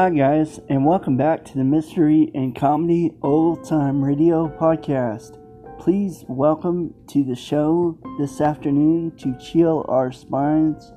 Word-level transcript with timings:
Hi, 0.00 0.10
guys, 0.10 0.60
and 0.68 0.86
welcome 0.86 1.16
back 1.16 1.44
to 1.46 1.58
the 1.58 1.64
Mystery 1.64 2.30
and 2.32 2.54
Comedy 2.54 3.16
Old 3.20 3.68
Time 3.68 4.00
Radio 4.00 4.46
Podcast. 4.46 5.40
Please 5.80 6.24
welcome 6.28 6.94
to 7.08 7.24
the 7.24 7.34
show 7.34 7.98
this 8.16 8.40
afternoon 8.40 9.16
to 9.16 9.36
chill 9.38 9.84
our 9.88 10.12
spines, 10.12 10.92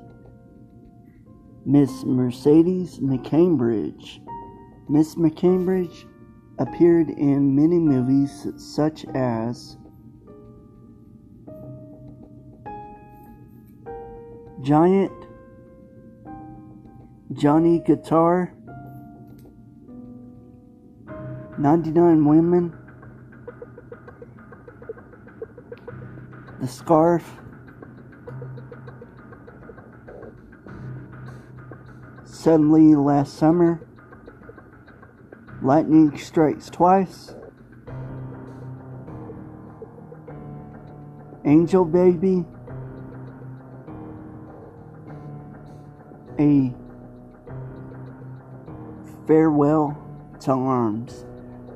Miss 1.66 2.04
Mercedes 2.04 3.00
McCambridge. 3.00 4.20
Miss 4.88 5.16
McCambridge 5.16 6.06
appeared 6.60 7.10
in 7.10 7.56
many 7.56 7.80
movies 7.80 8.46
such 8.56 9.04
as 9.16 9.78
Giant, 14.62 15.12
Johnny 17.34 17.80
Guitar, 17.80 18.54
99 21.62 22.26
Women, 22.26 22.76
The 26.60 26.68
Scarf, 26.68 27.24
Suddenly 32.24 32.96
Last 32.96 33.38
Summer, 33.38 33.80
Lightning 35.62 36.18
Strikes 36.18 36.72
Twice, 36.72 37.36
Angel 41.46 41.86
Baby, 41.86 42.44
a 46.40 46.74
farewell 49.28 49.96
to 50.40 50.52
arms. 50.54 51.26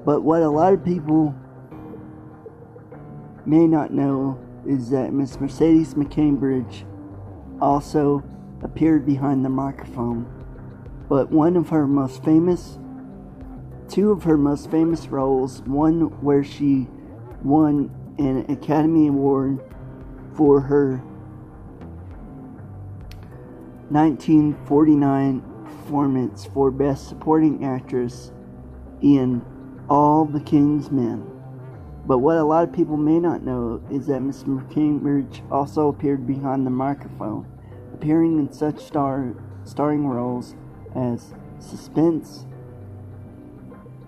But 0.05 0.21
what 0.21 0.43
a 0.43 0.49
lot 0.49 0.73
of 0.73 0.85
people 0.85 1.33
may 3.45 3.65
not 3.65 3.91
know 3.91 4.39
is 4.65 4.91
that 4.91 5.11
Miss 5.11 5.39
Mercedes 5.39 5.95
McCambridge 5.95 6.85
also 7.59 8.23
appeared 8.61 9.05
behind 9.05 9.43
the 9.43 9.49
microphone. 9.49 10.27
But 11.09 11.31
one 11.31 11.55
of 11.55 11.69
her 11.69 11.87
most 11.87 12.23
famous, 12.23 12.77
two 13.87 14.11
of 14.11 14.23
her 14.23 14.37
most 14.37 14.69
famous 14.69 15.07
roles, 15.07 15.61
one 15.63 16.01
where 16.21 16.43
she 16.43 16.87
won 17.43 17.89
an 18.17 18.45
Academy 18.49 19.07
Award 19.07 19.59
for 20.35 20.61
her 20.61 20.97
1949 23.89 25.41
performance 25.63 26.45
for 26.45 26.71
Best 26.71 27.07
Supporting 27.07 27.63
Actress 27.63 28.31
in 29.01 29.45
All 29.89 30.25
the 30.25 30.39
King's 30.39 30.91
Men. 30.91 31.31
But 32.07 32.19
what 32.19 32.37
a 32.37 32.43
lot 32.43 32.63
of 32.63 32.73
people 32.73 32.97
may 32.97 33.19
not 33.19 33.43
know 33.43 33.81
is 33.91 34.07
that 34.07 34.21
Miss 34.21 34.43
McCambridge 34.43 35.41
also 35.51 35.87
appeared 35.89 36.27
behind 36.27 36.65
the 36.65 36.71
microphone, 36.71 37.47
appearing 37.93 38.37
in 38.39 38.51
such 38.51 38.79
star 38.79 39.35
starring 39.63 40.07
roles 40.07 40.55
as 40.95 41.33
Suspense, 41.59 42.45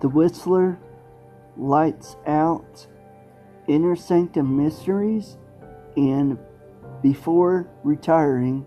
The 0.02 0.10
Whistler, 0.10 0.80
Lights 1.58 2.16
Out, 2.26 2.88
Inner 3.68 3.96
Sanctum 3.96 4.56
Mysteries, 4.56 5.38
and 5.96 6.38
before 7.02 7.68
retiring, 7.84 8.66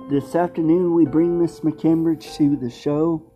this 0.09 0.35
afternoon, 0.35 0.93
we 0.93 1.05
bring 1.05 1.39
Miss 1.39 1.59
McCambridge 1.59 2.35
to 2.35 2.55
the 2.55 2.69
show 2.69 3.31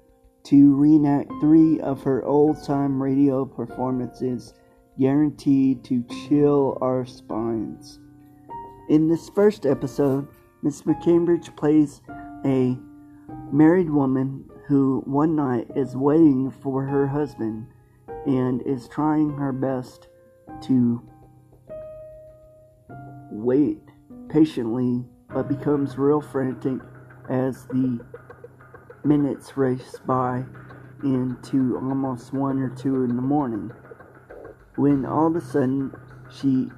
to 0.45 0.75
reenact 0.75 1.31
three 1.39 1.79
of 1.79 2.03
her 2.03 2.23
old 2.25 2.63
time 2.63 3.01
radio 3.01 3.45
performances 3.45 4.53
guaranteed 4.99 5.83
to 5.85 6.03
chill 6.27 6.77
our 6.81 7.05
spines. 7.05 7.99
In 8.89 9.07
this 9.07 9.29
first 9.29 9.65
episode, 9.65 10.27
Miss 10.61 10.81
McCambridge 10.83 11.55
plays 11.55 12.01
a 12.45 12.77
married 13.51 13.89
woman 13.89 14.49
who 14.67 15.01
one 15.05 15.35
night 15.35 15.67
is 15.75 15.95
waiting 15.95 16.51
for 16.51 16.83
her 16.83 17.07
husband 17.07 17.67
and 18.25 18.61
is 18.63 18.87
trying 18.87 19.31
her 19.31 19.51
best 19.51 20.07
to 20.61 21.01
wait 23.33 23.81
patiently 24.29 25.03
but 25.33 25.47
becomes 25.47 25.97
real 25.97 26.21
frantic 26.21 26.79
as 27.29 27.65
the 27.67 27.99
minutes 29.03 29.57
race 29.57 29.95
by 30.05 30.43
into 31.03 31.75
almost 31.75 32.31
one 32.33 32.59
or 32.59 32.69
two 32.69 33.03
in 33.03 33.15
the 33.15 33.21
morning 33.21 33.71
when 34.75 35.05
all 35.05 35.27
of 35.27 35.35
a 35.35 35.41
sudden 35.41 35.91
she 36.31 36.69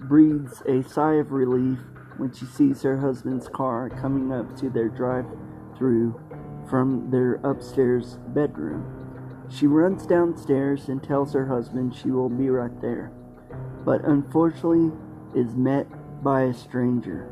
breathes 0.00 0.62
a 0.66 0.82
sigh 0.82 1.14
of 1.14 1.32
relief 1.32 1.78
when 2.16 2.32
she 2.32 2.44
sees 2.44 2.82
her 2.82 2.98
husband's 2.98 3.48
car 3.48 3.88
coming 3.88 4.32
up 4.32 4.56
to 4.56 4.70
their 4.70 4.88
drive 4.88 5.26
through 5.76 6.20
from 6.68 7.10
their 7.10 7.34
upstairs 7.44 8.18
bedroom. 8.28 9.46
She 9.48 9.66
runs 9.66 10.06
downstairs 10.06 10.88
and 10.88 11.02
tells 11.02 11.32
her 11.32 11.46
husband 11.46 11.94
she 11.94 12.10
will 12.10 12.28
be 12.28 12.48
right 12.48 12.80
there, 12.80 13.12
but 13.84 14.04
unfortunately 14.04 14.90
is 15.34 15.54
met 15.54 15.86
by 16.22 16.42
a 16.42 16.54
stranger. 16.54 17.28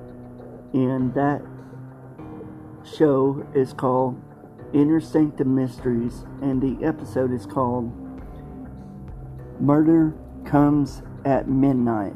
And 0.73 1.15
that 1.15 1.43
show 2.85 3.47
is 3.55 3.73
called 3.73 4.21
Inner 4.73 5.01
Sanctum 5.01 5.55
Mysteries, 5.55 6.25
and 6.41 6.61
the 6.61 6.85
episode 6.85 7.33
is 7.33 7.47
called 7.47 7.93
Murder 9.61 10.15
Comes 10.45 11.03
at 11.25 11.49
Midnight. 11.49 12.15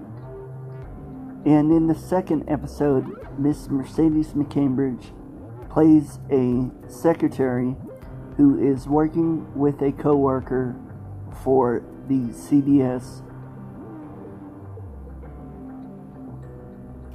And 1.45 1.71
in 1.71 1.87
the 1.87 1.95
second 1.95 2.49
episode, 2.49 3.29
Miss 3.39 3.69
Mercedes 3.69 4.33
McCambridge 4.33 5.13
plays 5.71 6.19
a 6.31 6.71
secretary 6.89 7.77
who 8.37 8.59
is 8.59 8.89
working 8.89 9.55
with 9.55 9.81
a 9.83 9.93
coworker 9.93 10.75
for 11.43 11.83
the 12.09 12.33
CBS 12.33 13.23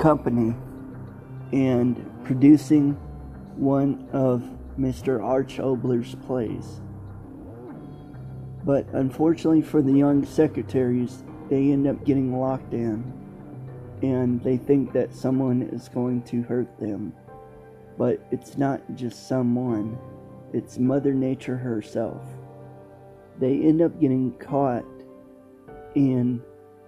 company 0.01 0.55
and 1.53 1.95
producing 2.23 2.93
one 3.55 4.09
of 4.11 4.43
Mr. 4.77 5.23
Arch 5.23 5.59
Oboler's 5.59 6.15
plays. 6.25 6.81
But 8.65 8.87
unfortunately 8.93 9.61
for 9.61 9.81
the 9.81 9.93
young 9.93 10.25
secretaries, 10.25 11.23
they 11.49 11.71
end 11.71 11.87
up 11.87 12.03
getting 12.03 12.37
locked 12.39 12.73
in 12.73 13.13
and 14.01 14.41
they 14.43 14.57
think 14.57 14.91
that 14.93 15.13
someone 15.13 15.61
is 15.61 15.87
going 15.87 16.23
to 16.23 16.41
hurt 16.43 16.79
them. 16.79 17.13
But 17.97 18.25
it's 18.31 18.57
not 18.57 18.81
just 18.95 19.27
someone, 19.27 19.97
it's 20.51 20.79
Mother 20.79 21.13
Nature 21.13 21.57
herself. 21.57 22.23
They 23.39 23.53
end 23.61 23.81
up 23.81 23.99
getting 24.01 24.31
caught 24.37 24.85
in 25.93 26.41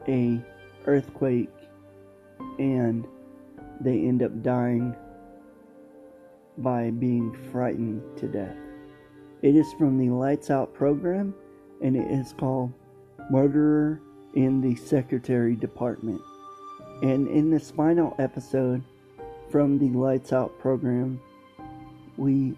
a 0.07 0.41
earthquake 0.85 1.49
and 2.59 3.07
they 3.81 3.99
end 3.99 4.23
up 4.23 4.41
dying 4.41 4.95
by 6.57 6.91
being 6.91 7.33
frightened 7.51 8.01
to 8.17 8.27
death. 8.27 8.55
It 9.41 9.55
is 9.55 9.73
from 9.73 9.97
the 9.97 10.09
Lights 10.09 10.49
Out 10.49 10.73
program 10.73 11.33
and 11.81 11.95
it 11.95 12.09
is 12.09 12.33
called 12.33 12.71
Murderer 13.29 14.01
in 14.35 14.61
the 14.61 14.75
Secretary 14.75 15.55
Department. 15.55 16.21
And 17.01 17.27
in 17.27 17.49
this 17.49 17.71
final 17.71 18.15
episode 18.19 18.83
from 19.49 19.77
the 19.77 19.89
Lights 19.89 20.31
Out 20.31 20.57
program, 20.59 21.19
we 22.17 22.55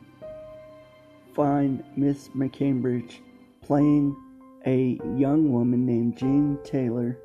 find 1.33 1.83
Miss 1.95 2.29
McCambridge 2.29 3.19
playing 3.61 4.15
a 4.65 4.99
young 5.15 5.51
woman 5.51 5.85
named 5.85 6.17
Jane 6.17 6.59
Taylor 6.63 7.17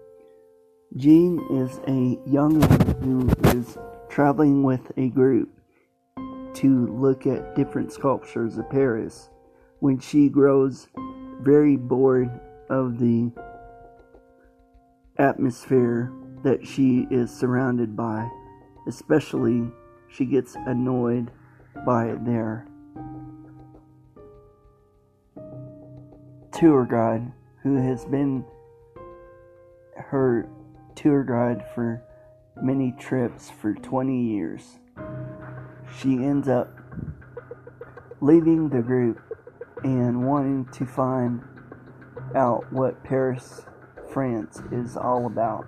Jean 0.97 1.39
is 1.51 1.79
a 1.87 2.19
young 2.29 2.59
woman 2.59 3.01
who 3.01 3.51
is 3.51 3.79
traveling 4.09 4.65
with 4.65 4.91
a 4.97 5.09
group 5.11 5.49
to 6.53 6.89
look 6.89 7.29
at 7.29 7.55
different 7.55 7.93
sculptures 7.93 8.59
of 8.59 8.69
Paris 8.71 9.31
when 9.79 10.01
she 10.01 10.29
grows 10.29 10.89
very 11.43 11.77
bored 11.77 12.29
of 12.69 12.99
the 12.99 13.31
atmosphere 15.17 16.13
that 16.43 16.67
she 16.67 17.07
is 17.09 17.31
surrounded 17.31 17.97
by. 17.97 18.29
Especially, 18.89 19.71
she 20.09 20.25
gets 20.25 20.57
annoyed 20.67 21.31
by 21.87 22.17
their 22.23 22.67
tour 26.53 26.85
guide 26.85 27.31
who 27.63 27.77
has 27.77 28.05
been 28.07 28.45
her 29.95 30.49
tour 31.01 31.25
guide 31.25 31.65
for 31.75 32.03
many 32.61 32.93
trips 32.99 33.49
for 33.49 33.73
20 33.73 34.23
years. 34.23 34.79
She 35.99 36.13
ends 36.13 36.47
up 36.47 36.69
leaving 38.21 38.69
the 38.69 38.83
group 38.83 39.19
and 39.83 40.27
wanting 40.27 40.67
to 40.73 40.85
find 40.85 41.43
out 42.35 42.71
what 42.71 43.03
Paris, 43.03 43.63
France 44.13 44.61
is 44.71 44.95
all 44.97 45.25
about. 45.25 45.67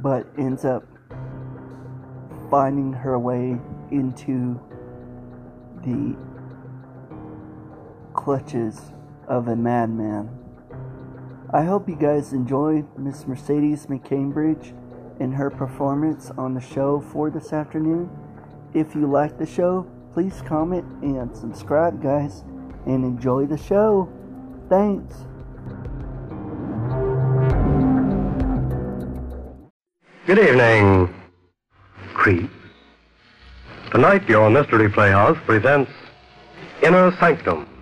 But 0.00 0.26
ends 0.36 0.64
up 0.64 0.84
finding 2.50 2.92
her 2.92 3.18
way 3.20 3.60
into 3.92 4.60
the 5.84 6.16
clutches 8.14 8.80
of 9.28 9.48
a 9.48 9.56
madman. 9.56 10.28
I 11.52 11.62
hope 11.64 11.88
you 11.88 11.96
guys 11.96 12.32
enjoyed 12.32 12.86
Miss 12.98 13.26
Mercedes 13.26 13.86
McCambridge 13.86 14.74
and 15.20 15.34
her 15.34 15.50
performance 15.50 16.30
on 16.36 16.54
the 16.54 16.60
show 16.60 17.00
for 17.12 17.30
this 17.30 17.52
afternoon. 17.52 18.10
If 18.74 18.94
you 18.94 19.06
like 19.06 19.38
the 19.38 19.46
show, 19.46 19.86
please 20.12 20.42
comment 20.42 20.84
and 21.02 21.36
subscribe, 21.36 22.02
guys, 22.02 22.44
and 22.86 23.04
enjoy 23.04 23.46
the 23.46 23.58
show. 23.58 24.08
Thanks. 24.68 25.14
Good 30.26 30.38
evening, 30.38 31.14
Creep. 32.14 32.50
Tonight, 33.90 34.28
your 34.28 34.50
Mystery 34.50 34.88
Playhouse 34.88 35.38
presents 35.44 35.92
Inner 36.82 37.16
Sanctum. 37.18 37.73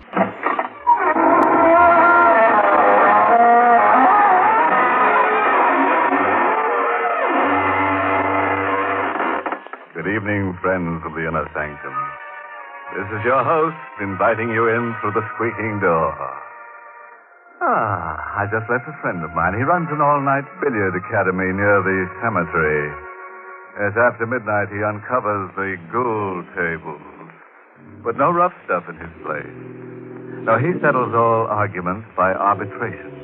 Friends 10.83 11.03
of 11.07 11.15
the 11.15 11.23
Inner 11.23 11.47
Sanctum. 11.55 11.95
This 12.91 13.07
is 13.15 13.21
your 13.23 13.39
host 13.39 13.79
inviting 14.03 14.51
you 14.51 14.67
in 14.67 14.91
through 14.99 15.15
the 15.15 15.23
squeaking 15.35 15.79
door. 15.79 16.11
Ah, 17.63 18.19
I 18.35 18.43
just 18.51 18.67
left 18.67 18.83
a 18.91 18.95
friend 18.99 19.23
of 19.23 19.31
mine. 19.31 19.55
He 19.55 19.63
runs 19.63 19.87
an 19.89 20.03
all-night 20.03 20.43
billiard 20.59 20.91
academy 20.99 21.55
near 21.55 21.79
the 21.79 21.99
cemetery. 22.19 22.91
As 23.79 23.95
after 23.95 24.27
midnight, 24.27 24.69
he 24.75 24.83
uncovers 24.83 25.49
the 25.55 25.79
ghoul 25.87 26.43
tables. 26.51 27.31
But 28.03 28.19
no 28.19 28.29
rough 28.29 28.53
stuff 28.67 28.83
in 28.91 28.99
his 28.99 29.13
place. 29.23 29.57
No, 30.43 30.59
he 30.59 30.75
settles 30.83 31.15
all 31.15 31.47
arguments 31.47 32.05
by 32.19 32.35
arbitration. 32.35 33.15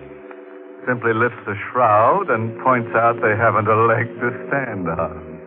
Simply 0.88 1.12
lifts 1.12 1.44
a 1.44 1.60
shroud 1.70 2.32
and 2.32 2.56
points 2.64 2.96
out 2.96 3.20
they 3.20 3.36
haven't 3.36 3.68
a 3.68 3.80
leg 3.84 4.08
to 4.24 4.32
stand 4.48 4.88
on 4.88 5.39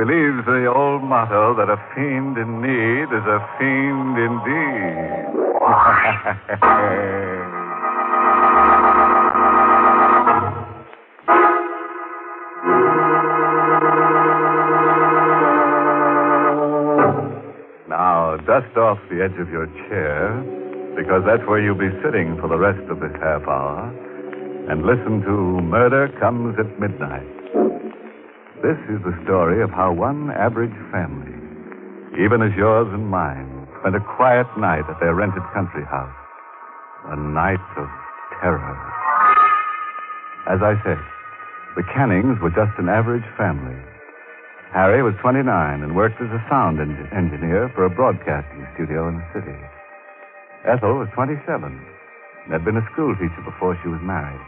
believes 0.00 0.40
the 0.46 0.64
old 0.64 1.04
motto 1.04 1.52
that 1.52 1.68
a 1.68 1.76
fiend 1.92 2.40
in 2.40 2.64
need 2.64 3.12
is 3.12 3.26
a 3.28 3.36
fiend 3.60 4.16
indeed. 4.16 5.28
now, 17.90 18.38
dust 18.48 18.72
off 18.78 18.96
the 19.10 19.20
edge 19.20 19.38
of 19.38 19.50
your 19.50 19.66
chair, 19.84 20.32
because 20.96 21.22
that's 21.26 21.46
where 21.46 21.60
you'll 21.60 21.74
be 21.74 21.90
sitting 22.02 22.38
for 22.40 22.48
the 22.48 22.56
rest 22.56 22.80
of 22.88 23.00
this 23.00 23.12
half 23.20 23.42
hour, 23.42 23.92
and 24.70 24.86
listen 24.86 25.20
to 25.20 25.60
Murder 25.60 26.08
Comes 26.18 26.58
at 26.58 26.80
Midnight. 26.80 27.39
This 28.60 28.76
is 28.92 29.00
the 29.08 29.16
story 29.24 29.64
of 29.64 29.72
how 29.72 29.88
one 29.88 30.28
average 30.36 30.76
family, 30.92 31.32
even 32.20 32.44
as 32.44 32.52
yours 32.60 32.92
and 32.92 33.08
mine, 33.08 33.48
spent 33.80 33.96
a 33.96 34.04
quiet 34.20 34.44
night 34.60 34.84
at 34.84 35.00
their 35.00 35.16
rented 35.16 35.40
country 35.56 35.80
house. 35.88 36.12
A 37.08 37.16
night 37.16 37.64
of 37.80 37.88
terror. 38.36 38.76
As 40.44 40.60
I 40.60 40.76
said, 40.84 41.00
the 41.72 41.88
Cannings 41.88 42.36
were 42.44 42.52
just 42.52 42.76
an 42.76 42.92
average 42.92 43.24
family. 43.40 43.80
Harry 44.76 45.02
was 45.02 45.16
29 45.24 45.48
and 45.80 45.96
worked 45.96 46.20
as 46.20 46.28
a 46.28 46.44
sound 46.52 46.84
en- 46.84 47.08
engineer 47.16 47.72
for 47.74 47.88
a 47.88 47.90
broadcasting 47.90 48.68
studio 48.76 49.08
in 49.08 49.24
the 49.24 49.28
city. 49.32 49.56
Ethel 50.68 51.00
was 51.00 51.08
27 51.16 51.40
and 51.64 52.52
had 52.52 52.64
been 52.68 52.76
a 52.76 52.84
school 52.92 53.16
teacher 53.16 53.40
before 53.40 53.72
she 53.80 53.88
was 53.88 54.04
married. 54.04 54.44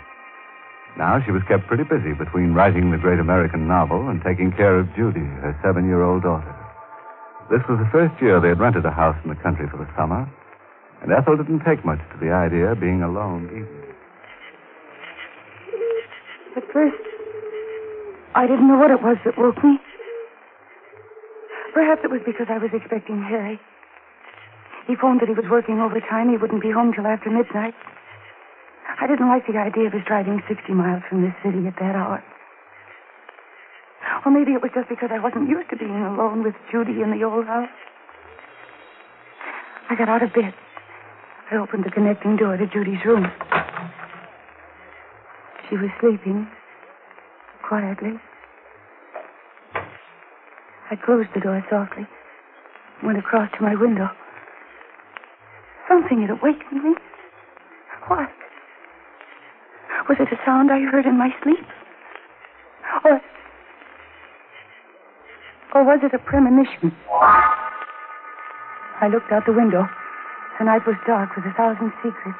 Now 0.99 1.21
she 1.25 1.33
was 1.33 1.43
kept 1.49 1.67
pretty 1.67 1.85
busy 1.85 2.13
between 2.13 2.53
writing 2.53 2.91
the 2.91 2.99
great 2.99 3.19
American 3.19 3.67
novel 3.67 4.09
and 4.09 4.23
taking 4.23 4.53
care 4.53 4.79
of 4.79 4.93
Judy, 4.95 5.25
her 5.41 5.57
seven 5.65 5.87
year 5.87 6.03
old 6.03 6.23
daughter. 6.23 6.55
This 7.51 7.65
was 7.69 7.79
the 7.81 7.89
first 7.91 8.15
year 8.21 8.41
they 8.41 8.49
had 8.49 8.61
rented 8.61 8.85
a 8.85 8.91
house 8.91 9.17
in 9.25 9.31
the 9.31 9.41
country 9.41 9.69
for 9.69 9.79
the 9.79 9.89
summer, 9.97 10.29
and 11.03 11.13
Ethel 11.13 11.37
didn't 11.37 11.65
take 11.65 11.85
much 11.85 12.01
to 12.13 12.17
the 12.21 12.31
idea 12.31 12.73
of 12.73 12.81
being 12.81 13.03
alone 13.03 13.49
either. 13.53 13.83
At 16.57 16.65
first, 16.73 17.01
I 18.35 18.47
didn't 18.47 18.69
know 18.69 18.77
what 18.77 18.91
it 18.91 19.03
was 19.03 19.17
that 19.25 19.37
woke 19.37 19.63
me. 19.65 19.81
Perhaps 21.73 22.05
it 22.05 22.11
was 22.11 22.21
because 22.25 22.47
I 22.51 22.59
was 22.59 22.71
expecting 22.73 23.23
Harry. 23.23 23.59
He 24.87 24.97
phoned 24.97 25.21
that 25.21 25.29
he 25.29 25.35
was 25.35 25.49
working 25.51 25.81
overtime. 25.81 26.29
He 26.31 26.37
wouldn't 26.37 26.61
be 26.61 26.71
home 26.71 26.93
till 26.93 27.07
after 27.07 27.31
midnight. 27.31 27.75
I 29.03 29.09
didn't 29.09 29.27
like 29.27 29.49
the 29.51 29.59
idea 29.59 29.89
of 29.89 29.93
his 29.93 30.07
driving 30.07 30.41
60 30.47 30.73
miles 30.75 31.03
from 31.11 31.23
this 31.23 31.35
city 31.43 31.67
at 31.67 31.75
that 31.83 31.99
hour. 31.99 32.23
Or 34.25 34.31
maybe 34.31 34.53
it 34.53 34.63
was 34.63 34.71
just 34.73 34.89
because 34.89 35.11
I 35.11 35.19
wasn't 35.19 35.51
used 35.51 35.71
to 35.71 35.77
being 35.77 36.07
alone 36.07 36.45
with 36.45 36.55
Judy 36.71 37.03
in 37.03 37.11
the 37.11 37.27
old 37.27 37.47
house. 37.47 37.75
I 39.91 39.97
got 39.97 40.09
out 40.09 40.23
of 40.23 40.33
bed. 40.33 40.55
I 41.51 41.57
opened 41.57 41.83
the 41.83 41.91
connecting 41.91 42.37
door 42.37 42.57
to 42.57 42.65
Judy's 42.69 43.05
room. 43.05 43.27
She 45.69 45.75
was 45.75 45.91
sleeping 45.99 46.47
quietly. 47.67 48.23
I 50.93 50.95
closed 50.95 51.31
the 51.35 51.41
door 51.41 51.59
softly, 51.69 52.07
and 53.01 53.07
went 53.07 53.19
across 53.19 53.51
to 53.59 53.65
my 53.65 53.75
window. 53.75 54.07
Something 55.89 56.21
had 56.23 56.31
awakened 56.31 56.85
me. 56.85 56.95
What? 58.07 58.31
Was 60.09 60.19
it 60.19 60.33
a 60.33 60.39
sound 60.45 60.71
I 60.71 60.81
heard 60.81 61.07
in 61.07 61.17
my 61.17 61.31
sleep? 61.43 61.65
Or. 63.05 63.21
Or 65.75 65.85
was 65.85 66.01
it 66.03 66.13
a 66.13 66.19
premonition? 66.19 66.93
I 69.01 69.09
looked 69.09 69.33
out 69.33 69.47
the 69.47 69.53
window. 69.53 69.89
The 70.59 70.65
night 70.65 70.87
was 70.87 70.97
dark 71.07 71.35
with 71.35 71.47
a 71.47 71.53
thousand 71.57 71.93
secrets. 72.03 72.39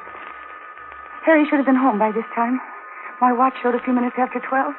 Harry 1.25 1.45
should 1.49 1.57
have 1.57 1.65
been 1.65 1.75
home 1.75 1.97
by 1.97 2.11
this 2.11 2.25
time. 2.35 2.59
My 3.21 3.33
watch 3.33 3.53
showed 3.63 3.75
a 3.75 3.83
few 3.83 3.93
minutes 3.93 4.15
after 4.19 4.39
twelve. 4.39 4.73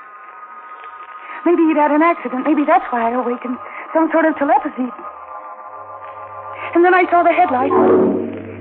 Maybe 1.45 1.63
he'd 1.69 1.77
had 1.77 1.91
an 1.91 2.03
accident. 2.03 2.47
Maybe 2.47 2.65
that's 2.65 2.85
why 2.93 3.11
I 3.11 3.13
awakened. 3.13 3.59
Some 3.93 4.09
sort 4.13 4.25
of 4.25 4.37
telepathy. 4.37 4.89
And 6.75 6.85
then 6.85 6.95
I 6.95 7.05
saw 7.11 7.23
the 7.23 7.33
headlight. 7.33 7.73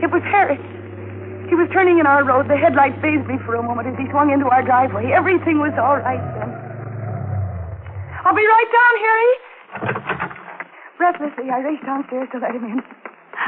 It 0.04 0.12
was 0.12 0.24
Harry. 0.24 0.60
He 1.50 1.56
was 1.56 1.68
turning 1.72 2.00
in 2.00 2.08
our 2.08 2.24
road. 2.24 2.48
The 2.48 2.58
headlight 2.58 2.96
phased 3.02 3.28
me 3.28 3.38
for 3.46 3.56
a 3.56 3.64
moment 3.64 3.88
as 3.88 3.98
he 4.00 4.10
swung 4.10 4.32
into 4.32 4.48
our 4.48 4.64
driveway. 4.64 5.12
Everything 5.12 5.60
was 5.60 5.74
all 5.78 5.98
right 6.00 6.24
then. 6.40 6.50
I'll 8.24 8.36
be 8.36 8.48
right 8.48 8.70
down, 8.72 8.94
Harry. 9.04 9.34
Breathlessly, 10.98 11.52
I 11.52 11.60
raced 11.60 11.84
downstairs 11.84 12.30
to 12.32 12.40
let 12.40 12.56
him 12.56 12.64
in. 12.64 12.80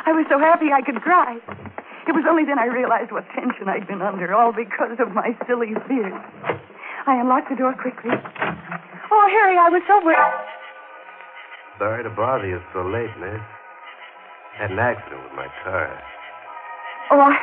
I 0.06 0.12
was 0.12 0.26
so 0.30 0.38
happy 0.38 0.76
I 0.76 0.82
could 0.84 1.02
cry. 1.02 1.40
It 2.08 2.14
was 2.14 2.26
only 2.30 2.46
then 2.46 2.60
I 2.60 2.68
realized 2.68 3.12
what 3.12 3.26
tension 3.34 3.70
I'd 3.70 3.88
been 3.88 4.02
under, 4.02 4.34
all 4.36 4.52
because 4.52 5.00
of 5.00 5.16
my 5.16 5.32
silly 5.48 5.74
fears. 5.88 6.14
I 7.08 7.16
unlocked 7.18 7.50
the 7.50 7.56
door 7.56 7.74
quickly. 7.74 8.12
Oh, 8.14 9.26
Harry, 9.32 9.58
I 9.58 9.70
was 9.70 9.82
so 9.88 10.04
worried. 10.04 10.20
Sorry 11.80 12.04
to 12.04 12.10
bother 12.10 12.48
you 12.48 12.62
so 12.74 12.84
late, 12.84 13.10
miss. 13.18 13.42
Had 14.58 14.72
an 14.72 14.80
accident 14.80 15.24
with 15.24 15.34
my 15.34 15.48
car. 15.64 15.90
Oh, 17.12 17.20
I, 17.20 17.38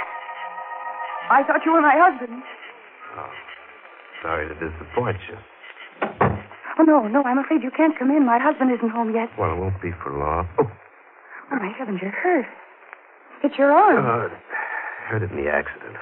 I 1.32 1.42
thought 1.48 1.64
you 1.64 1.72
were 1.72 1.80
my 1.80 1.96
husband. 1.96 2.42
Oh, 3.16 3.30
sorry 4.22 4.48
to 4.48 4.54
disappoint 4.60 5.16
you. 5.28 5.36
Oh, 6.78 6.84
no, 6.84 7.06
no, 7.08 7.22
I'm 7.24 7.38
afraid 7.38 7.62
you 7.62 7.70
can't 7.70 7.96
come 7.98 8.10
in. 8.10 8.24
My 8.24 8.38
husband 8.38 8.70
isn't 8.72 8.90
home 8.90 9.14
yet. 9.14 9.28
Well, 9.38 9.52
it 9.52 9.58
won't 9.60 9.80
be 9.80 9.92
for 10.02 10.12
long. 10.12 10.48
Oh, 10.58 10.68
Oh, 11.52 11.56
my 11.56 11.68
heavens, 11.76 11.98
you're 12.00 12.10
hurt. 12.10 12.46
It's 13.44 13.56
your 13.58 13.72
arm. 13.72 14.00
uh, 14.00 14.28
hurt 15.08 15.22
in 15.22 15.36
the 15.36 15.50
accident. 15.50 15.96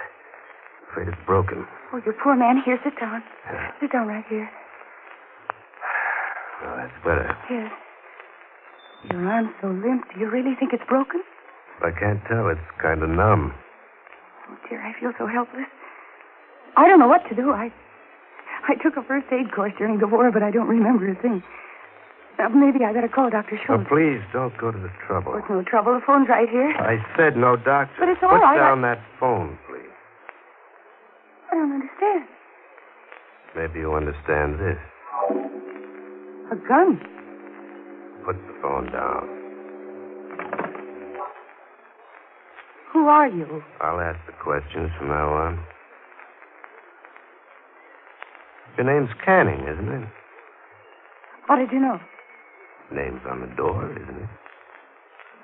Afraid 0.91 1.09
it's 1.09 1.19
broken. 1.27 1.67
Oh, 1.93 2.01
you 2.07 2.13
poor 2.23 2.37
man. 2.37 2.63
Here, 2.65 2.79
sit 2.85 2.95
down. 3.01 3.23
Yeah. 3.51 3.71
Sit 3.81 3.91
down 3.93 4.07
right 4.07 4.25
here. 4.29 4.49
Oh, 6.63 6.75
that's 6.77 6.99
better. 7.03 7.37
Yes. 7.51 7.73
Your 9.11 9.27
arm's 9.27 9.51
so 9.61 9.69
limp. 9.69 10.05
Do 10.15 10.21
you 10.21 10.29
really 10.31 10.55
think 10.61 10.73
it's 10.73 10.85
broken? 10.89 11.23
I 11.83 11.91
can't 11.99 12.21
tell. 12.29 12.49
It's 12.49 12.61
kind 12.81 13.03
of 13.03 13.09
numb. 13.09 13.55
Oh, 14.51 14.57
dear, 14.69 14.83
I 14.83 14.93
feel 14.99 15.13
so 15.19 15.27
helpless. 15.27 15.67
I 16.77 16.89
don't 16.89 16.99
know 16.99 17.09
what 17.09 17.23
to 17.29 17.35
do. 17.35 17.51
I 17.53 17.73
I 18.69 18.75
took 18.83 18.97
a 18.97 19.03
first 19.03 19.27
aid 19.33 19.53
course 19.53 19.73
during 19.79 19.99
the 19.99 20.07
war, 20.07 20.31
but 20.31 20.43
I 20.43 20.51
don't 20.51 20.69
remember 20.69 21.09
a 21.09 21.15
thing. 21.15 21.43
Uh, 22.39 22.49
maybe 22.51 22.85
I 22.85 22.93
better 22.93 23.09
call 23.09 23.29
Dr. 23.31 23.57
Oh, 23.57 23.65
Schultz. 23.67 23.89
please 23.89 24.21
don't 24.33 24.57
go 24.59 24.71
to 24.73 24.79
the 24.79 24.91
trouble. 25.07 25.33
Oh, 25.35 25.39
it's 25.39 25.51
no 25.51 25.63
trouble. 25.63 25.95
The 25.95 26.01
phone's 26.07 26.29
right 26.29 26.49
here. 26.49 26.73
I 26.79 26.97
said 27.17 27.37
no 27.37 27.57
doctor. 27.57 27.95
But 27.99 28.09
it's 28.09 28.21
all 28.23 28.31
Put 28.31 28.41
right. 28.43 28.57
down 28.57 28.83
that 28.83 29.01
phone, 29.19 29.59
please. 29.69 29.93
I 31.53 31.55
don't 31.55 31.73
understand. 31.73 32.25
Maybe 33.57 33.81
you 33.81 33.93
understand 33.95 34.59
this. 34.61 34.79
A 36.53 36.57
gun. 36.69 36.99
Put 38.25 38.37
the 38.37 38.55
phone 38.63 38.87
down. 38.93 39.29
Who 42.93 43.07
are 43.07 43.29
you? 43.29 43.63
I'll 43.81 44.01
ask 44.01 44.19
the 44.27 44.33
questions 44.43 44.91
from 44.99 45.09
now 45.09 45.33
on. 45.33 45.59
Your 48.77 48.87
name's 48.87 49.11
Canning, 49.25 49.61
isn't 49.67 49.89
it? 49.89 50.09
How 51.47 51.57
did 51.57 51.71
you 51.73 51.81
know? 51.81 51.99
Name's 52.93 53.23
on 53.29 53.41
the 53.41 53.51
door, 53.57 53.91
isn't 53.93 54.17
it? 54.23 54.29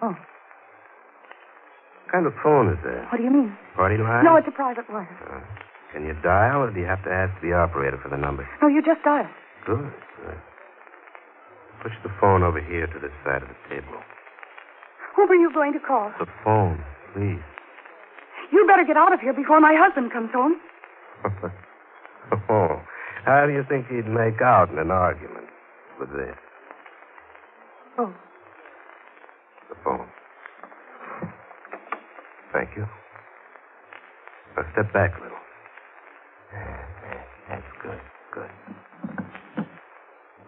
Oh, 0.02 0.08
What 0.14 2.12
kind 2.12 2.26
of 2.26 2.32
phone 2.42 2.70
is 2.72 2.78
that? 2.84 3.06
what 3.10 3.18
do 3.18 3.24
you 3.24 3.30
mean? 3.30 3.56
Party 3.76 3.96
line? 3.98 4.24
No, 4.24 4.36
it's 4.36 4.48
a 4.48 4.52
private 4.54 4.88
wire. 4.90 5.08
Uh, 5.26 5.40
can 5.92 6.04
you 6.06 6.14
dial, 6.22 6.62
or 6.62 6.70
do 6.72 6.80
you 6.80 6.86
have 6.86 7.02
to 7.04 7.10
ask 7.10 7.32
the 7.42 7.52
operator 7.52 7.98
for 8.02 8.08
the 8.08 8.16
number? 8.16 8.46
No, 8.62 8.68
you 8.68 8.82
just 8.82 9.02
dial. 9.04 9.26
Good. 9.66 9.90
good. 10.22 10.38
Push 11.82 11.92
the 12.02 12.10
phone 12.20 12.42
over 12.42 12.60
here 12.60 12.86
to 12.86 12.98
the 12.98 13.10
side 13.24 13.42
of 13.42 13.48
the 13.48 13.58
table. 13.68 13.98
Who 15.14 15.26
were 15.26 15.34
you 15.36 15.50
going 15.52 15.72
to 15.72 15.80
call? 15.80 16.10
The 16.18 16.26
phone, 16.44 16.82
please. 17.16 17.40
You'd 18.52 18.68
better 18.68 18.84
get 18.84 18.96
out 18.96 19.12
of 19.12 19.20
here 19.20 19.32
before 19.32 19.58
my 19.58 19.74
husband 19.74 20.12
comes 20.12 20.30
home. 20.32 20.60
oh, 22.50 22.82
how 23.24 23.46
do 23.46 23.52
you 23.52 23.64
think 23.68 23.88
he'd 23.88 24.06
make 24.06 24.42
out 24.42 24.70
in 24.70 24.78
an 24.78 24.90
argument 24.90 25.48
with 25.98 26.10
this? 26.10 26.36
Oh, 27.98 28.12
The 29.70 29.76
phone. 29.82 30.06
Thank 32.52 32.76
you. 32.76 32.84
Now 34.56 34.62
step 34.72 34.92
back 34.92 35.18
a 35.18 35.22
little. 35.22 35.38
That's 37.48 37.62
good. 37.82 38.00
Good. 38.32 38.50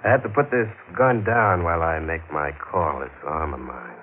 I 0.04 0.10
have 0.10 0.22
to 0.22 0.28
put 0.28 0.50
this 0.50 0.68
gun 0.96 1.24
down 1.24 1.64
while 1.64 1.82
I 1.82 1.98
make 1.98 2.22
my 2.32 2.50
call. 2.52 3.02
It's 3.02 3.12
arm 3.26 3.54
of 3.54 3.60
mine. 3.60 3.97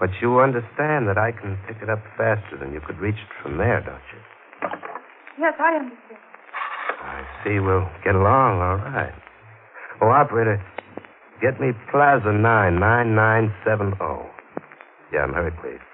But 0.00 0.08
you 0.22 0.40
understand 0.40 1.04
that 1.12 1.20
I 1.20 1.28
can 1.30 1.60
pick 1.68 1.76
it 1.84 1.92
up 1.92 2.00
faster 2.16 2.56
than 2.56 2.72
you 2.72 2.80
could 2.80 2.96
reach 2.98 3.20
it 3.20 3.32
from 3.42 3.58
there, 3.60 3.84
don't 3.84 4.00
you? 4.08 4.20
yes, 5.44 5.52
I 5.60 5.76
understand. 5.76 6.20
I 7.04 7.20
see 7.44 7.60
we'll 7.60 7.84
get 8.02 8.16
along 8.16 8.64
all 8.64 8.80
right. 8.80 9.12
Oh, 10.00 10.08
operator, 10.08 10.56
get 11.44 11.60
me 11.60 11.76
Plaza 11.92 12.32
99970. 12.32 14.00
Yeah, 15.12 15.28
I'm 15.28 15.36
hurry, 15.36 15.52
please. 15.60 15.84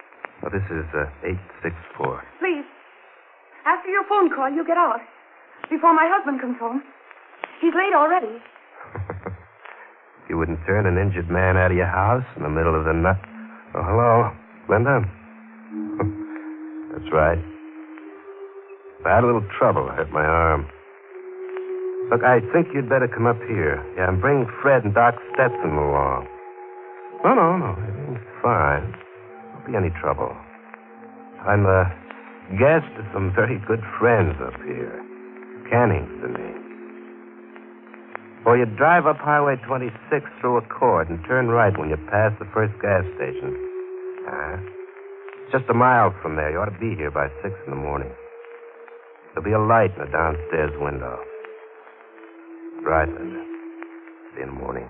Oh, 0.47 0.51
this 0.55 0.63
is 0.71 0.87
uh, 0.95 1.11
864. 1.59 2.23
Please, 2.39 2.63
after 3.67 3.91
your 3.91 4.07
phone 4.07 4.31
call, 4.31 4.47
you 4.47 4.63
get 4.63 4.79
out. 4.79 5.03
Before 5.69 5.95
my 5.95 6.07
husband 6.07 6.41
comes 6.41 6.59
home. 6.63 6.83
He's 7.61 7.75
late 7.75 7.95
already. 7.95 8.39
you 10.31 10.39
wouldn't 10.39 10.63
turn 10.67 10.87
an 10.87 10.95
injured 10.95 11.29
man 11.29 11.57
out 11.57 11.73
of 11.73 11.77
your 11.77 11.91
house 11.91 12.27
in 12.37 12.45
the 12.45 12.51
middle 12.51 12.79
of 12.79 12.85
the 12.85 12.93
night. 12.93 13.36
Oh, 13.77 13.85
hello, 13.85 14.33
Linda. 14.73 15.05
That's 16.97 17.13
right. 17.13 17.37
I 19.05 19.15
had 19.15 19.23
a 19.23 19.27
little 19.27 19.45
trouble. 19.59 19.87
I 19.93 19.97
hurt 19.97 20.11
my 20.11 20.25
arm. 20.25 20.67
Look, 22.11 22.25
I 22.25 22.41
think 22.55 22.69
you'd 22.73 22.89
better 22.89 23.07
come 23.07 23.27
up 23.27 23.37
here. 23.45 23.85
Yeah, 23.99 24.09
and 24.09 24.19
bring 24.19 24.49
Fred 24.63 24.85
and 24.85 24.95
Doc 24.95 25.15
Stetson 25.35 25.77
along. 25.77 26.27
No, 27.23 27.35
no, 27.35 27.59
no. 27.59 27.77
Everything's 27.87 28.25
fine. 28.41 28.97
Won't 29.53 29.67
be 29.67 29.77
any 29.77 29.91
trouble. 30.01 30.35
I'm 31.45 31.67
a 31.67 31.93
guest 32.57 32.89
of 32.97 33.05
some 33.13 33.31
very 33.37 33.61
good 33.69 33.85
friends 34.01 34.41
up 34.41 34.57
here. 34.65 35.05
Canning's 35.69 36.23
the 36.23 36.29
name. 36.29 36.66
Or 38.47 38.57
you 38.57 38.65
drive 38.79 39.07
up 39.07 39.19
Highway 39.19 39.57
26 39.67 39.91
through 40.41 40.57
a 40.59 40.63
Accord 40.63 41.11
and 41.11 41.19
turn 41.27 41.49
right 41.49 41.77
when 41.77 41.91
you 41.91 41.97
pass 42.09 42.31
the 42.39 42.47
first 42.55 42.73
gas 42.81 43.03
station. 43.19 43.51
Uh, 44.23 44.57
it's 45.43 45.53
just 45.53 45.65
a 45.69 45.75
mile 45.75 46.15
from 46.23 46.37
there. 46.37 46.53
You 46.53 46.59
ought 46.59 46.71
to 46.71 46.79
be 46.79 46.95
here 46.95 47.11
by 47.11 47.27
6 47.43 47.53
in 47.67 47.71
the 47.71 47.77
morning. 47.77 48.11
There'll 49.35 49.45
be 49.45 49.53
a 49.53 49.59
light 49.59 49.91
in 49.99 50.07
the 50.07 50.11
downstairs 50.11 50.71
window. 50.81 51.19
Right, 52.87 53.09
Linda. 53.09 53.43
See 54.37 54.43
in 54.43 54.49
the 54.55 54.55
morning. 54.63 54.89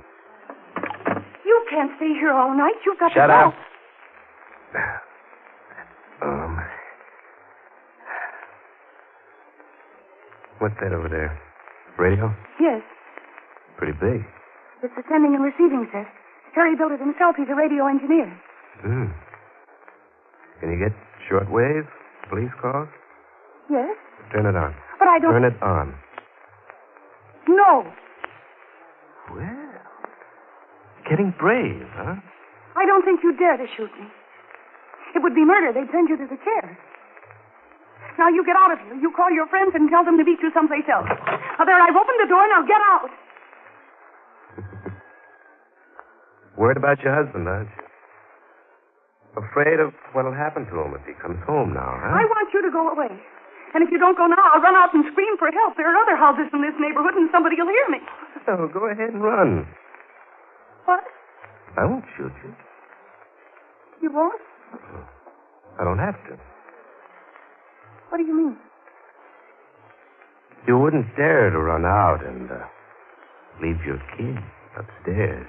You 1.44 1.66
can't 1.70 1.90
stay 1.96 2.12
here 2.20 2.32
all 2.32 2.54
night. 2.56 2.74
You've 2.84 2.98
got 2.98 3.12
Shut 3.12 3.28
to 3.28 3.32
go. 3.32 3.48
up. 3.48 3.54
Um. 6.22 6.60
What's 10.58 10.74
that 10.80 10.92
over 10.92 11.08
there? 11.08 11.38
Radio? 11.98 12.34
Yes, 12.60 12.82
Pretty 13.76 13.92
big. 14.00 14.24
it's 14.82 14.94
the 14.96 15.04
sending 15.08 15.34
and 15.34 15.44
receiving 15.44 15.86
set. 15.92 16.06
Harry 16.54 16.74
built 16.76 16.92
it 16.92 17.00
himself. 17.00 17.36
He's 17.36 17.48
a 17.52 17.54
radio 17.56 17.86
engineer. 17.86 18.28
Hmm. 18.80 19.12
Can 20.60 20.72
you 20.72 20.78
get 20.80 20.92
shortwave 21.28 21.84
police 22.28 22.52
calls? 22.60 22.88
Yes, 23.70 23.92
Turn 24.32 24.46
it 24.46 24.56
on. 24.56 24.74
but 24.98 25.08
I 25.08 25.18
don't. 25.18 25.32
Turn 25.32 25.44
it 25.44 25.58
on. 25.62 25.94
No, 27.48 27.86
Well, 29.30 29.70
getting 31.08 31.34
brave, 31.38 31.86
huh? 31.94 32.16
I 32.76 32.84
don't 32.86 33.04
think 33.04 33.20
you'd 33.22 33.38
dare 33.38 33.56
to 33.56 33.66
shoot 33.76 33.90
me. 34.00 34.06
It 35.14 35.22
would 35.22 35.34
be 35.34 35.44
murder. 35.44 35.72
They'd 35.72 35.90
send 35.92 36.08
you 36.08 36.16
to 36.18 36.26
the 36.26 36.36
chair. 36.42 36.76
Now 38.18 38.28
you 38.28 38.42
get 38.44 38.56
out 38.56 38.72
of 38.72 38.78
here. 38.80 38.94
You 38.98 39.12
call 39.14 39.30
your 39.30 39.46
friends 39.46 39.72
and 39.74 39.88
tell 39.90 40.04
them 40.04 40.16
to 40.18 40.24
meet 40.24 40.40
you 40.42 40.50
someplace 40.52 40.84
else. 40.90 41.06
Now 41.58 41.64
there, 41.64 41.78
I've 41.80 41.94
opened 41.96 42.18
the 42.20 42.28
door. 42.28 42.44
Now 42.48 42.62
get 42.66 42.80
out. 42.90 43.10
Worried 46.56 46.76
about 46.76 47.00
your 47.04 47.12
husband, 47.12 47.46
aren't 47.48 47.68
you? 47.68 47.84
Afraid 49.36 49.80
of 49.80 49.92
what'll 50.16 50.32
happen 50.32 50.64
to 50.64 50.74
him 50.80 50.96
if 50.96 51.04
he 51.04 51.12
comes 51.20 51.36
home 51.44 51.76
now, 51.76 51.92
huh? 52.00 52.16
I 52.16 52.24
want 52.24 52.48
you 52.56 52.64
to 52.64 52.72
go 52.72 52.88
away. 52.88 53.12
And 53.76 53.84
if 53.84 53.92
you 53.92 53.98
don't 54.00 54.16
go 54.16 54.24
now, 54.24 54.40
I'll 54.56 54.64
run 54.64 54.72
out 54.74 54.94
and 54.96 55.04
scream 55.12 55.36
for 55.36 55.52
help. 55.52 55.76
There 55.76 55.84
are 55.84 55.98
other 56.00 56.16
houses 56.16 56.48
in 56.56 56.64
this 56.64 56.72
neighborhood, 56.80 57.12
and 57.20 57.28
somebody 57.30 57.56
will 57.60 57.68
hear 57.68 57.88
me. 57.92 58.00
Oh, 58.48 58.70
go 58.72 58.86
ahead 58.88 59.10
and 59.10 59.24
run. 59.24 59.66
What? 60.84 61.02
I 61.76 61.84
won't 61.84 62.04
shoot 62.16 62.30
you. 62.44 62.54
You 64.00 64.12
won't? 64.14 64.40
I 65.80 65.82
don't 65.82 65.98
have 65.98 66.14
to. 66.30 66.38
What 68.08 68.18
do 68.18 68.22
you 68.22 68.32
mean? 68.32 68.56
You 70.68 70.78
wouldn't 70.78 71.06
dare 71.16 71.50
to 71.50 71.58
run 71.58 71.84
out 71.84 72.24
and 72.24 72.48
uh, 72.52 72.66
leave 73.60 73.82
your 73.84 73.98
kid 74.16 74.38
upstairs. 74.78 75.48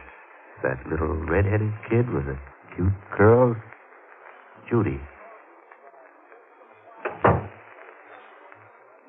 That 0.64 0.80
little 0.90 1.14
red-headed 1.14 1.74
kid 1.90 2.10
with 2.10 2.26
the 2.26 2.38
cute 2.76 2.94
curls. 3.16 3.58
Judy. 4.70 5.00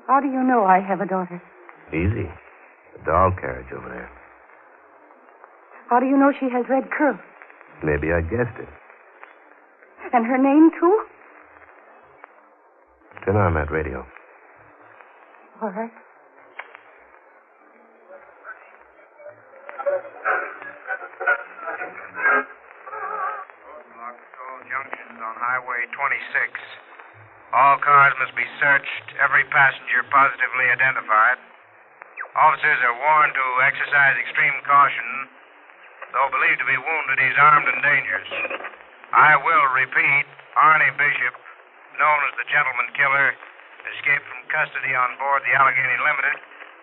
How 0.06 0.20
do 0.20 0.26
you 0.28 0.42
know 0.42 0.64
I 0.64 0.80
have 0.80 1.00
a 1.00 1.06
daughter? 1.06 1.42
Easy. 1.88 2.28
The 2.96 3.04
doll 3.04 3.32
carriage 3.40 3.72
over 3.72 3.88
there. 3.88 4.10
How 5.90 6.00
do 6.00 6.06
you 6.06 6.16
know 6.16 6.32
she 6.38 6.48
has 6.52 6.64
red 6.68 6.84
curls? 6.90 7.18
Maybe 7.82 8.12
I 8.12 8.20
guessed 8.20 8.58
it. 8.58 8.68
And 10.12 10.26
her 10.26 10.38
name, 10.38 10.70
too? 10.78 11.04
Turn 13.24 13.36
on 13.36 13.54
that 13.54 13.70
radio. 13.70 14.06
All 15.62 15.70
right. 15.70 15.90
Highway 25.48 25.88
26. 25.96 27.56
All 27.56 27.80
cars 27.80 28.12
must 28.20 28.36
be 28.36 28.44
searched, 28.60 29.16
every 29.16 29.48
passenger 29.48 30.04
positively 30.12 30.68
identified. 30.68 31.40
Officers 32.36 32.80
are 32.84 32.92
warned 33.00 33.32
to 33.32 33.46
exercise 33.64 34.20
extreme 34.20 34.52
caution. 34.68 35.08
Though 36.12 36.28
believed 36.36 36.60
to 36.60 36.68
be 36.68 36.76
wounded, 36.76 37.16
he's 37.16 37.40
armed 37.40 37.64
and 37.64 37.80
dangerous. 37.80 38.28
I 39.16 39.40
will 39.40 39.66
repeat 39.72 40.28
Arnie 40.60 40.92
Bishop, 41.00 41.32
known 41.96 42.20
as 42.28 42.36
the 42.36 42.48
gentleman 42.52 42.92
killer, 42.92 43.32
escaped 43.96 44.28
from 44.28 44.52
custody 44.52 44.92
on 44.92 45.16
board 45.16 45.48
the 45.48 45.56
Allegheny 45.56 45.96
Limited 46.04 46.36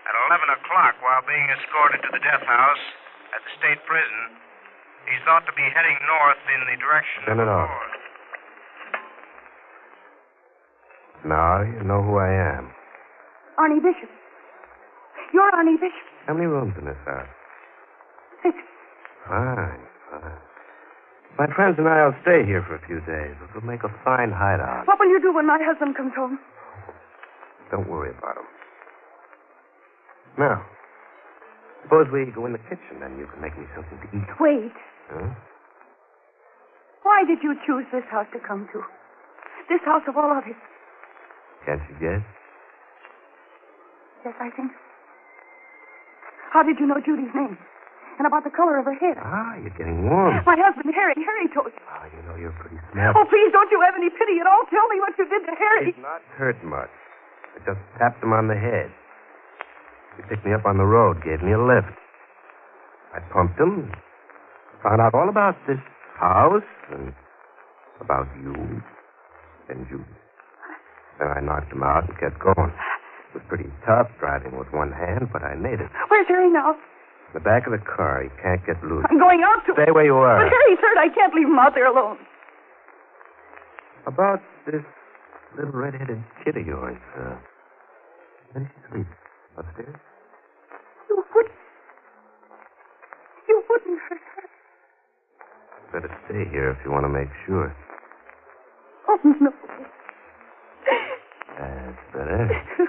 at 0.09 0.13
11 0.41 0.57
o'clock 0.57 0.97
while 1.05 1.21
being 1.29 1.45
escorted 1.53 2.01
to 2.01 2.09
the 2.17 2.21
death 2.25 2.41
house 2.41 2.83
at 3.37 3.45
the 3.45 3.51
state 3.61 3.81
prison. 3.85 4.41
He's 5.05 5.21
thought 5.21 5.45
to 5.45 5.53
be 5.53 5.69
heading 5.69 6.01
north 6.09 6.41
in 6.49 6.65
the 6.65 6.81
direction 6.81 7.29
Turn 7.29 7.37
of 7.37 7.45
it 7.45 7.49
the 7.53 7.53
off. 7.53 7.69
fort. 7.69 7.93
Now 11.25 11.65
you 11.65 11.81
know 11.81 12.05
who 12.05 12.21
I 12.21 12.29
am. 12.29 12.69
Arnie 13.57 13.81
Bishop. 13.81 14.09
You're 15.33 15.49
Arnie 15.57 15.81
Bishop. 15.81 16.05
How 16.29 16.33
many 16.37 16.45
rooms 16.45 16.77
in 16.77 16.85
this 16.85 17.01
house? 17.05 17.25
Six. 18.45 18.53
Fine, 19.25 19.81
fine. 20.13 20.41
My 21.41 21.49
friends 21.57 21.81
and 21.81 21.89
I 21.89 22.05
will 22.05 22.15
stay 22.21 22.45
here 22.45 22.61
for 22.69 22.77
a 22.77 22.83
few 22.85 23.01
days. 23.09 23.33
It'll 23.41 23.65
make 23.65 23.81
a 23.81 23.91
fine 24.05 24.29
hideout. 24.29 24.85
What 24.85 25.01
will 25.01 25.09
you 25.09 25.19
do 25.19 25.33
when 25.33 25.47
my 25.49 25.57
husband 25.59 25.97
comes 25.97 26.13
home? 26.15 26.37
Don't 27.71 27.89
worry 27.89 28.13
about 28.13 28.37
him. 28.37 28.47
Now, 30.37 30.61
suppose 31.83 32.05
we 32.13 32.29
go 32.31 32.45
in 32.45 32.53
the 32.53 32.61
kitchen, 32.69 33.01
then 33.01 33.17
you 33.17 33.25
can 33.25 33.41
make 33.41 33.57
me 33.57 33.65
something 33.73 33.97
to 33.97 34.07
eat. 34.13 34.29
Wait. 34.39 34.77
Huh? 35.09 35.33
Why 37.01 37.25
did 37.25 37.41
you 37.41 37.57
choose 37.65 37.85
this 37.91 38.05
house 38.11 38.27
to 38.33 38.39
come 38.39 38.69
to? 38.73 38.79
This 39.67 39.81
house 39.83 40.05
of 40.07 40.15
all 40.15 40.29
others. 40.29 40.55
Can't 41.65 41.81
you 41.89 41.95
guess? 41.97 42.23
Yes, 44.25 44.35
I 44.39 44.49
think. 44.53 44.71
so. 44.71 44.79
How 46.53 46.63
did 46.63 46.79
you 46.79 46.87
know 46.87 47.01
Judy's 47.03 47.33
name? 47.35 47.57
And 48.15 48.23
about 48.23 48.47
the 48.47 48.53
color 48.53 48.79
of 48.79 48.85
her 48.87 48.95
hair? 48.95 49.19
Ah, 49.19 49.59
you're 49.59 49.75
getting 49.75 50.07
warm. 50.07 50.39
My 50.47 50.55
husband, 50.55 50.87
Harry. 50.95 51.11
Harry 51.19 51.51
told 51.51 51.67
you. 51.75 51.83
Ah, 51.91 52.07
you 52.07 52.21
know 52.23 52.39
you're 52.39 52.55
pretty 52.55 52.79
smart. 52.95 53.11
Oh, 53.17 53.27
please, 53.27 53.51
don't 53.51 53.67
you 53.69 53.81
have 53.83 53.91
any 53.99 54.07
pity 54.07 54.39
at 54.39 54.47
all? 54.47 54.63
Tell 54.71 54.87
me 54.87 55.03
what 55.03 55.11
you 55.19 55.27
did 55.27 55.43
to 55.43 55.53
Harry. 55.59 55.91
He's 55.91 55.99
not 56.01 56.23
hurt 56.39 56.55
much. 56.63 56.87
I 57.55 57.59
just 57.67 57.81
tapped 57.99 58.23
him 58.23 58.31
on 58.31 58.47
the 58.47 58.55
head. 58.55 58.87
He 60.15 60.23
picked 60.31 60.45
me 60.47 60.53
up 60.55 60.63
on 60.65 60.77
the 60.79 60.87
road, 60.87 61.19
gave 61.27 61.43
me 61.43 61.51
a 61.51 61.59
lift. 61.59 61.91
I 63.11 63.19
pumped 63.35 63.59
him, 63.59 63.91
found 64.81 65.01
out 65.03 65.13
all 65.13 65.27
about 65.27 65.55
this 65.67 65.79
house 66.15 66.63
and 66.95 67.11
about 67.99 68.27
you 68.39 68.79
and 69.67 69.83
Judy. 69.91 70.03
Then 71.19 71.27
I 71.29 71.39
knocked 71.39 71.71
him 71.71 71.83
out 71.83 72.07
and 72.07 72.17
kept 72.19 72.39
going. 72.39 72.71
It 72.71 73.33
was 73.39 73.43
pretty 73.47 73.69
tough 73.85 74.07
driving 74.19 74.57
with 74.57 74.71
one 74.71 74.91
hand, 74.91 75.29
but 75.31 75.43
I 75.43 75.55
made 75.55 75.79
it. 75.79 75.89
Where's 76.09 76.27
Harry 76.27 76.49
now? 76.51 76.71
In 76.73 77.33
the 77.33 77.39
back 77.39 77.65
of 77.67 77.71
the 77.71 77.83
car, 77.83 78.23
he 78.23 78.29
can't 78.41 78.65
get 78.65 78.81
loose. 78.83 79.05
I'm 79.09 79.19
going 79.19 79.43
out 79.43 79.65
to 79.67 79.73
Stay 79.73 79.91
where 79.91 80.05
you 80.05 80.15
are. 80.15 80.43
But 80.43 80.51
Harry's 80.51 80.79
hurt. 80.79 80.97
I 80.97 81.09
can't 81.13 81.33
leave 81.33 81.47
him 81.47 81.59
out 81.59 81.73
there 81.75 81.87
alone. 81.87 82.17
About 84.07 84.41
this 84.65 84.83
little 85.57 85.71
red-headed 85.71 86.21
kid 86.43 86.57
of 86.57 86.65
yours, 86.67 86.97
uh, 87.17 87.35
where 88.51 88.63
does 88.63 88.71
she 88.71 88.81
sleep? 88.91 89.07
Upstairs? 89.57 89.95
You 91.09 91.23
wouldn't. 91.33 91.55
You 93.47 93.63
wouldn't 93.69 93.99
hurt 94.09 94.19
her. 94.35 94.47
Better 95.91 96.17
stay 96.27 96.43
here 96.51 96.69
if 96.71 96.77
you 96.85 96.91
want 96.91 97.05
to 97.05 97.09
make 97.09 97.29
sure. 97.45 97.75
Oh, 99.07 99.19
no. 99.23 99.51
That's 101.57 102.13
better. 102.13 102.63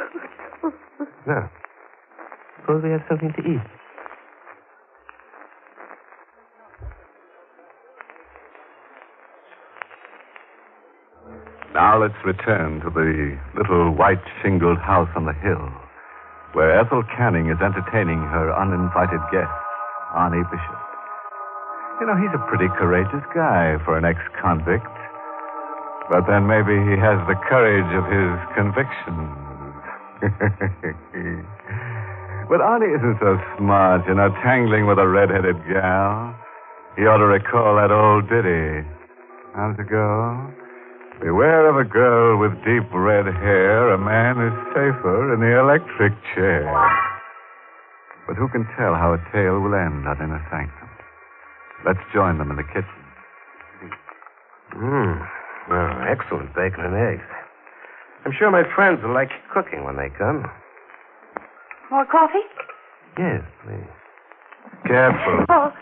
Now, 1.26 1.50
suppose 2.60 2.84
we 2.84 2.90
have 2.90 3.02
something 3.08 3.32
to 3.32 3.42
eat. 3.42 3.66
Now 11.74 12.00
let's 12.00 12.14
return 12.24 12.80
to 12.80 12.90
the 12.90 13.36
little 13.58 13.90
white 13.90 14.22
shingled 14.40 14.78
house 14.78 15.10
on 15.16 15.26
the 15.26 15.34
hill, 15.34 15.66
where 16.54 16.78
Ethel 16.78 17.02
Canning 17.18 17.50
is 17.50 17.58
entertaining 17.60 18.22
her 18.30 18.54
uninvited 18.54 19.20
guest, 19.32 19.50
Arnie 20.14 20.46
Bishop. 20.48 20.80
You 22.00 22.06
know, 22.06 22.16
he's 22.16 22.32
a 22.32 22.46
pretty 22.46 22.70
courageous 22.78 23.26
guy 23.34 23.82
for 23.84 23.98
an 23.98 24.04
ex 24.04 24.16
convict. 24.40 24.86
But 26.08 26.26
then 26.30 26.46
maybe 26.46 26.78
he 26.86 26.94
has 27.02 27.18
the 27.26 27.34
courage 27.50 27.90
of 27.98 28.06
his 28.06 28.38
convictions. 28.54 29.26
but 32.48 32.62
Arnie 32.62 32.94
isn't 32.94 33.18
so 33.18 33.34
smart, 33.58 34.06
you 34.06 34.14
know, 34.14 34.30
tangling 34.46 34.86
with 34.86 34.98
a 34.98 35.08
red-headed 35.08 35.56
gal. 35.66 36.34
He 36.94 37.02
ought 37.10 37.18
to 37.18 37.26
recall 37.26 37.74
that 37.76 37.90
old 37.90 38.28
ditty. 38.30 38.86
How's 39.54 39.76
it 39.78 39.88
go? 39.90 40.46
Beware 41.20 41.68
of 41.68 41.76
a 41.76 41.84
girl 41.84 42.38
with 42.38 42.52
deep 42.62 42.86
red 42.94 43.26
hair. 43.26 43.90
A 43.90 43.98
man 43.98 44.38
is 44.38 44.54
safer 44.70 45.34
in 45.34 45.40
the 45.40 45.58
electric 45.58 46.12
chair. 46.34 46.70
But 48.28 48.36
who 48.36 48.46
can 48.48 48.64
tell 48.78 48.94
how 48.94 49.14
a 49.14 49.18
tale 49.32 49.58
will 49.58 49.74
end 49.74 50.06
out 50.06 50.20
in 50.20 50.30
a 50.30 50.38
sanctum? 50.50 50.88
Let's 51.84 52.00
join 52.14 52.38
them 52.38 52.50
in 52.50 52.56
the 52.56 52.64
kitchen. 52.64 53.02
Mmm. 54.72 55.28
Oh, 55.70 56.04
excellent 56.08 56.54
bacon 56.54 56.84
and 56.84 56.94
eggs. 56.94 57.26
I'm 58.24 58.32
sure 58.38 58.50
my 58.50 58.62
friends 58.74 59.00
will 59.02 59.14
like 59.14 59.30
cooking 59.52 59.84
when 59.84 59.96
they 59.96 60.08
come. 60.16 60.44
More 61.90 62.06
coffee? 62.06 62.42
Yes, 63.18 63.42
please. 63.64 63.90
Careful. 64.86 65.44
Oh. 65.56 65.72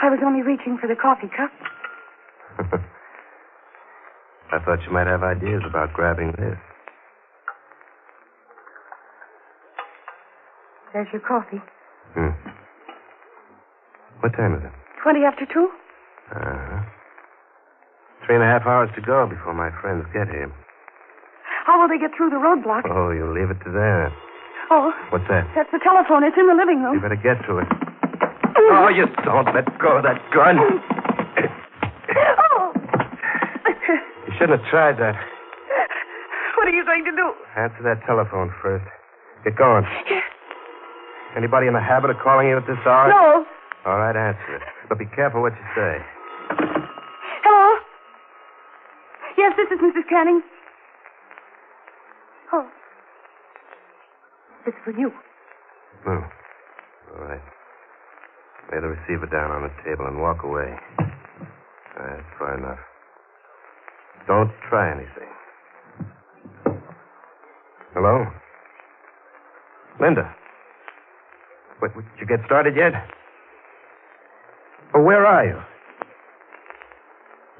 I 0.00 0.10
was 0.10 0.20
only 0.24 0.42
reaching 0.42 0.78
for 0.80 0.86
the 0.86 0.94
coffee 0.94 1.26
cup. 1.26 1.50
I 4.52 4.58
thought 4.64 4.78
you 4.86 4.92
might 4.92 5.08
have 5.08 5.24
ideas 5.24 5.62
about 5.68 5.92
grabbing 5.92 6.32
this. 6.38 6.56
There's 10.92 11.08
your 11.12 11.20
coffee. 11.20 11.60
Hmm. 12.14 12.30
What 14.20 14.32
time 14.36 14.54
is 14.54 14.62
it? 14.64 14.72
Twenty 15.02 15.24
after 15.24 15.44
two? 15.52 15.68
Uh-huh. 16.30 16.80
Three 18.28 18.36
and 18.36 18.44
a 18.44 18.52
half 18.52 18.68
hours 18.68 18.92
to 18.92 19.00
go 19.00 19.24
before 19.24 19.56
my 19.56 19.72
friends 19.80 20.04
get 20.12 20.28
here. 20.28 20.52
Oh, 20.52 21.64
How 21.64 21.80
will 21.80 21.88
they 21.88 21.96
get 21.96 22.12
through 22.12 22.28
the 22.28 22.36
roadblock? 22.36 22.84
Oh, 22.84 23.08
you'll 23.08 23.32
leave 23.32 23.48
it 23.48 23.56
to 23.64 23.72
them. 23.72 24.12
Oh, 24.68 24.92
What's 25.08 25.24
that? 25.32 25.48
that's 25.56 25.72
the 25.72 25.80
telephone. 25.80 26.20
It's 26.28 26.36
in 26.36 26.44
the 26.44 26.52
living 26.52 26.84
room. 26.84 26.96
You 26.96 27.00
better 27.00 27.16
get 27.16 27.40
to 27.48 27.56
it. 27.64 27.68
Oh, 28.76 28.92
you 28.92 29.08
don't 29.24 29.48
let 29.56 29.64
go 29.80 29.96
of 29.96 30.04
that 30.04 30.20
gun. 30.28 30.60
Oh. 30.60 30.68
You 34.28 34.32
shouldn't 34.36 34.60
have 34.60 34.68
tried 34.68 35.00
that. 35.00 35.16
what 36.60 36.68
are 36.68 36.76
you 36.76 36.84
going 36.84 37.06
to 37.08 37.12
do? 37.16 37.32
Answer 37.56 37.80
that 37.88 38.04
telephone 38.04 38.52
first. 38.60 38.84
Get 39.44 39.56
going. 39.56 39.86
Anybody 41.36 41.66
in 41.66 41.72
the 41.72 41.80
habit 41.80 42.10
of 42.10 42.16
calling 42.22 42.48
you 42.48 42.56
at 42.58 42.66
this 42.66 42.76
hour? 42.84 43.08
No. 43.08 43.46
All 43.88 43.96
right, 43.98 44.14
answer 44.16 44.56
it. 44.56 44.62
But 44.88 44.98
be 44.98 45.06
careful 45.16 45.40
what 45.40 45.52
you 45.56 45.64
say. 45.74 45.96
Hello? 47.40 47.78
This 49.68 49.80
is 49.80 49.84
Mrs. 49.84 50.08
Canning. 50.08 50.40
Oh. 52.54 52.66
It's 54.66 54.76
for 54.82 54.92
you. 54.92 55.10
Hmm. 56.04 56.24
All 57.12 57.20
right. 57.20 57.40
Lay 58.72 58.80
the 58.80 58.88
receiver 58.88 59.26
down 59.26 59.50
on 59.50 59.62
the 59.64 59.72
table 59.84 60.06
and 60.06 60.22
walk 60.22 60.42
away. 60.42 60.74
That's 60.96 62.24
far 62.38 62.56
enough. 62.56 62.78
Don't 64.26 64.50
try 64.70 64.90
anything. 64.90 65.28
Hello? 67.92 68.24
Linda. 70.00 70.34
What, 71.80 71.94
did 71.94 72.04
you 72.18 72.26
get 72.26 72.38
started 72.46 72.74
yet? 72.74 72.92
Oh, 74.94 75.02
where 75.02 75.26
are 75.26 75.44
you? 75.44 75.60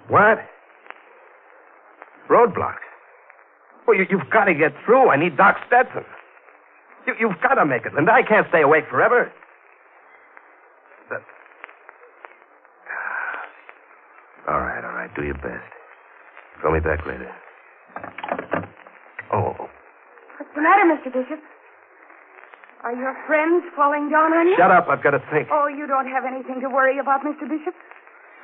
What? 0.09 0.39
Roadblock. 2.29 2.77
Well, 3.87 3.97
you, 3.97 4.07
you've 4.11 4.29
got 4.31 4.45
to 4.45 4.55
get 4.55 4.73
through. 4.85 5.09
I 5.09 5.17
need 5.17 5.37
Doc 5.37 5.57
Stetson. 5.67 6.05
You, 7.07 7.15
you've 7.19 7.41
got 7.43 7.55
to 7.55 7.65
make 7.65 7.87
it, 7.87 7.95
Linda. 7.95 8.13
I 8.13 8.23
can't 8.23 8.47
stay 8.51 8.63
awake 8.63 8.85
forever. 8.91 9.33
That... 11.11 11.23
All 14.47 14.61
right, 14.61 14.85
all 14.85 14.93
right. 14.93 15.11
Do 15.17 15.25
your 15.25 15.35
best. 15.35 15.65
Call 16.61 16.73
me 16.73 16.81
back 16.81 17.07
later. 17.07 17.33
Oh, 19.33 19.55
What's 20.39 20.53
the 20.55 20.63
matter, 20.63 20.85
Mr. 20.87 21.13
Bishop? 21.13 21.41
Are 22.85 22.95
your 22.95 23.17
friends 23.27 23.65
falling 23.75 24.09
down 24.09 24.33
on 24.33 24.47
you? 24.47 24.55
shut 24.57 24.71
up. 24.71 24.87
I've 24.89 25.03
got 25.03 25.11
to 25.11 25.23
think. 25.33 25.49
Oh, 25.51 25.67
you 25.67 25.87
don't 25.87 26.07
have 26.07 26.25
anything 26.25 26.61
to 26.61 26.69
worry 26.69 26.99
about, 26.99 27.23
Mr. 27.23 27.49
Bishop. 27.49 27.75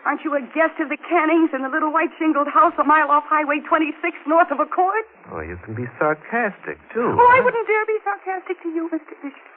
Aren't 0.04 0.20
you 0.20 0.36
a 0.36 0.44
guest 0.52 0.76
of 0.84 0.92
the 0.92 1.00
Cannings 1.00 1.56
in 1.56 1.64
the 1.64 1.72
little 1.72 1.88
white 1.88 2.12
shingled 2.20 2.48
house 2.52 2.76
a 2.76 2.84
mile 2.84 3.08
off 3.08 3.24
Highway 3.24 3.64
26 3.64 3.96
north 4.28 4.52
of 4.52 4.60
Accord? 4.60 5.04
Oh, 5.32 5.40
you 5.40 5.56
can 5.64 5.72
be 5.72 5.88
sarcastic, 5.96 6.76
too. 6.92 7.08
Oh, 7.08 7.30
I 7.32 7.40
wouldn't 7.40 7.64
dare 7.66 7.86
be 7.88 7.96
sarcastic 8.04 8.60
to 8.62 8.68
you, 8.68 8.92
Mr. 8.92 9.16
Bishop. 9.24 9.48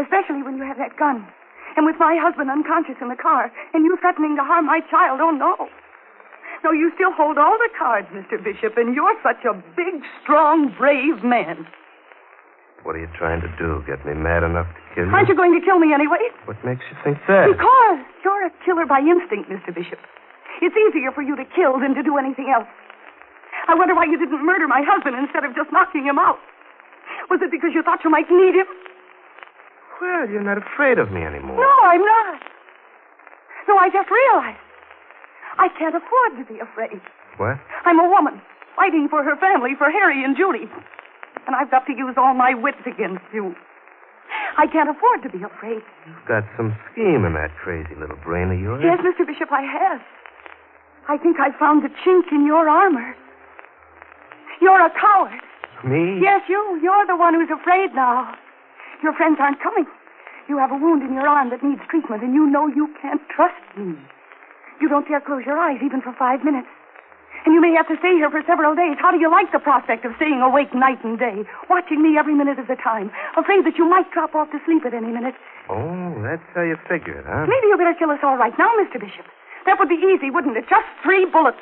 Especially 0.00 0.40
when 0.40 0.56
you 0.56 0.64
have 0.64 0.80
that 0.80 0.96
gun. 0.96 1.28
And 1.76 1.84
with 1.84 2.00
my 2.00 2.16
husband 2.16 2.48
unconscious 2.48 2.96
in 3.00 3.12
the 3.12 3.20
car, 3.20 3.52
and 3.76 3.84
you 3.84 3.98
threatening 4.00 4.36
to 4.40 4.42
harm 4.42 4.64
my 4.64 4.80
child. 4.88 5.20
Oh, 5.20 5.36
no. 5.36 5.68
No, 6.64 6.72
you 6.72 6.90
still 6.96 7.12
hold 7.12 7.36
all 7.36 7.58
the 7.60 7.70
cards, 7.76 8.08
Mr. 8.08 8.42
Bishop, 8.42 8.80
and 8.80 8.96
you're 8.96 9.14
such 9.22 9.44
a 9.44 9.52
big, 9.76 10.00
strong, 10.24 10.72
brave 10.78 11.22
man. 11.22 11.68
What 12.82 12.96
are 12.96 13.02
you 13.02 13.10
trying 13.18 13.40
to 13.42 13.50
do? 13.58 13.82
Get 13.86 14.04
me 14.06 14.14
mad 14.14 14.42
enough 14.42 14.66
to 14.70 14.80
kill 14.94 15.04
you? 15.06 15.12
Aren't 15.12 15.28
you 15.28 15.36
going 15.36 15.52
to 15.58 15.64
kill 15.64 15.78
me 15.78 15.92
anyway? 15.92 16.22
What 16.46 16.56
makes 16.64 16.82
you 16.88 16.96
think 17.04 17.18
that? 17.28 17.50
Because 17.50 17.98
you're 18.24 18.46
a 18.46 18.52
killer 18.64 18.86
by 18.86 19.00
instinct, 19.00 19.50
Mr. 19.50 19.74
Bishop. 19.74 19.98
It's 20.62 20.74
easier 20.74 21.12
for 21.12 21.22
you 21.22 21.36
to 21.36 21.44
kill 21.54 21.78
than 21.78 21.94
to 21.94 22.02
do 22.02 22.16
anything 22.18 22.50
else. 22.50 22.66
I 23.68 23.74
wonder 23.74 23.94
why 23.94 24.06
you 24.06 24.16
didn't 24.18 24.40
murder 24.44 24.66
my 24.66 24.82
husband 24.86 25.16
instead 25.18 25.44
of 25.44 25.54
just 25.54 25.70
knocking 25.70 26.04
him 26.06 26.18
out. 26.18 26.38
Was 27.30 27.40
it 27.42 27.50
because 27.50 27.70
you 27.74 27.82
thought 27.82 28.00
you 28.04 28.10
might 28.10 28.30
need 28.30 28.54
him? 28.54 28.66
Well, 30.00 30.30
you're 30.30 30.46
not 30.46 30.56
afraid 30.58 30.98
of 30.98 31.10
me 31.10 31.22
anymore. 31.22 31.58
No, 31.58 31.72
I'm 31.84 32.00
not. 32.00 32.40
No, 33.66 33.76
I 33.76 33.90
just 33.90 34.08
realized. 34.08 34.62
I 35.58 35.68
can't 35.76 35.94
afford 35.94 36.38
to 36.38 36.44
be 36.46 36.60
afraid. 36.60 37.02
What? 37.36 37.58
I'm 37.84 37.98
a 37.98 38.08
woman, 38.08 38.40
fighting 38.76 39.08
for 39.10 39.22
her 39.22 39.36
family, 39.36 39.74
for 39.76 39.90
Harry 39.90 40.24
and 40.24 40.36
Judy. 40.36 40.70
And 41.48 41.56
I've 41.56 41.72
got 41.72 41.88
to 41.88 41.96
use 41.96 42.12
all 42.20 42.34
my 42.36 42.52
wits 42.52 42.84
against 42.84 43.24
you. 43.32 43.56
I 44.60 44.68
can't 44.68 44.92
afford 44.92 45.24
to 45.24 45.32
be 45.32 45.40
afraid. 45.40 45.80
You've 46.04 46.28
got 46.28 46.44
some 46.60 46.76
scheme 46.92 47.24
in 47.24 47.32
that 47.40 47.56
crazy 47.56 47.96
little 47.96 48.20
brain 48.20 48.52
of 48.52 48.60
yours. 48.60 48.84
Yes, 48.84 49.00
Mr. 49.00 49.24
Bishop, 49.24 49.48
I 49.48 49.64
have. 49.64 50.04
I 51.08 51.16
think 51.16 51.40
I 51.40 51.56
found 51.58 51.82
the 51.82 51.88
chink 52.04 52.28
in 52.30 52.44
your 52.44 52.68
armor. 52.68 53.16
You're 54.60 54.84
a 54.84 54.92
coward. 54.92 55.40
Me? 55.88 56.20
Yes, 56.20 56.44
you. 56.52 56.60
You're 56.82 57.06
the 57.06 57.16
one 57.16 57.32
who's 57.32 57.48
afraid 57.48 57.94
now. 57.94 58.28
Your 59.02 59.14
friends 59.14 59.38
aren't 59.40 59.62
coming. 59.62 59.86
You 60.52 60.58
have 60.58 60.70
a 60.70 60.76
wound 60.76 61.00
in 61.02 61.14
your 61.14 61.26
arm 61.26 61.48
that 61.48 61.64
needs 61.64 61.80
treatment, 61.88 62.22
and 62.22 62.34
you 62.34 62.44
know 62.44 62.66
you 62.68 62.92
can't 63.00 63.22
trust 63.34 63.64
me. 63.72 63.96
You 64.82 64.88
don't 64.88 65.08
dare 65.08 65.20
close 65.22 65.44
your 65.46 65.56
eyes 65.56 65.80
even 65.82 66.02
for 66.02 66.12
five 66.12 66.44
minutes. 66.44 66.68
And 67.46 67.54
you 67.54 67.60
may 67.60 67.72
have 67.78 67.86
to 67.88 67.96
stay 68.02 68.14
here 68.18 68.30
for 68.30 68.42
several 68.46 68.74
days. 68.74 68.98
How 69.00 69.10
do 69.10 69.18
you 69.18 69.30
like 69.30 69.52
the 69.52 69.58
prospect 69.62 70.04
of 70.04 70.12
staying 70.16 70.40
awake 70.42 70.74
night 70.74 70.98
and 71.04 71.18
day, 71.18 71.44
watching 71.70 72.02
me 72.02 72.18
every 72.18 72.34
minute 72.34 72.58
of 72.58 72.66
the 72.66 72.76
time, 72.76 73.10
afraid 73.38 73.64
that 73.64 73.78
you 73.78 73.88
might 73.88 74.10
drop 74.10 74.34
off 74.34 74.50
to 74.50 74.58
sleep 74.66 74.84
at 74.84 74.92
any 74.94 75.08
minute? 75.12 75.34
Oh, 75.70 76.18
that's 76.24 76.42
how 76.54 76.62
you 76.62 76.76
figure 76.88 77.18
it, 77.20 77.26
huh? 77.28 77.46
Maybe 77.46 77.66
you 77.70 77.76
better 77.78 77.94
kill 77.98 78.10
us 78.10 78.20
all 78.22 78.36
right 78.36 78.54
now, 78.58 78.68
Mr. 78.82 78.98
Bishop. 78.98 79.26
That 79.66 79.78
would 79.78 79.88
be 79.88 80.00
easy, 80.00 80.30
wouldn't 80.30 80.56
it? 80.56 80.64
Just 80.68 80.88
three 81.04 81.24
bullets. 81.28 81.60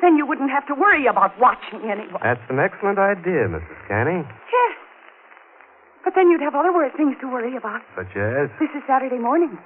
Then 0.00 0.16
you 0.16 0.26
wouldn't 0.26 0.50
have 0.50 0.66
to 0.66 0.74
worry 0.74 1.06
about 1.06 1.38
watching 1.38 1.86
anyone. 1.90 2.18
That's 2.22 2.42
an 2.50 2.58
excellent 2.58 2.98
idea, 2.98 3.46
Mrs. 3.46 3.78
Canning. 3.86 4.26
Yes. 4.26 4.72
But 6.04 6.14
then 6.18 6.30
you'd 6.30 6.42
have 6.42 6.54
other 6.58 6.72
wor- 6.72 6.90
things 6.96 7.14
to 7.22 7.30
worry 7.30 7.54
about. 7.56 7.82
Such 7.94 8.10
as? 8.18 8.50
This 8.58 8.70
is 8.74 8.82
Saturday 8.86 9.18
morning. 9.18 9.58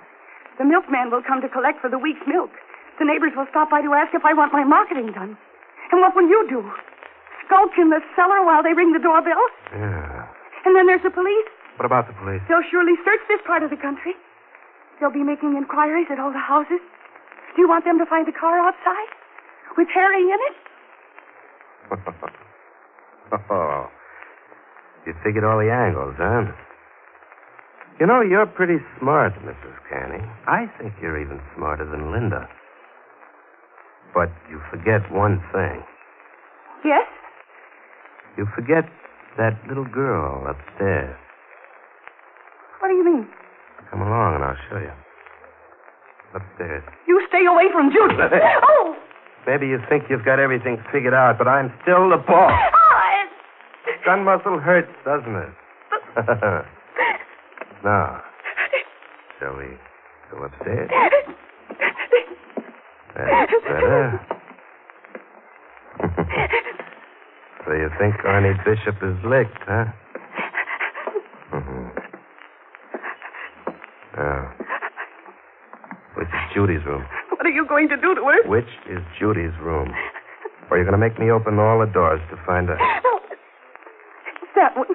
The 0.58 0.64
milkman 0.64 1.10
will 1.10 1.22
come 1.24 1.40
to 1.40 1.48
collect 1.48 1.80
for 1.80 1.88
the 1.88 1.98
week's 1.98 2.24
milk. 2.28 2.50
The 2.98 3.04
neighbors 3.04 3.32
will 3.36 3.46
stop 3.50 3.68
by 3.70 3.82
to 3.82 3.92
ask 3.92 4.14
if 4.14 4.24
I 4.24 4.32
want 4.32 4.52
my 4.52 4.64
marketing 4.64 5.12
done. 5.12 5.36
And 5.92 6.00
what 6.00 6.16
will 6.16 6.28
you 6.28 6.46
do? 6.48 6.64
Skulk 7.46 7.76
in 7.78 7.90
the 7.90 8.00
cellar 8.16 8.42
while 8.44 8.62
they 8.62 8.72
ring 8.72 8.92
the 8.92 8.98
doorbell? 8.98 9.38
Yeah. 9.72 10.26
And 10.64 10.74
then 10.74 10.86
there's 10.86 11.04
the 11.04 11.14
police. 11.14 11.46
What 11.76 11.86
about 11.86 12.08
the 12.08 12.16
police? 12.18 12.40
They'll 12.48 12.64
surely 12.70 12.96
search 13.04 13.20
this 13.28 13.40
part 13.46 13.62
of 13.62 13.70
the 13.70 13.76
country. 13.76 14.16
They'll 14.98 15.12
be 15.12 15.22
making 15.22 15.54
inquiries 15.56 16.08
at 16.10 16.18
all 16.18 16.32
the 16.32 16.40
houses. 16.42 16.80
Do 17.54 17.62
you 17.62 17.68
want 17.68 17.84
them 17.84 17.98
to 17.98 18.06
find 18.06 18.26
the 18.26 18.32
car 18.32 18.58
outside? 18.58 19.10
With 19.76 19.88
Harry 19.92 20.24
in 20.24 20.40
it? 20.50 20.56
oh. 23.50 23.90
You 25.06 25.14
figured 25.22 25.44
all 25.44 25.62
the 25.62 25.70
angles, 25.70 26.16
huh? 26.18 26.50
You 28.00 28.06
know, 28.06 28.20
you're 28.22 28.44
pretty 28.44 28.82
smart, 28.98 29.32
Mrs. 29.46 29.78
Canning. 29.88 30.28
I 30.48 30.66
think 30.82 30.94
you're 31.00 31.20
even 31.22 31.40
smarter 31.54 31.86
than 31.86 32.10
Linda. 32.10 32.48
But 34.14 34.30
you 34.50 34.60
forget 34.70 35.00
one 35.12 35.42
thing. 35.52 35.82
Yes? 36.84 37.06
You 38.36 38.46
forget 38.54 38.84
that 39.38 39.58
little 39.68 39.84
girl 39.84 40.46
upstairs. 40.48 41.16
What 42.80 42.88
do 42.88 42.94
you 42.94 43.04
mean? 43.04 43.28
Come 43.90 44.02
along 44.02 44.36
and 44.36 44.44
I'll 44.44 44.56
show 44.70 44.78
you. 44.78 44.92
Upstairs. 46.34 46.84
You 47.06 47.24
stay 47.28 47.44
away 47.46 47.64
from 47.72 47.90
Judy. 47.90 48.14
oh! 48.62 48.96
Maybe 49.46 49.66
you 49.68 49.78
think 49.88 50.04
you've 50.10 50.24
got 50.24 50.38
everything 50.38 50.82
figured 50.92 51.14
out, 51.14 51.38
but 51.38 51.48
I'm 51.48 51.72
still 51.82 52.10
the 52.10 52.18
boss. 52.18 52.52
Oh, 53.88 54.02
Gun 54.04 54.24
muscle 54.24 54.58
hurts, 54.58 54.90
doesn't 55.04 55.34
it? 55.34 55.50
now, 57.84 58.22
shall 59.40 59.56
we 59.56 59.66
go 60.30 60.44
upstairs? 60.44 60.90
That's 63.16 63.52
better. 63.64 64.20
so 67.64 67.72
you 67.72 67.88
think 67.98 68.14
Arnie 68.26 68.54
Bishop 68.64 68.96
is 69.02 69.16
licked, 69.24 69.58
huh? 69.66 69.84
Mhm. 71.52 71.90
Oh. 74.18 74.48
Which 76.16 76.28
is 76.28 76.44
Judy's 76.54 76.84
room? 76.86 77.04
what 77.30 77.46
are 77.46 77.50
you 77.50 77.66
going 77.66 77.88
to 77.88 77.96
do 77.96 78.14
to 78.14 78.22
her? 78.24 78.48
Which 78.48 78.68
is 78.88 79.00
Judy's 79.18 79.52
room? 79.60 79.92
Or 80.70 80.76
are 80.76 80.76
you're 80.78 80.84
going 80.90 80.98
to 80.98 81.04
make 81.08 81.18
me 81.18 81.30
open 81.30 81.58
all 81.58 81.78
the 81.78 81.86
doors 81.86 82.20
to 82.30 82.36
find 82.46 82.68
out? 82.70 82.78
No. 82.78 83.20
It's 84.42 84.52
that 84.56 84.76
one. 84.76 84.86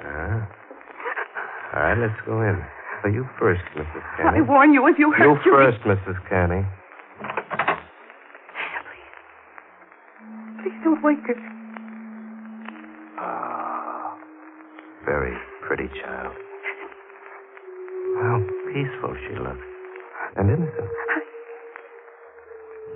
Huh? 0.00 0.46
All 1.74 1.82
right, 1.82 1.98
let's 1.98 2.20
go 2.26 2.40
in. 2.42 2.62
So 3.02 3.08
you 3.08 3.28
first, 3.38 3.60
Mrs. 3.76 4.02
I 4.18 4.22
Canning. 4.22 4.46
warn 4.46 4.72
you, 4.72 4.86
if 4.88 4.98
you 4.98 5.10
hurt 5.12 5.24
You 5.26 5.34
Judy- 5.44 5.50
first, 5.50 5.80
Mrs. 5.84 6.16
Canning. 6.28 6.66
Please 11.04 11.16
don't 11.16 11.28
wake 11.28 11.36
her. 11.36 11.36
Ah, 13.18 14.16
very 15.04 15.36
pretty 15.66 15.88
child. 16.00 16.32
How 18.20 18.40
peaceful 18.72 19.14
she 19.28 19.36
looks. 19.36 19.66
And 20.36 20.48
innocent. 20.48 20.90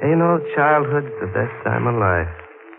You 0.02 0.16
know, 0.16 0.40
childhood's 0.56 1.12
the 1.20 1.26
best 1.26 1.52
time 1.64 1.86
of 1.86 1.96
life. 1.96 2.28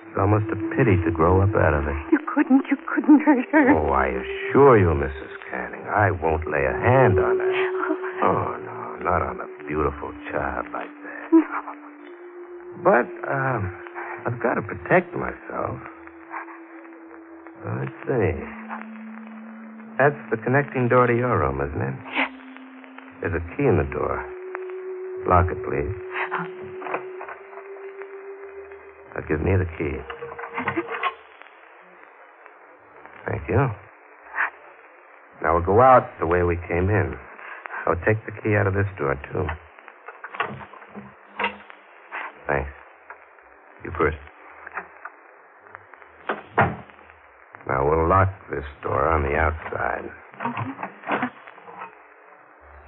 It's 0.10 0.18
almost 0.18 0.46
a 0.52 0.58
pity 0.76 0.98
to 1.06 1.12
grow 1.12 1.42
up 1.42 1.54
out 1.54 1.74
of 1.74 1.86
it. 1.86 1.96
You 2.12 2.20
couldn't, 2.34 2.66
you 2.72 2.78
couldn't 2.88 3.20
hurt 3.22 3.46
her. 3.52 3.70
Oh, 3.78 3.92
I 3.94 4.08
assure 4.08 4.80
you, 4.80 4.88
Mrs. 4.88 5.30
Canning, 5.52 5.86
I 5.86 6.10
won't 6.12 6.50
lay 6.50 6.66
a 6.66 6.74
hand 6.74 7.20
on 7.20 7.38
her. 7.38 7.54
Oh, 8.24 8.58
no, 8.66 9.04
not 9.04 9.22
on 9.22 9.40
a 9.40 9.68
beautiful 9.68 10.12
child 10.32 10.66
like 10.74 10.90
that. 10.90 11.30
But, 12.84 13.08
um, 13.30 13.76
I've 14.26 14.42
got 14.42 14.56
to 14.56 14.62
protect 14.62 15.14
myself. 15.16 15.80
Let's 17.66 17.92
see. 18.08 18.32
That's 19.98 20.16
the 20.32 20.38
connecting 20.38 20.88
door 20.88 21.08
to 21.08 21.16
your 21.16 21.40
room, 21.40 21.60
isn't 21.60 21.82
it? 21.82 21.96
Yes. 22.16 22.32
There's 23.22 23.36
a 23.36 23.44
key 23.56 23.68
in 23.68 23.78
the 23.78 23.90
door. 23.92 24.24
Lock 25.28 25.48
it, 25.52 25.58
please. 25.68 25.92
Oh. 26.34 26.46
Now 29.16 29.22
give 29.28 29.42
me 29.42 29.52
the 29.58 29.68
key. 29.78 29.98
Thank 33.28 33.44
you. 33.50 33.68
Now 35.42 35.56
we'll 35.56 35.66
go 35.66 35.82
out 35.82 36.10
the 36.20 36.28
way 36.28 36.44
we 36.44 36.56
came 36.68 36.90
in. 36.90 37.16
I'll 37.86 38.00
take 38.06 38.24
the 38.26 38.32
key 38.42 38.56
out 38.56 38.68
of 38.68 38.74
this 38.74 38.88
door, 38.98 39.16
too. 39.32 39.46
Thanks. 42.48 42.70
You 43.84 43.92
first. 43.98 44.18
Now 47.68 47.88
we'll 47.88 47.99
lock 48.10 48.30
this 48.50 48.66
door 48.82 49.08
on 49.08 49.22
the 49.24 49.38
outside. 49.38 50.10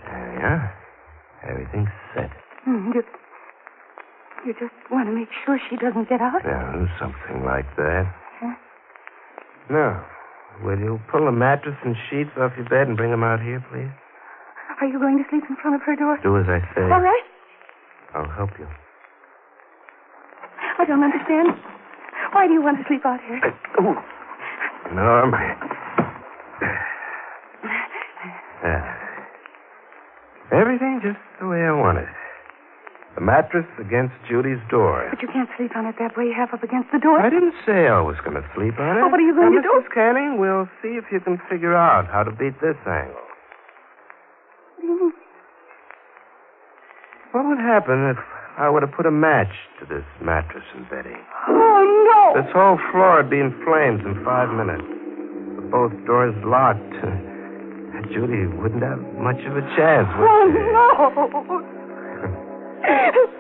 There 0.10 0.34
you 0.34 0.42
are. 0.42 0.74
Everything's 1.48 1.94
set. 2.14 2.30
Hmm, 2.66 2.92
You, 2.94 3.04
you 4.46 4.54
just 4.58 4.74
want 4.90 5.08
to 5.08 5.14
make 5.14 5.30
sure 5.46 5.60
she 5.70 5.78
doesn't 5.78 6.10
get 6.10 6.22
out? 6.22 6.42
Yeah, 6.44 6.86
something 7.00 7.46
like 7.46 7.70
that. 7.78 8.10
Huh? 8.42 8.56
Now, 9.70 10.06
will 10.64 10.80
you 10.80 11.00
pull 11.12 11.26
the 11.26 11.32
mattress 11.32 11.78
and 11.86 11.96
sheets 12.10 12.32
off 12.38 12.52
your 12.58 12.66
bed 12.68 12.88
and 12.90 12.98
bring 12.98 13.12
them 13.12 13.24
out 13.24 13.40
here, 13.42 13.64
please? 13.72 13.90
Are 14.82 14.88
you 14.88 14.98
going 15.00 15.18
to 15.22 15.26
sleep 15.30 15.44
in 15.48 15.56
front 15.62 15.76
of 15.76 15.82
her 15.86 15.96
door? 15.96 16.18
Do 16.24 16.38
as 16.38 16.50
I 16.50 16.60
say. 16.74 16.82
All 16.90 17.02
right. 17.02 17.24
I'll 18.16 18.30
help 18.34 18.50
you. 18.58 18.68
I 20.80 20.86
don't 20.86 21.04
understand. 21.04 21.54
Why 22.34 22.48
do 22.48 22.54
you 22.54 22.62
want 22.64 22.78
to 22.82 22.84
sleep 22.90 23.06
out 23.06 23.20
here? 23.28 23.40
Oh. 23.80 23.96
Norm. 24.94 25.32
Yeah. 28.64 28.98
Everything 30.52 31.00
just 31.02 31.18
the 31.40 31.48
way 31.48 31.64
I 31.64 31.72
want 31.72 31.98
it. 31.98 32.08
The 33.16 33.22
mattress 33.22 33.66
against 33.80 34.14
Judy's 34.30 34.62
door. 34.70 35.08
But 35.10 35.22
you 35.22 35.28
can't 35.28 35.50
sleep 35.58 35.76
on 35.76 35.86
it 35.86 35.96
that 36.00 36.16
way, 36.16 36.32
half 36.32 36.54
up 36.54 36.64
against 36.64 36.92
the 36.92 37.00
door. 37.00 37.20
I 37.20 37.30
didn't 37.30 37.56
say 37.66 37.88
I 37.88 38.00
was 38.00 38.16
going 38.24 38.36
to 38.36 38.46
sleep 38.56 38.80
on 38.80 38.98
it. 38.98 39.02
Oh, 39.02 39.10
what 39.10 39.20
are 39.20 39.24
you 39.28 39.36
going 39.36 39.56
now, 39.56 39.62
to 39.62 39.68
do? 39.68 39.74
Mrs. 39.84 39.92
Canning, 39.94 40.40
we'll 40.40 40.70
see 40.82 40.96
if 41.00 41.06
you 41.12 41.20
can 41.20 41.40
figure 41.50 41.76
out 41.76 42.08
how 42.08 42.24
to 42.24 42.32
beat 42.32 42.60
this 42.62 42.78
angle. 42.88 43.20
What 44.76 44.82
do 44.82 44.88
you 44.88 44.96
mean? 45.00 45.14
What 47.32 47.46
would 47.48 47.60
happen 47.60 48.12
if 48.12 48.18
I 48.58 48.70
were 48.70 48.82
to 48.82 48.88
put 48.88 49.06
a 49.06 49.12
match 49.12 49.56
to 49.80 49.86
this 49.86 50.06
mattress 50.22 50.64
and 50.76 50.88
bedding? 50.90 51.20
Oh, 51.48 51.84
no. 51.84 52.01
This 52.36 52.48
whole 52.56 52.80
floor 52.92 53.18
would 53.22 53.30
be 53.30 53.40
in 53.40 53.52
flames 53.68 54.02
in 54.08 54.16
five 54.24 54.50
minutes. 54.56 54.84
With 55.60 55.68
both 55.72 55.92
doors 56.08 56.36
locked. 56.48 56.80
Uh, 57.04 57.12
Judy 58.12 58.48
wouldn't 58.60 58.84
have 58.84 59.00
much 59.20 59.40
of 59.46 59.56
a 59.56 59.64
chance, 59.78 60.08
would 60.18 60.28
Oh, 60.28 60.48
she? 60.52 60.64
no. 60.74 60.88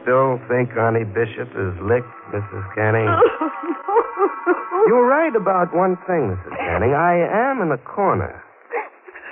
Still 0.03 0.37
think 0.47 0.69
Arnie 0.77 1.05
Bishop 1.13 1.49
is 1.55 1.73
licked, 1.81 2.09
Mrs. 2.33 2.63
Canning? 2.75 3.07
Oh, 3.09 4.85
You're 4.87 5.07
right 5.07 5.35
about 5.35 5.73
one 5.75 5.95
thing, 6.07 6.29
Mrs. 6.35 6.55
Canning. 6.57 6.93
I 6.93 7.15
am 7.49 7.61
in 7.61 7.71
a 7.71 7.77
corner. 7.77 8.43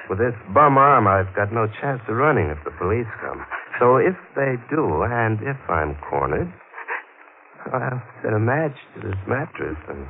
With 0.10 0.17
this 0.19 0.34
bum 0.54 0.78
arm, 0.78 1.08
I've 1.08 1.34
got 1.36 1.54
no 1.54 1.67
chance 1.82 2.02
of 2.08 2.15
running 2.15 2.48
if 2.50 2.58
the 2.65 2.72
police 2.72 3.08
come. 3.22 3.45
So 3.80 3.98
if 3.98 4.15
they 4.36 4.56
do, 4.69 5.04
and 5.04 5.39
if 5.41 5.58
I'm 5.69 5.95
cornered, 6.10 6.52
I'll 7.74 8.02
set 8.24 8.34
a 8.34 8.40
match 8.40 8.76
to 8.96 9.08
this 9.08 9.18
mattress 9.28 9.78
and 9.88 10.06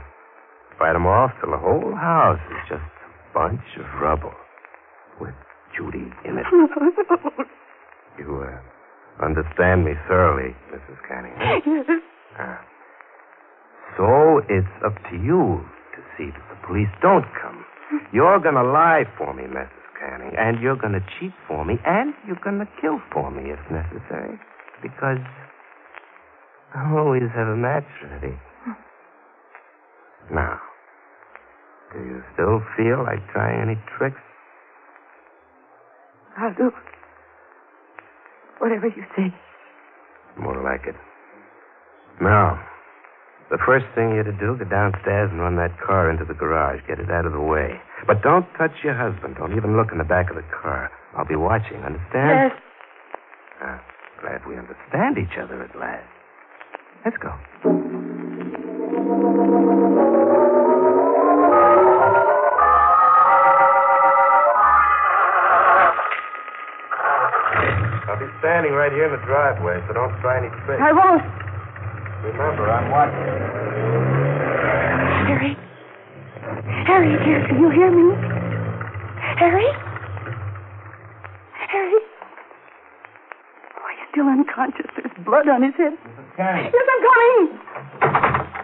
fight 0.77 0.95
'em 0.95 1.05
off 1.05 1.31
till 1.41 1.51
the 1.51 1.57
whole 1.57 1.93
house 1.95 2.39
is 2.51 2.69
just 2.69 2.81
a 2.83 3.33
bunch 3.33 3.65
of 3.77 3.85
rubble 4.01 4.33
with 5.19 5.35
Judy 5.75 6.11
in 6.25 6.37
it. 6.37 6.45
You 8.17 8.43
uh, 8.43 9.23
understand 9.25 9.85
me 9.85 9.93
thoroughly, 10.05 10.53
Mrs. 10.75 10.99
Canning. 11.07 11.31
yes. 11.39 12.01
Ah. 12.37 12.59
So 13.95 14.39
it's 14.49 14.67
up 14.83 14.95
to 15.09 15.15
you 15.15 15.63
to 15.95 15.99
see 16.17 16.27
that 16.27 16.45
the 16.51 16.59
police 16.67 16.91
don't 17.01 17.23
come. 17.39 17.63
You're 18.11 18.39
going 18.39 18.55
to 18.55 18.63
lie 18.63 19.05
for 19.17 19.33
me, 19.33 19.43
Mrs. 19.43 19.87
Canning, 19.99 20.35
and 20.37 20.59
you're 20.59 20.75
going 20.75 20.93
to 20.99 21.03
cheat 21.17 21.31
for 21.47 21.63
me, 21.63 21.79
and 21.85 22.13
you're 22.27 22.39
going 22.43 22.59
to 22.59 22.67
kill 22.81 22.99
for 23.13 23.31
me 23.31 23.51
if 23.51 23.59
necessary, 23.71 24.35
because 24.81 25.23
I 26.75 26.95
always 26.95 27.23
have 27.33 27.47
a 27.47 27.55
match 27.55 27.87
ready. 28.03 28.37
Now, 30.31 30.59
do 31.93 31.99
you 31.99 32.23
still 32.33 32.61
feel 32.77 33.03
like 33.03 33.19
trying 33.33 33.61
any 33.61 33.77
tricks? 33.97 34.21
I'll 36.37 36.53
do 36.53 36.71
whatever 38.59 38.87
you 38.87 39.03
say. 39.17 39.33
More 40.37 40.61
like 40.61 40.85
it. 40.85 40.95
Now, 42.21 42.61
the 43.49 43.57
first 43.65 43.85
thing 43.95 44.13
you're 44.13 44.23
to 44.23 44.37
do, 44.37 44.55
go 44.55 44.69
downstairs 44.69 45.31
and 45.31 45.41
run 45.41 45.55
that 45.57 45.73
car 45.81 46.11
into 46.11 46.23
the 46.23 46.35
garage. 46.35 46.81
Get 46.87 46.99
it 46.99 47.09
out 47.09 47.25
of 47.25 47.33
the 47.33 47.41
way. 47.41 47.81
But 48.05 48.21
don't 48.21 48.45
touch 48.57 48.71
your 48.83 48.93
husband. 48.93 49.35
Don't 49.39 49.57
even 49.57 49.75
look 49.75 49.91
in 49.91 49.97
the 49.97 50.03
back 50.03 50.29
of 50.29 50.35
the 50.35 50.45
car. 50.53 50.91
I'll 51.17 51.25
be 51.25 51.35
watching, 51.35 51.81
understand? 51.81 52.53
Yes. 52.53 52.61
Ah, 53.61 53.81
glad 54.21 54.45
we 54.45 54.55
understand 54.55 55.17
each 55.17 55.35
other 55.41 55.63
at 55.63 55.75
last. 55.75 56.18
Let's 57.05 57.17
go. 57.17 57.31
I'll 68.09 68.19
be 68.19 68.25
standing 68.39 68.73
right 68.73 68.91
here 68.91 69.05
in 69.05 69.11
the 69.11 69.25
driveway, 69.25 69.79
so 69.87 69.93
don't 69.93 70.11
try 70.21 70.37
any 70.39 70.49
tricks. 70.65 70.81
I 70.83 70.91
won't. 70.91 71.23
Remember, 72.25 72.69
I'm 72.69 72.91
watching. 72.91 73.15
Harry. 75.29 75.55
Harry, 76.85 77.13
dear, 77.23 77.47
can 77.47 77.59
you 77.61 77.69
hear 77.69 77.91
me? 77.91 78.15
Harry? 79.37 79.67
Harry? 81.69 82.01
Oh, 83.77 83.87
he's 83.95 84.08
still 84.19 84.27
unconscious. 84.27 84.91
There's 84.97 85.15
blood 85.25 85.47
on 85.47 85.63
his 85.63 85.73
head. 85.79 85.93
Mrs. 85.95 86.35
Yes, 86.37 86.75
I'm 86.75 87.01
coming. 87.07 88.59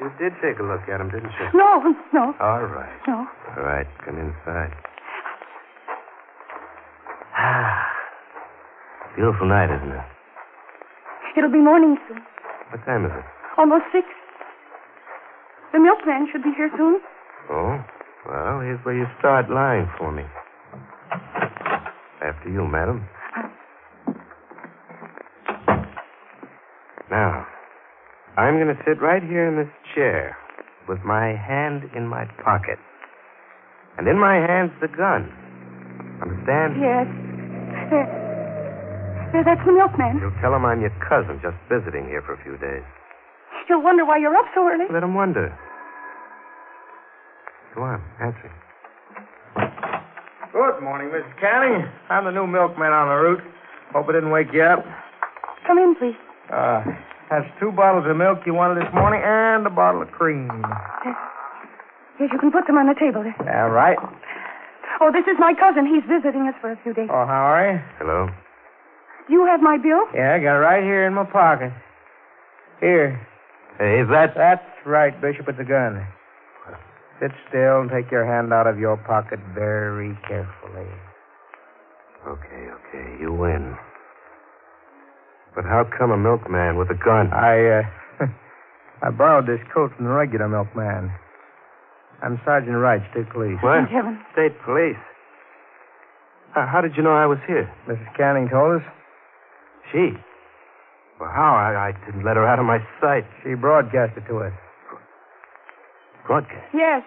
You 0.00 0.10
did 0.18 0.32
take 0.42 0.58
a 0.58 0.62
look 0.62 0.82
at 0.90 1.00
him, 1.00 1.08
didn't 1.08 1.32
you? 1.40 1.48
No, 1.54 1.94
no, 2.12 2.34
All 2.40 2.66
right. 2.66 2.92
no. 3.08 3.24
All 3.56 3.62
right, 3.62 3.86
come 4.04 4.18
inside. 4.18 4.72
Ah. 7.36 7.88
Beautiful 9.16 9.48
night, 9.48 9.70
isn't 9.70 9.92
it? 9.92 10.04
It'll 11.38 11.50
be 11.52 11.62
morning 11.62 11.96
soon. 12.08 12.20
What 12.70 12.84
time 12.84 13.06
is 13.06 13.12
it? 13.14 13.24
Almost 13.56 13.84
six. 13.92 14.06
The 15.72 15.78
milkman 15.78 16.28
should 16.32 16.42
be 16.42 16.50
here 16.56 16.70
soon. 16.76 17.00
Oh, 17.50 17.78
well, 18.26 18.60
here's 18.60 18.80
where 18.84 18.96
you 18.96 19.06
start 19.18 19.50
lying 19.50 19.88
for 19.98 20.12
me. 20.12 20.22
After 22.24 22.48
you, 22.48 22.66
madam. 22.66 23.06
Now, 27.10 27.46
I'm 28.36 28.56
going 28.56 28.74
to 28.74 28.82
sit 28.86 29.00
right 29.00 29.22
here 29.22 29.46
in 29.46 29.56
this 29.56 29.72
chair 29.94 30.36
with 30.88 30.98
my 31.04 31.36
hand 31.36 31.90
in 31.94 32.08
my 32.08 32.24
pocket. 32.42 32.78
And 33.98 34.08
in 34.08 34.18
my 34.18 34.36
hand's 34.36 34.74
the 34.80 34.88
gun. 34.88 35.30
Understand? 36.18 36.74
Yes. 36.80 37.06
There. 37.90 38.24
There, 39.32 39.44
that's 39.44 39.62
the 39.66 39.72
milkman. 39.72 40.18
You'll 40.22 40.34
tell 40.40 40.54
him 40.54 40.64
I'm 40.64 40.80
your 40.80 40.94
cousin, 41.02 41.38
just 41.42 41.58
visiting 41.70 42.06
here 42.06 42.22
for 42.22 42.34
a 42.34 42.40
few 42.42 42.56
days. 42.58 42.82
He'll 43.68 43.82
wonder 43.82 44.04
why 44.04 44.18
you're 44.18 44.34
up 44.34 44.46
so 44.54 44.66
early. 44.66 44.86
Let 44.92 45.02
him 45.02 45.14
wonder. 45.14 45.50
Go 47.74 47.82
on, 47.82 48.00
answer. 48.22 48.50
Good 50.54 50.78
morning, 50.78 51.10
Mrs. 51.10 51.34
Canning. 51.40 51.90
I'm 52.08 52.24
the 52.24 52.30
new 52.30 52.46
milkman 52.46 52.94
on 52.94 53.10
the 53.10 53.18
route. 53.18 53.42
Hope 53.92 54.08
it 54.08 54.12
didn't 54.12 54.30
wake 54.30 54.46
you 54.52 54.62
up. 54.62 54.86
Come 55.66 55.78
in, 55.78 55.96
please. 55.98 56.14
Uh, 56.54 56.84
that's 57.30 57.50
two 57.58 57.72
bottles 57.72 58.06
of 58.06 58.16
milk 58.16 58.46
you 58.46 58.54
wanted 58.54 58.78
this 58.78 58.92
morning 58.94 59.22
and 59.24 59.66
a 59.66 59.70
bottle 59.70 60.02
of 60.02 60.08
cream. 60.14 60.46
Yes, 62.20 62.30
you 62.30 62.38
can 62.38 62.52
put 62.52 62.66
them 62.70 62.78
on 62.78 62.86
the 62.86 62.94
table. 62.94 63.26
All 63.26 63.70
right. 63.70 63.98
Oh, 65.00 65.10
this 65.10 65.26
is 65.26 65.34
my 65.40 65.54
cousin. 65.58 65.82
He's 65.90 66.06
visiting 66.06 66.46
us 66.46 66.54
for 66.60 66.70
a 66.70 66.78
few 66.86 66.94
days. 66.94 67.10
Oh, 67.10 67.26
how 67.26 67.50
are 67.50 67.74
you? 67.74 67.78
Hello? 67.98 68.28
You 69.28 69.46
have 69.50 69.60
my 69.60 69.78
bill? 69.78 70.06
Yeah, 70.14 70.34
I 70.34 70.38
got 70.38 70.54
it 70.54 70.62
right 70.62 70.84
here 70.84 71.06
in 71.08 71.14
my 71.14 71.24
pocket. 71.24 71.72
Here. 72.78 73.18
Hey, 73.78 73.98
is 73.98 74.08
that... 74.14 74.38
That's 74.38 74.62
right, 74.86 75.10
Bishop, 75.20 75.48
with 75.48 75.56
the 75.56 75.64
gun. 75.64 76.06
Sit 77.20 77.30
still 77.48 77.80
and 77.80 77.90
take 77.90 78.10
your 78.10 78.26
hand 78.26 78.52
out 78.52 78.66
of 78.66 78.78
your 78.78 78.96
pocket 78.96 79.38
very 79.54 80.18
carefully. 80.26 80.90
Okay, 82.26 82.64
okay, 82.72 83.20
you 83.20 83.32
win. 83.32 83.76
But 85.54 85.64
how 85.64 85.84
come 85.96 86.10
a 86.10 86.16
milkman 86.16 86.76
with 86.76 86.90
a 86.90 86.98
gun? 86.98 87.30
I, 87.32 87.84
uh, 87.84 88.26
I 89.02 89.10
borrowed 89.10 89.46
this 89.46 89.60
coat 89.72 89.92
from 89.94 90.06
the 90.06 90.10
regular 90.10 90.48
milkman. 90.48 91.12
I'm 92.22 92.40
Sergeant 92.44 92.76
Wright, 92.76 93.02
State 93.12 93.30
Police. 93.30 93.58
What? 93.62 93.86
Thank 93.86 93.90
heaven. 93.90 94.18
State 94.32 94.56
police. 94.64 94.98
Uh, 96.56 96.66
how 96.66 96.80
did 96.80 96.96
you 96.96 97.02
know 97.02 97.12
I 97.12 97.26
was 97.26 97.38
here? 97.46 97.70
Mrs. 97.86 98.16
Canning 98.16 98.48
told 98.48 98.80
us. 98.80 98.86
She. 99.92 100.16
Well, 101.20 101.30
how? 101.30 101.54
I, 101.54 101.90
I 101.90 102.06
didn't 102.06 102.24
let 102.24 102.36
her 102.36 102.46
out 102.46 102.58
of 102.58 102.66
my 102.66 102.78
sight. 103.00 103.24
She 103.42 103.54
broadcasted 103.54 104.24
it 104.24 104.28
to 104.28 104.38
us. 104.38 104.52
Broadcast. 106.26 106.68
Yes. 106.72 107.02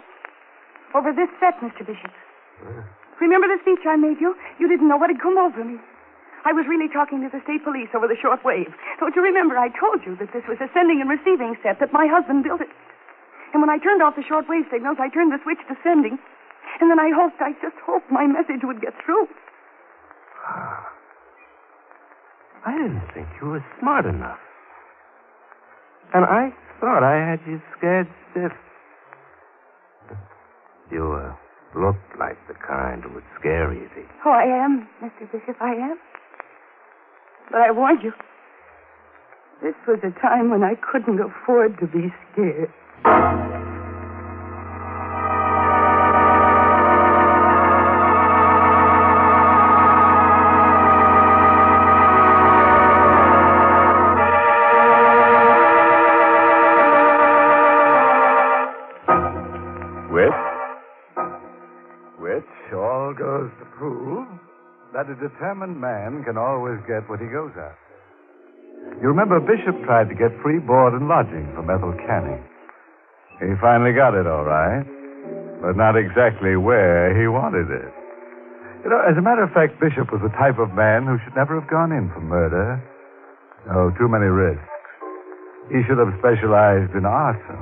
Over 0.95 1.12
this 1.12 1.30
set, 1.41 1.58
Mr. 1.60 1.86
Bishop. 1.86 2.13
Remember 3.19 3.47
the 3.49 3.58
speech 3.62 3.82
I 3.86 3.97
made 3.97 4.21
you? 4.21 4.38
You 4.60 4.69
didn't 4.69 4.88
know 4.88 4.97
what 4.97 5.10
had 5.10 5.21
come 5.21 5.38
over 5.38 5.63
me. 5.65 5.77
I 6.45 6.53
was 6.53 6.69
really 6.69 6.88
talking 6.88 7.19
to 7.25 7.30
the 7.34 7.41
state 7.43 7.65
police 7.65 7.89
over 7.97 8.08
the 8.08 8.15
short 8.15 8.45
wave. 8.45 8.71
Don't 9.01 9.15
you 9.17 9.21
remember 9.25 9.58
I 9.58 9.73
told 9.73 10.06
you 10.06 10.15
that 10.21 10.32
this 10.32 10.45
was 10.47 10.62
a 10.62 10.69
sending 10.71 11.01
and 11.01 11.10
receiving 11.10 11.58
set, 11.65 11.82
that 11.82 11.91
my 11.91 12.08
husband 12.08 12.45
built 12.45 12.62
it? 12.62 12.69
And 13.51 13.62
when 13.62 13.73
I 13.73 13.82
turned 13.82 14.06
off 14.06 14.15
the 14.15 14.23
short 14.23 14.45
wave 14.47 14.69
signals, 14.71 14.97
I 15.01 15.10
turned 15.10 15.34
the 15.34 15.41
switch 15.43 15.60
to 15.67 15.75
sending. 15.84 16.15
And 16.80 16.91
then 16.91 16.99
I 16.99 17.10
hoped, 17.10 17.41
I 17.41 17.58
just 17.60 17.75
hoped 17.84 18.12
my 18.12 18.27
message 18.27 18.62
would 18.63 18.82
get 18.82 18.93
through. 19.03 19.27
Ah. 20.45 20.93
I 22.65 22.71
didn't 22.77 23.08
think 23.13 23.27
you 23.41 23.49
were 23.49 23.65
smart 23.80 24.06
enough. 24.06 24.39
And 26.13 26.23
I 26.23 26.53
thought 26.80 27.03
I 27.03 27.17
had 27.17 27.39
you 27.47 27.62
scared 27.77 28.08
stiff. 28.32 28.51
You 30.91 31.13
uh, 31.13 31.36
looked 31.80 32.17
like 32.19 32.38
the 32.47 32.56
kind 32.56 33.04
who 33.04 33.13
would 33.15 33.23
scare 33.39 33.73
easy. 33.73 34.08
Oh, 34.26 34.32
I 34.32 34.43
am, 34.43 34.88
Mr. 35.04 35.30
Bishop, 35.32 35.62
I 35.62 35.73
am. 35.73 35.97
But 37.52 37.62
I 37.62 37.71
warned 37.71 38.04
you. 38.04 38.13
This 39.62 39.76
was 39.88 40.00
a 40.04 40.12
time 40.21 40.50
when 40.50 40.63
I 40.63 40.76
couldn't 40.76 41.19
afford 41.19 41.80
to 41.80 41.88
be 41.88 42.13
scared. 42.32 42.71
Determined 65.38 65.78
man 65.78 66.26
can 66.26 66.34
always 66.34 66.82
get 66.89 67.06
what 67.06 67.21
he 67.21 67.30
goes 67.30 67.54
after. 67.54 67.93
You 68.97 69.13
remember 69.13 69.38
Bishop 69.38 69.78
tried 69.86 70.10
to 70.10 70.17
get 70.17 70.34
free 70.41 70.58
board 70.58 70.97
and 70.97 71.06
lodging 71.06 71.45
from 71.54 71.69
Ethel 71.69 71.93
Canning. 72.10 72.41
He 73.38 73.54
finally 73.62 73.93
got 73.93 74.17
it, 74.17 74.26
all 74.26 74.41
right, 74.41 74.82
but 75.62 75.78
not 75.78 75.93
exactly 75.93 76.58
where 76.58 77.13
he 77.13 77.30
wanted 77.30 77.69
it. 77.69 77.93
You 78.82 78.89
know, 78.89 78.97
as 79.06 79.13
a 79.13 79.21
matter 79.21 79.45
of 79.45 79.54
fact, 79.54 79.78
Bishop 79.78 80.10
was 80.10 80.26
the 80.26 80.34
type 80.41 80.58
of 80.58 80.73
man 80.73 81.06
who 81.06 81.21
should 81.21 81.38
never 81.38 81.54
have 81.62 81.69
gone 81.69 81.93
in 81.93 82.10
for 82.10 82.21
murder. 82.21 82.82
Oh, 83.69 83.93
too 83.93 84.10
many 84.10 84.26
risks. 84.26 84.65
He 85.69 85.86
should 85.86 86.02
have 86.02 86.17
specialized 86.17 86.97
in 86.97 87.06
arson. 87.06 87.62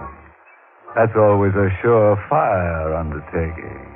That's 0.95 1.15
always 1.19 1.51
a 1.59 1.67
surefire 1.83 2.95
undertaking. 2.95 3.94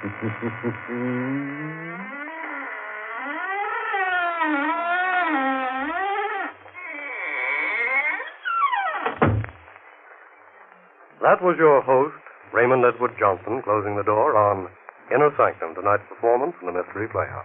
That 11.20 11.44
was 11.44 11.56
your 11.58 11.82
host, 11.82 12.16
Raymond 12.52 12.82
Edward 12.82 13.12
Johnson, 13.20 13.60
closing 13.62 13.94
the 13.94 14.02
door 14.02 14.36
on 14.36 14.68
Inner 15.14 15.30
Sanctum, 15.36 15.74
tonight's 15.74 16.02
performance 16.08 16.54
in 16.60 16.66
the 16.66 16.72
Mystery 16.72 17.08
Playhouse. 17.12 17.44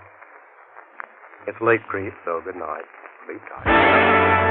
It's 1.45 1.59
late, 1.61 1.83
Creed, 1.87 2.13
so 2.23 2.41
good 2.43 2.55
night. 2.55 2.85
Sleep 3.27 3.41
tight. 3.51 4.44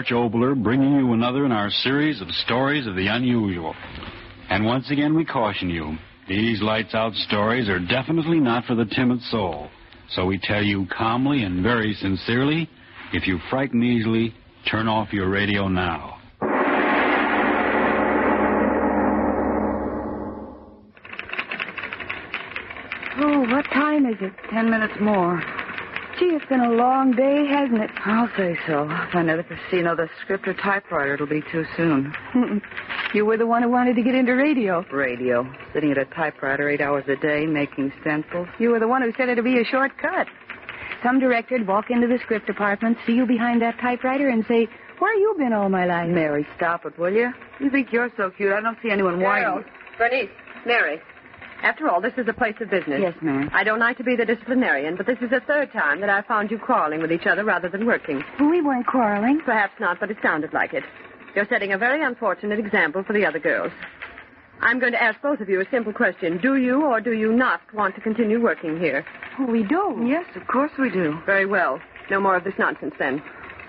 Arch 0.00 0.12
Oboler 0.12 0.54
bringing 0.54 0.94
you 0.94 1.12
another 1.12 1.44
in 1.44 1.52
our 1.52 1.68
series 1.68 2.22
of 2.22 2.28
stories 2.46 2.86
of 2.86 2.96
the 2.96 3.08
unusual. 3.08 3.74
And 4.48 4.64
once 4.64 4.90
again, 4.90 5.14
we 5.14 5.26
caution 5.26 5.68
you 5.68 5.98
these 6.26 6.62
lights 6.62 6.94
out 6.94 7.12
stories 7.12 7.68
are 7.68 7.78
definitely 7.78 8.40
not 8.40 8.64
for 8.64 8.74
the 8.74 8.86
timid 8.86 9.20
soul. 9.24 9.68
So 10.12 10.24
we 10.24 10.40
tell 10.42 10.62
you 10.62 10.86
calmly 10.86 11.42
and 11.42 11.62
very 11.62 11.92
sincerely 11.92 12.66
if 13.12 13.26
you 13.26 13.38
frighten 13.50 13.82
easily, 13.82 14.32
turn 14.70 14.88
off 14.88 15.12
your 15.12 15.28
radio 15.28 15.68
now. 15.68 16.16
Oh, 23.20 23.40
what 23.50 23.66
time 23.66 24.06
is 24.06 24.16
it? 24.22 24.32
Ten 24.50 24.70
minutes 24.70 24.94
more. 24.98 25.42
Gee, 26.50 26.56
it's 26.56 26.62
been 26.62 26.72
a 26.72 26.76
long 26.76 27.12
day, 27.12 27.46
hasn't 27.46 27.80
it? 27.80 27.90
I'll 28.04 28.28
say 28.36 28.58
so. 28.66 28.84
If 28.90 29.14
I 29.14 29.22
never 29.22 29.42
could 29.42 29.58
see 29.70 29.78
another 29.78 30.10
script 30.20 30.48
or 30.48 30.54
typewriter, 30.54 31.14
it'll 31.14 31.26
be 31.26 31.42
too 31.52 31.64
soon. 31.76 32.12
you 33.14 33.24
were 33.24 33.36
the 33.36 33.46
one 33.46 33.62
who 33.62 33.68
wanted 33.68 33.96
to 33.96 34.02
get 34.02 34.14
into 34.14 34.32
radio. 34.32 34.84
Radio. 34.92 35.50
Sitting 35.72 35.90
at 35.92 35.98
a 35.98 36.04
typewriter 36.06 36.68
eight 36.68 36.80
hours 36.80 37.04
a 37.08 37.16
day, 37.16 37.46
making 37.46 37.92
stencils. 38.00 38.48
You 38.58 38.70
were 38.70 38.80
the 38.80 38.88
one 38.88 39.02
who 39.02 39.12
said 39.16 39.28
it'd 39.28 39.44
be 39.44 39.60
a 39.60 39.64
shortcut. 39.64 40.26
Some 41.02 41.18
director'd 41.20 41.66
walk 41.66 41.90
into 41.90 42.06
the 42.06 42.18
script 42.18 42.46
department, 42.46 42.98
see 43.06 43.14
you 43.14 43.26
behind 43.26 43.62
that 43.62 43.78
typewriter, 43.80 44.28
and 44.28 44.44
say, 44.46 44.68
Where 44.98 45.14
you 45.14 45.34
been 45.38 45.52
all 45.52 45.68
my 45.68 45.86
life? 45.86 46.10
Mary, 46.10 46.46
stop 46.56 46.84
it, 46.84 46.98
will 46.98 47.12
you? 47.12 47.32
You 47.58 47.70
think 47.70 47.92
you're 47.92 48.10
so 48.16 48.30
cute. 48.30 48.52
I 48.52 48.60
don't 48.60 48.76
see 48.82 48.90
anyone 48.90 49.20
whining. 49.20 49.64
Bernice, 49.98 50.28
Mary. 50.66 51.00
After 51.62 51.88
all, 51.88 52.00
this 52.00 52.14
is 52.16 52.26
a 52.26 52.32
place 52.32 52.54
of 52.60 52.70
business. 52.70 53.00
Yes, 53.02 53.14
ma'am. 53.20 53.50
I 53.52 53.64
don't 53.64 53.78
like 53.78 53.98
to 53.98 54.04
be 54.04 54.16
the 54.16 54.24
disciplinarian, 54.24 54.96
but 54.96 55.06
this 55.06 55.18
is 55.20 55.30
the 55.30 55.40
third 55.40 55.72
time 55.72 56.00
that 56.00 56.08
I've 56.08 56.26
found 56.26 56.50
you 56.50 56.58
quarreling 56.58 57.00
with 57.02 57.12
each 57.12 57.26
other 57.26 57.44
rather 57.44 57.68
than 57.68 57.84
working. 57.86 58.22
We 58.38 58.62
weren't 58.62 58.86
quarreling. 58.86 59.40
Perhaps 59.44 59.74
not, 59.78 60.00
but 60.00 60.10
it 60.10 60.16
sounded 60.22 60.52
like 60.54 60.72
it. 60.72 60.84
You're 61.34 61.46
setting 61.48 61.72
a 61.72 61.78
very 61.78 62.02
unfortunate 62.02 62.58
example 62.58 63.04
for 63.04 63.12
the 63.12 63.26
other 63.26 63.38
girls. 63.38 63.72
I'm 64.62 64.78
going 64.78 64.92
to 64.92 65.02
ask 65.02 65.20
both 65.22 65.40
of 65.40 65.48
you 65.48 65.60
a 65.60 65.64
simple 65.70 65.92
question. 65.92 66.38
Do 66.38 66.56
you 66.56 66.84
or 66.84 67.00
do 67.00 67.12
you 67.12 67.32
not 67.32 67.60
want 67.72 67.94
to 67.94 68.00
continue 68.00 68.40
working 68.42 68.78
here? 68.78 69.04
We 69.48 69.62
do. 69.62 70.02
Yes, 70.06 70.26
of 70.36 70.46
course 70.46 70.72
we 70.78 70.90
do. 70.90 71.18
Very 71.24 71.46
well. 71.46 71.80
No 72.10 72.20
more 72.20 72.36
of 72.36 72.44
this 72.44 72.54
nonsense 72.58 72.94
then. 72.98 73.22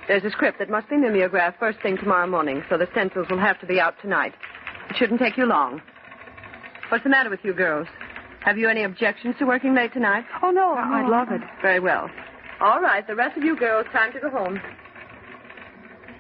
There's 0.08 0.24
a 0.24 0.32
script 0.32 0.60
that 0.60 0.70
must 0.70 0.90
be 0.90 0.98
mimeographed 0.98 1.60
first 1.60 1.80
thing 1.82 1.98
tomorrow 1.98 2.28
morning, 2.28 2.64
so 2.70 2.78
the 2.78 2.88
stencils 2.92 3.28
will 3.30 3.40
have 3.40 3.60
to 3.62 3.66
be 3.66 3.80
out 3.80 3.96
tonight. 4.02 4.34
It 4.90 4.98
shouldn't 4.98 5.20
take 5.22 5.38
you 5.38 5.46
long. 5.46 5.82
What's 6.92 7.06
the 7.06 7.10
matter 7.10 7.30
with 7.30 7.40
you 7.46 7.54
girls? 7.54 7.88
Have 8.42 8.58
you 8.58 8.68
any 8.68 8.84
objections 8.84 9.36
to 9.40 9.46
working 9.46 9.74
late 9.74 9.94
tonight? 9.94 10.26
Oh, 10.44 10.52
no. 10.52 10.74
Oh, 10.74 10.76
I'd 10.78 11.08
love 11.08 11.32
it. 11.32 11.40
Very 11.62 11.80
well. 11.80 12.10
All 12.60 12.82
right, 12.82 13.08
the 13.08 13.16
rest 13.16 13.38
of 13.38 13.46
you 13.46 13.56
girls, 13.56 13.86
time 13.94 14.12
to 14.12 14.20
go 14.20 14.30
home. 14.30 14.60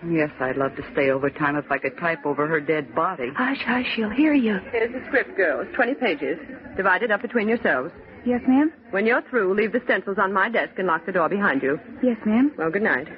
Yes, 0.10 0.29
I'd 0.39 0.55
love 0.55 0.75
to 0.77 0.84
stay 0.93 1.10
overtime 1.12 1.57
if 1.57 1.69
I 1.69 1.77
could 1.77 1.97
type 1.97 2.25
over 2.25 2.47
her 2.47 2.62
dead 2.62 2.95
body. 2.95 3.31
Hush, 3.36 3.60
hush, 3.65 3.86
she'll 3.97 4.10
hear 4.10 4.34
you. 4.34 4.60
Here's 4.71 4.93
the 4.93 5.05
script, 5.07 5.36
girls. 5.36 5.67
Twenty 5.75 5.93
pages. 5.93 6.39
Divide 6.77 7.03
it 7.03 7.12
up 7.12 7.21
between 7.21 7.49
yourselves. 7.49 7.91
Yes, 8.25 8.41
ma'am? 8.47 8.71
When 8.91 9.05
you're 9.05 9.21
through, 9.29 9.53
leave 9.53 9.73
the 9.73 9.81
stencils 9.84 10.17
on 10.19 10.31
my 10.31 10.47
desk 10.47 10.71
and 10.77 10.88
lock 10.88 11.05
the 11.05 11.12
door 11.12 11.27
behind 11.27 11.62
you. 11.62 11.79
Yes, 12.01 12.17
ma'am. 12.25 12.53
Well, 12.57 12.71
good 12.71 12.81
night. 12.81 13.10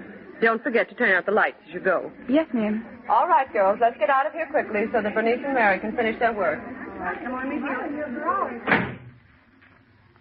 Don't 0.41 0.61
forget 0.63 0.89
to 0.89 0.95
turn 0.95 1.11
out 1.13 1.25
the 1.27 1.31
lights 1.31 1.57
as 1.67 1.73
you 1.73 1.79
go. 1.79 2.11
Yes, 2.27 2.47
ma'am. 2.51 2.83
All 3.07 3.27
right, 3.27 3.51
girls, 3.53 3.77
let's 3.79 3.97
get 3.99 4.09
out 4.09 4.25
of 4.25 4.33
here 4.33 4.47
quickly 4.47 4.85
so 4.91 5.01
that 5.01 5.13
Bernice 5.13 5.39
and 5.45 5.53
Mary 5.53 5.79
can 5.79 5.95
finish 5.95 6.17
their 6.19 6.33
work. 6.33 6.59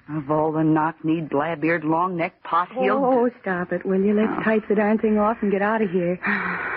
Of 0.09 0.31
all 0.31 0.53
the 0.53 0.65
knock-kneed, 0.65 1.31
blab-eared, 1.31 1.85
long-necked, 1.85 2.43
pot-heeled... 2.45 3.03
Oh, 3.03 3.31
stop 3.41 3.73
it, 3.73 3.87
will 3.87 4.01
you? 4.01 4.15
Let's 4.15 4.33
Oh. 4.41 4.43
type 4.43 4.67
the 4.69 4.75
darn 4.75 4.99
thing 4.99 5.17
off 5.19 5.39
and 5.43 5.51
get 5.53 5.63
out 5.63 5.83
of 5.83 5.91
here. 5.91 6.19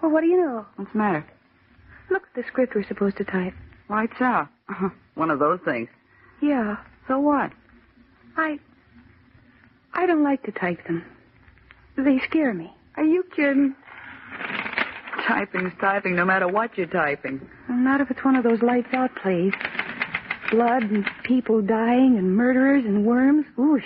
Well, 0.00 0.12
what 0.12 0.20
do 0.20 0.28
you 0.28 0.36
know? 0.40 0.64
What's 0.76 0.92
the 0.92 0.98
matter? 0.98 1.26
Look 2.08 2.22
at 2.22 2.34
the 2.36 2.44
script 2.46 2.76
we're 2.76 2.84
supposed 2.86 3.16
to 3.16 3.24
type. 3.24 3.52
Lights 3.90 4.20
out. 4.20 4.46
Uh, 4.68 4.90
one 5.16 5.28
of 5.28 5.40
those 5.40 5.58
things. 5.64 5.88
Yeah, 6.40 6.76
So 7.08 7.18
what? 7.18 7.50
I. 8.36 8.60
I 9.94 10.06
don't 10.06 10.22
like 10.22 10.44
to 10.44 10.52
type 10.52 10.86
them. 10.86 11.04
They 11.96 12.20
scare 12.20 12.54
me. 12.54 12.72
Are 12.96 13.02
you 13.02 13.24
kidding? 13.34 13.74
Typing's 15.28 15.72
typing 15.78 16.16
no 16.16 16.24
matter 16.24 16.48
what 16.48 16.76
you're 16.78 16.86
typing. 16.86 17.46
Well, 17.68 17.78
not 17.78 18.00
if 18.00 18.10
it's 18.10 18.24
one 18.24 18.34
of 18.34 18.44
those 18.44 18.62
lights 18.62 18.88
out 18.94 19.14
plays. 19.16 19.52
Blood 20.50 20.84
and 20.84 21.04
people 21.24 21.60
dying 21.60 22.16
and 22.16 22.34
murderers 22.34 22.84
and 22.86 23.04
worms. 23.04 23.44
Oosh. 23.58 23.82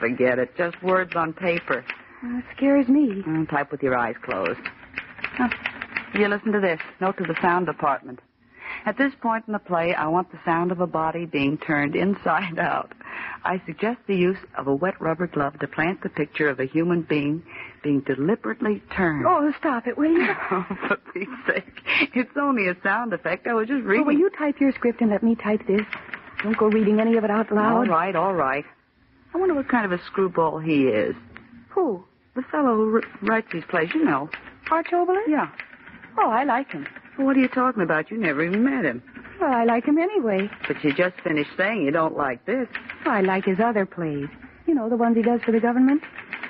Forget 0.00 0.40
it. 0.40 0.56
Just 0.56 0.82
words 0.82 1.12
on 1.14 1.32
paper. 1.32 1.84
That 2.22 2.42
scares 2.56 2.88
me. 2.88 3.22
Mm, 3.26 3.48
type 3.48 3.70
with 3.70 3.82
your 3.82 3.96
eyes 3.96 4.16
closed. 4.22 4.60
Huh. 5.22 5.48
You 6.14 6.26
listen 6.26 6.50
to 6.52 6.60
this. 6.60 6.80
Note 7.00 7.16
to 7.18 7.24
the 7.24 7.40
sound 7.40 7.66
department. 7.66 8.18
At 8.84 8.98
this 8.98 9.12
point 9.20 9.44
in 9.46 9.52
the 9.52 9.58
play, 9.58 9.94
I 9.94 10.08
want 10.08 10.32
the 10.32 10.40
sound 10.44 10.72
of 10.72 10.80
a 10.80 10.86
body 10.86 11.26
being 11.26 11.58
turned 11.58 11.94
inside 11.94 12.58
out. 12.58 12.92
I 13.44 13.62
suggest 13.64 14.00
the 14.06 14.16
use 14.16 14.38
of 14.56 14.66
a 14.66 14.74
wet 14.74 15.00
rubber 15.00 15.26
glove 15.26 15.58
to 15.60 15.68
plant 15.68 16.02
the 16.02 16.08
picture 16.08 16.48
of 16.48 16.58
a 16.58 16.66
human 16.66 17.02
being 17.02 17.42
being 17.82 18.00
deliberately 18.00 18.82
turned. 18.94 19.24
Oh, 19.26 19.52
stop 19.58 19.86
it, 19.86 19.96
will 19.98 20.12
you? 20.12 20.28
Oh, 20.50 20.66
for 20.88 20.96
Pete's 21.12 21.30
sake. 21.46 21.82
It's 22.14 22.30
only 22.36 22.68
a 22.68 22.76
sound 22.82 23.12
effect. 23.12 23.46
I 23.46 23.54
was 23.54 23.68
just 23.68 23.84
reading. 23.84 24.04
Oh, 24.04 24.06
will 24.08 24.18
you 24.18 24.30
type 24.30 24.60
your 24.60 24.72
script 24.72 25.00
and 25.00 25.10
let 25.10 25.22
me 25.22 25.34
type 25.34 25.66
this? 25.66 25.82
Don't 26.42 26.56
go 26.56 26.66
reading 26.68 27.00
any 27.00 27.16
of 27.16 27.24
it 27.24 27.30
out 27.30 27.52
loud. 27.52 27.72
All 27.76 27.84
right, 27.86 28.16
all 28.16 28.34
right. 28.34 28.64
I 29.34 29.38
wonder 29.38 29.54
what 29.54 29.68
kind 29.68 29.84
of 29.84 29.92
a 29.92 30.02
screwball 30.06 30.58
he 30.58 30.86
is. 30.88 31.14
Who? 31.70 32.02
The 32.34 32.42
fellow 32.42 32.74
who 32.76 32.94
r- 32.96 33.02
writes 33.22 33.48
these 33.52 33.64
plays, 33.68 33.90
you 33.94 34.04
know. 34.04 34.28
Arch 34.70 34.88
Oboler? 34.92 35.22
Yeah. 35.28 35.50
Oh, 36.18 36.30
I 36.30 36.44
like 36.44 36.70
him. 36.72 36.86
Well, 37.16 37.26
what 37.26 37.36
are 37.36 37.40
you 37.40 37.48
talking 37.48 37.82
about? 37.82 38.10
You 38.10 38.16
never 38.18 38.42
even 38.44 38.64
met 38.64 38.84
him. 38.84 39.02
Well, 39.40 39.52
I 39.52 39.64
like 39.64 39.84
him 39.84 39.98
anyway. 39.98 40.50
But 40.66 40.82
you 40.84 40.92
just 40.92 41.20
finished 41.22 41.50
saying 41.56 41.82
you 41.82 41.90
don't 41.90 42.16
like 42.16 42.44
this. 42.46 42.68
Oh, 43.06 43.10
I 43.10 43.20
like 43.20 43.44
his 43.44 43.58
other 43.60 43.86
plays. 43.86 44.28
You 44.70 44.76
know, 44.76 44.88
the 44.88 44.96
ones 44.96 45.16
he 45.16 45.22
does 45.22 45.40
for 45.42 45.50
the 45.50 45.58
government. 45.58 46.00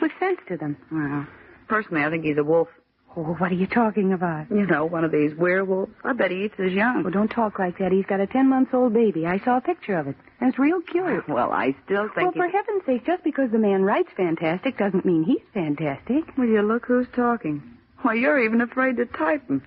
With 0.02 0.12
sense 0.20 0.38
to 0.48 0.58
them. 0.58 0.76
Well, 0.92 1.26
personally, 1.68 2.04
I 2.04 2.10
think 2.10 2.22
he's 2.22 2.36
a 2.36 2.44
wolf. 2.44 2.68
Oh, 3.16 3.22
what 3.38 3.50
are 3.50 3.54
you 3.54 3.66
talking 3.66 4.12
about? 4.12 4.50
You 4.50 4.66
know, 4.66 4.84
one 4.84 5.04
of 5.04 5.10
these 5.10 5.34
werewolves. 5.34 5.90
I 6.04 6.12
bet 6.12 6.30
he 6.30 6.44
eats 6.44 6.54
his 6.58 6.74
young. 6.74 7.02
Oh, 7.06 7.08
don't 7.08 7.30
talk 7.30 7.58
like 7.58 7.78
that. 7.78 7.92
He's 7.92 8.04
got 8.04 8.20
a 8.20 8.26
ten-month-old 8.26 8.92
baby. 8.92 9.26
I 9.26 9.38
saw 9.38 9.56
a 9.56 9.60
picture 9.62 9.96
of 9.98 10.06
it. 10.06 10.16
And 10.38 10.50
it's 10.50 10.58
real 10.58 10.82
cute. 10.82 11.26
Well, 11.28 11.50
I 11.50 11.74
still 11.86 12.10
think. 12.14 12.16
Well, 12.16 12.32
for 12.32 12.46
he- 12.46 12.52
heaven's 12.52 12.84
sake, 12.84 13.06
just 13.06 13.24
because 13.24 13.50
the 13.52 13.58
man 13.58 13.84
writes 13.84 14.10
fantastic 14.14 14.76
doesn't 14.76 15.06
mean 15.06 15.24
he's 15.24 15.40
fantastic. 15.54 16.36
Will 16.36 16.44
you 16.48 16.60
look 16.60 16.84
who's 16.84 17.06
talking? 17.16 17.62
Why, 18.02 18.12
you're 18.14 18.38
even 18.44 18.60
afraid 18.60 18.98
to 18.98 19.06
type 19.06 19.44
'em. 19.48 19.62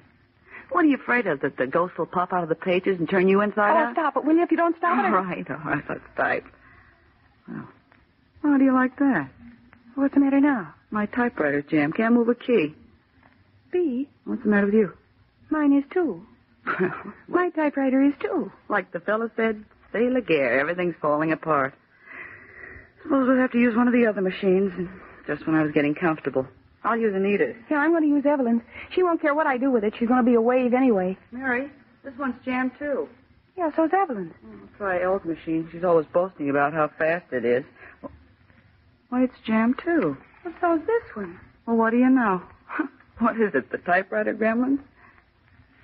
What 0.70 0.86
are 0.86 0.88
you 0.90 0.98
afraid 0.98 1.26
of? 1.26 1.40
That 1.42 1.58
the 1.58 1.66
ghost 1.66 1.98
will 1.98 2.06
pop 2.06 2.32
out 2.34 2.44
of 2.44 2.50
the 2.50 2.56
pages 2.56 3.00
and 3.00 3.10
turn 3.10 3.28
you 3.28 3.42
inside 3.42 3.72
out? 3.72 3.78
oh, 3.78 3.88
out? 3.90 3.94
stop 3.94 4.18
it, 4.18 4.26
will 4.26 4.36
you? 4.36 4.44
If 4.44 4.52
you 4.52 4.58
don't 4.58 4.78
stop 4.78 5.00
it, 5.00 5.06
All 5.06 5.24
right, 5.24 5.50
all 5.50 5.58
right, 5.66 5.84
let's 5.90 6.02
type. 6.16 6.46
Well, 7.48 7.68
how 8.52 8.58
do 8.58 8.64
you 8.64 8.74
like 8.74 8.98
that? 9.00 9.30
What's 9.96 10.14
the 10.14 10.20
matter 10.20 10.40
now? 10.40 10.74
My 10.92 11.06
typewriter's 11.08 11.66
jammed. 11.70 11.96
Can't 11.96 12.14
move 12.14 12.30
a 12.30 12.36
key. 12.36 12.76
B, 13.72 14.08
What's 14.26 14.44
the 14.44 14.50
matter 14.50 14.66
with 14.68 14.76
you? 14.76 14.94
mine 15.50 15.74
is 15.74 15.84
too. 15.92 16.26
My 17.28 17.50
typewriter 17.50 18.02
is 18.02 18.14
too. 18.20 18.52
like 18.70 18.92
the 18.92 19.00
fella 19.00 19.30
said, 19.36 19.64
c'est 19.92 20.10
la 20.10 20.20
guerre. 20.22 20.60
Everything's 20.60 20.96
falling 21.02 21.32
apart. 21.32 21.74
Suppose 23.04 23.28
we'll 23.28 23.38
have 23.38 23.52
to 23.52 23.60
use 23.60 23.76
one 23.76 23.88
of 23.88 23.94
the 23.94 24.06
other 24.08 24.22
machines. 24.22 24.72
Just 25.28 25.46
when 25.46 25.56
I 25.56 25.64
was 25.64 25.72
getting 25.74 25.94
comfortable. 25.96 26.48
I'll 26.84 26.98
use 26.98 27.14
Anita's. 27.16 27.56
Yeah, 27.70 27.78
I'm 27.78 27.92
going 27.92 28.04
to 28.04 28.10
use 28.10 28.26
Evelyn's. 28.26 28.62
She 28.92 29.04
won't 29.04 29.22
care 29.22 29.34
what 29.34 29.48
I 29.48 29.58
do 29.58 29.72
with 29.72 29.84
it. 29.84 29.94
She's 29.98 30.08
going 30.08 30.24
to 30.24 30.30
be 30.30 30.36
a 30.36 30.42
wave 30.42 30.74
anyway. 30.74 31.18
Mary, 31.32 31.70
this 32.04 32.14
one's 32.18 32.36
jammed 32.46 32.72
too. 32.80 33.08
Yeah, 33.58 33.70
so's 33.76 33.92
Evelyn's. 33.94 34.34
I'll 34.46 34.78
try 34.78 35.02
Elle's 35.04 35.24
machine. 35.26 35.68
She's 35.72 35.84
always 35.84 36.06
boasting 36.14 36.50
about 36.50 36.74
how 36.74 36.90
fast 36.98 37.26
it 37.32 37.46
is. 37.46 37.64
Why, 39.14 39.26
it's 39.26 39.40
jammed 39.46 39.78
too. 39.78 40.18
Well, 40.44 40.54
so's 40.60 40.82
this 40.88 41.16
one. 41.16 41.40
Well, 41.68 41.76
what 41.78 41.92
do 41.92 41.98
you 41.98 42.10
know? 42.10 42.42
what 43.20 43.40
is 43.40 43.54
it, 43.54 43.70
the 43.70 43.78
typewriter 43.78 44.34
gremlins? 44.34 44.80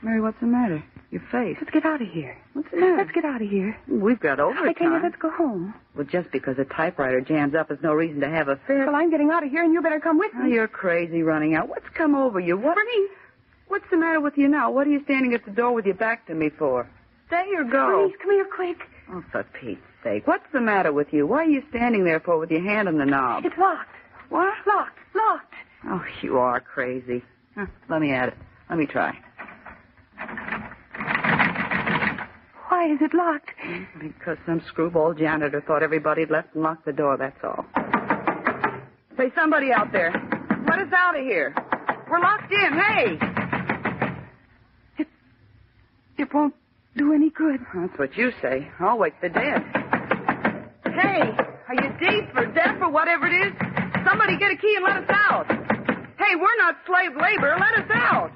Mary, 0.01 0.19
what's 0.19 0.39
the 0.39 0.47
matter? 0.47 0.83
Your 1.11 1.21
face. 1.31 1.55
Let's 1.61 1.69
get 1.71 1.85
out 1.85 2.01
of 2.01 2.07
here. 2.07 2.35
What's 2.53 2.71
the 2.71 2.77
matter? 2.77 2.97
Let's 2.97 3.11
get 3.11 3.25
out 3.25 3.39
of 3.43 3.47
here. 3.47 3.77
We've 3.87 4.19
got 4.19 4.39
overtime. 4.39 4.69
I 4.69 4.73
tell 4.73 4.91
you, 4.93 4.99
let's 5.03 5.15
go 5.17 5.29
home. 5.29 5.75
Well, 5.95 6.07
just 6.07 6.31
because 6.31 6.57
a 6.57 6.65
typewriter 6.65 7.21
jams 7.21 7.53
up 7.53 7.69
is 7.69 7.77
no 7.83 7.93
reason 7.93 8.19
to 8.21 8.29
have 8.29 8.47
a 8.47 8.55
fit. 8.65 8.79
Well, 8.87 8.95
I'm 8.95 9.11
getting 9.11 9.29
out 9.29 9.43
of 9.43 9.51
here, 9.51 9.63
and 9.63 9.73
you 9.73 9.81
better 9.83 9.99
come 9.99 10.17
with 10.17 10.31
Oh, 10.35 10.45
me. 10.45 10.53
you're 10.53 10.67
crazy 10.67 11.21
running 11.21 11.53
out. 11.53 11.69
What's 11.69 11.87
come 11.93 12.15
over 12.15 12.39
you? 12.39 12.57
What? 12.57 12.73
Bernice. 12.77 13.11
What's 13.67 13.85
the 13.91 13.97
matter 13.97 14.21
with 14.21 14.39
you 14.39 14.47
now? 14.47 14.71
What 14.71 14.87
are 14.87 14.89
you 14.89 15.03
standing 15.03 15.35
at 15.35 15.45
the 15.45 15.51
door 15.51 15.71
with 15.73 15.85
your 15.85 15.93
back 15.93 16.25
to 16.27 16.33
me 16.33 16.49
for? 16.49 16.89
Stay 17.27 17.45
or 17.55 17.63
go. 17.63 18.07
Bernice, 18.07 18.15
come 18.23 18.31
here 18.31 18.45
quick. 18.55 18.77
Oh, 19.11 19.23
for 19.31 19.43
Pete's 19.59 19.81
sake. 20.03 20.27
What's 20.27 20.45
the 20.53 20.61
matter 20.61 20.93
with 20.93 21.07
you? 21.11 21.25
Why 21.25 21.39
are 21.39 21.49
you 21.49 21.63
standing 21.69 22.05
there 22.05 22.19
for 22.19 22.37
with 22.37 22.51
your 22.51 22.61
hand 22.61 22.87
on 22.87 22.97
the 22.97 23.05
knob? 23.05 23.45
It's 23.45 23.57
locked. 23.57 23.89
What? 24.29 24.53
Locked. 24.67 24.99
Locked. 25.15 25.53
Oh, 25.85 26.03
you 26.21 26.37
are 26.37 26.59
crazy. 26.59 27.23
Huh, 27.55 27.65
let 27.89 28.01
me 28.01 28.11
at 28.11 28.29
it. 28.29 28.35
Let 28.69 28.77
me 28.77 28.85
try. 28.85 29.17
Why 32.67 32.91
is 32.93 32.99
it 33.01 33.13
locked? 33.15 33.49
Because 33.99 34.37
some 34.45 34.61
screwball 34.67 35.13
janitor 35.13 35.61
thought 35.65 35.81
everybody'd 35.81 36.29
left 36.29 36.53
and 36.53 36.63
locked 36.63 36.85
the 36.85 36.93
door, 36.93 37.17
that's 37.17 37.43
all. 37.43 37.65
Say, 39.17 39.31
somebody 39.35 39.71
out 39.71 39.91
there, 39.91 40.11
let 40.67 40.79
us 40.79 40.93
out 40.95 41.17
of 41.17 41.23
here. 41.25 41.53
We're 42.09 42.19
locked 42.19 42.51
in. 42.51 42.73
Hey! 42.73 43.19
It 46.17 46.33
won't 46.33 46.53
do 46.99 47.13
any 47.13 47.29
good. 47.31 47.59
That's 47.73 47.97
what 47.97 48.15
you 48.17 48.31
say. 48.41 48.67
I'll 48.79 48.97
wake 48.97 49.19
the 49.21 49.29
dead. 49.29 49.63
Hey, 50.85 51.21
are 51.67 51.75
you 51.75 51.89
deaf 51.99 52.29
or 52.35 52.45
deaf 52.47 52.77
or 52.81 52.89
whatever 52.91 53.25
it 53.27 53.47
is? 53.47 53.53
Somebody 54.07 54.37
get 54.37 54.51
a 54.51 54.57
key 54.57 54.75
and 54.75 54.83
let 54.85 54.97
us 54.97 55.09
out. 55.09 55.47
Hey, 55.47 56.35
we're 56.35 56.57
not 56.57 56.75
slave 56.85 57.11
labor. 57.15 57.55
Let 57.59 57.85
us 57.85 57.89
out. 57.93 58.31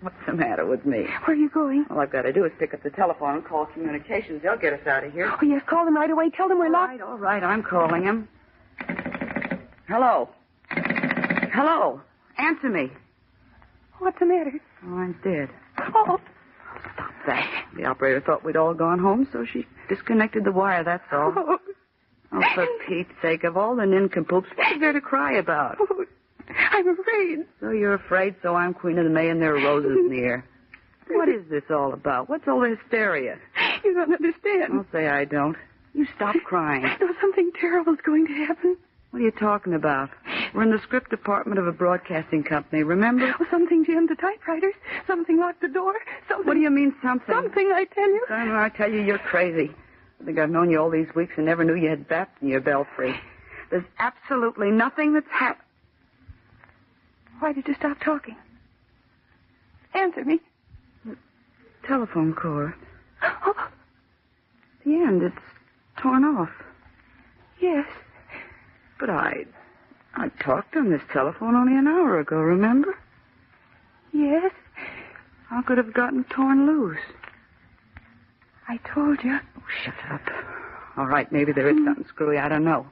What's 0.00 0.16
the 0.26 0.34
matter 0.34 0.66
with 0.66 0.84
me? 0.84 1.04
Where 1.24 1.34
are 1.36 1.40
you 1.40 1.48
going? 1.48 1.86
All 1.90 1.98
I've 2.00 2.12
got 2.12 2.22
to 2.22 2.32
do 2.32 2.44
is 2.44 2.52
pick 2.58 2.74
up 2.74 2.82
the 2.82 2.90
telephone 2.90 3.36
and 3.36 3.44
call 3.44 3.66
communications. 3.66 4.42
They'll 4.42 4.58
get 4.58 4.72
us 4.74 4.86
out 4.86 5.04
of 5.04 5.12
here. 5.12 5.30
Oh, 5.32 5.44
yes, 5.44 5.62
call 5.68 5.84
them 5.84 5.96
right 5.96 6.10
away. 6.10 6.30
Tell 6.36 6.48
them 6.48 6.58
we're 6.58 6.66
All 6.66 6.72
locked. 6.72 6.92
right, 6.92 7.00
all 7.00 7.18
right. 7.18 7.42
I'm 7.42 7.62
calling 7.62 8.02
him. 8.02 8.28
Hello. 9.88 10.28
Hello. 10.70 12.00
Answer 12.38 12.68
me. 12.68 12.90
What's 13.98 14.18
the 14.18 14.26
matter? 14.26 14.52
Oh, 14.86 14.94
I'm 14.98 15.18
dead. 15.24 15.48
Oh, 15.94 16.18
That. 17.26 17.64
The 17.76 17.84
operator 17.84 18.20
thought 18.20 18.44
we'd 18.44 18.56
all 18.56 18.74
gone 18.74 18.98
home, 18.98 19.28
so 19.32 19.44
she 19.44 19.66
disconnected 19.88 20.44
the 20.44 20.52
wire, 20.52 20.84
that's 20.84 21.04
all. 21.12 21.32
oh. 21.36 21.58
Oh, 22.32 22.42
for 22.54 22.66
Pete's 22.88 23.12
sake, 23.22 23.44
of 23.44 23.56
all 23.56 23.76
the 23.76 23.86
nincompoops, 23.86 24.48
what's 24.56 24.80
there 24.80 24.92
to 24.92 25.00
cry 25.00 25.34
about? 25.34 25.76
oh. 25.80 26.04
I'm 26.48 26.88
afraid. 26.88 27.38
So 27.60 27.70
you're 27.70 27.94
afraid, 27.94 28.34
so 28.42 28.54
I'm 28.54 28.74
Queen 28.74 28.98
of 28.98 29.04
the 29.04 29.10
May 29.10 29.28
and 29.30 29.40
there 29.40 29.56
are 29.56 29.62
roses 29.62 29.96
in 29.98 30.10
the 30.10 30.18
air. 30.20 30.44
What 31.08 31.28
is 31.28 31.42
this 31.48 31.62
all 31.70 31.92
about? 31.92 32.28
What's 32.28 32.46
all 32.48 32.60
the 32.60 32.76
hysteria? 32.76 33.38
You 33.84 33.94
don't 33.94 34.12
understand. 34.12 34.72
Don't 34.72 34.86
say 34.90 35.08
I 35.08 35.24
don't. 35.24 35.56
You 35.94 36.06
stop 36.16 36.34
crying. 36.44 36.82
Was 36.82 37.14
something 37.20 37.52
terrible's 37.60 37.98
going 38.04 38.26
to 38.26 38.32
happen. 38.32 38.65
You 39.26 39.32
talking 39.32 39.74
about? 39.74 40.10
We're 40.54 40.62
in 40.62 40.70
the 40.70 40.80
script 40.84 41.10
department 41.10 41.58
of 41.58 41.66
a 41.66 41.72
broadcasting 41.72 42.44
company, 42.44 42.84
remember? 42.84 43.34
Oh, 43.40 43.46
something 43.50 43.84
jammed 43.84 44.08
the 44.08 44.14
typewriters. 44.14 44.74
Something 45.08 45.36
locked 45.40 45.60
the 45.62 45.66
door. 45.68 45.94
Something. 46.28 46.46
What 46.46 46.54
do 46.54 46.60
you 46.60 46.70
mean, 46.70 46.94
something? 47.02 47.34
Something, 47.34 47.72
I 47.74 47.86
tell 47.92 48.08
you. 48.08 48.24
Son, 48.28 48.52
I 48.52 48.68
tell 48.68 48.88
you, 48.88 49.00
you're 49.00 49.18
crazy. 49.18 49.74
I 50.20 50.24
think 50.24 50.38
I've 50.38 50.48
known 50.50 50.70
you 50.70 50.80
all 50.80 50.90
these 50.90 51.12
weeks 51.16 51.32
and 51.36 51.44
never 51.44 51.64
knew 51.64 51.74
you 51.74 51.88
had 51.88 52.06
bats 52.06 52.30
in 52.40 52.46
your 52.46 52.60
belfry. 52.60 53.18
There's 53.68 53.82
absolutely 53.98 54.70
nothing 54.70 55.12
that's 55.14 55.26
happened. 55.28 55.66
Why 57.40 57.52
did 57.52 57.66
you 57.66 57.74
stop 57.74 57.98
talking? 58.00 58.36
Answer 59.92 60.24
me. 60.24 60.38
The 61.04 61.16
Telephone 61.84 62.32
cord. 62.32 62.74
Oh, 63.24 63.54
The 64.84 64.94
end, 64.94 65.24
it's 65.24 65.34
torn 66.00 66.22
off. 66.24 66.50
yes. 67.60 67.88
But 68.98 69.10
I. 69.10 69.44
I 70.14 70.28
talked 70.40 70.76
on 70.76 70.90
this 70.90 71.02
telephone 71.12 71.54
only 71.54 71.76
an 71.76 71.86
hour 71.86 72.18
ago, 72.20 72.36
remember? 72.36 72.96
Yes. 74.12 74.50
I 75.50 75.62
could 75.62 75.76
have 75.78 75.92
gotten 75.92 76.24
torn 76.24 76.66
loose? 76.66 76.98
I 78.68 78.78
told 78.94 79.22
you. 79.22 79.38
Oh, 79.58 79.62
shut 79.84 79.94
up. 80.10 80.22
All 80.96 81.06
right, 81.06 81.30
maybe 81.30 81.52
there 81.52 81.68
is 81.68 81.76
something 81.84 82.06
screwy. 82.08 82.38
I 82.38 82.48
don't 82.48 82.64
know. 82.64 82.86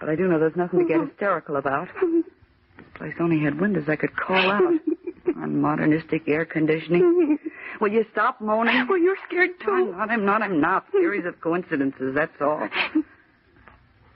But 0.00 0.08
I 0.08 0.16
do 0.16 0.26
know 0.28 0.38
there's 0.38 0.56
nothing 0.56 0.80
to 0.80 0.84
get 0.86 1.00
hysterical 1.06 1.56
about. 1.56 1.88
This 2.00 2.86
place 2.94 3.14
only 3.20 3.38
had 3.38 3.60
windows 3.60 3.88
I 3.88 3.96
could 3.96 4.16
call 4.16 4.50
out. 4.50 4.62
On 5.36 5.60
modernistic 5.60 6.26
air 6.28 6.46
conditioning. 6.46 7.38
Will 7.80 7.92
you 7.92 8.06
stop 8.10 8.40
moaning? 8.40 8.86
Well, 8.88 8.98
you're 8.98 9.16
scared 9.28 9.50
too. 9.62 9.70
I'm 9.70 9.90
not, 9.90 10.10
I'm 10.10 10.24
not, 10.24 10.42
I'm 10.42 10.60
not. 10.60 10.86
Series 10.92 11.26
of 11.26 11.40
coincidences, 11.42 12.14
that's 12.14 12.40
all. 12.40 12.66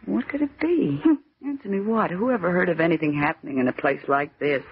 What 0.06 0.28
could 0.28 0.42
it 0.42 0.58
be? 0.60 1.02
Answer 1.46 1.68
me 1.68 1.80
what? 1.80 2.10
Who 2.10 2.30
ever 2.30 2.50
heard 2.50 2.68
of 2.68 2.80
anything 2.80 3.14
happening 3.14 3.58
in 3.58 3.68
a 3.68 3.72
place 3.72 4.00
like 4.08 4.38
this? 4.38 4.62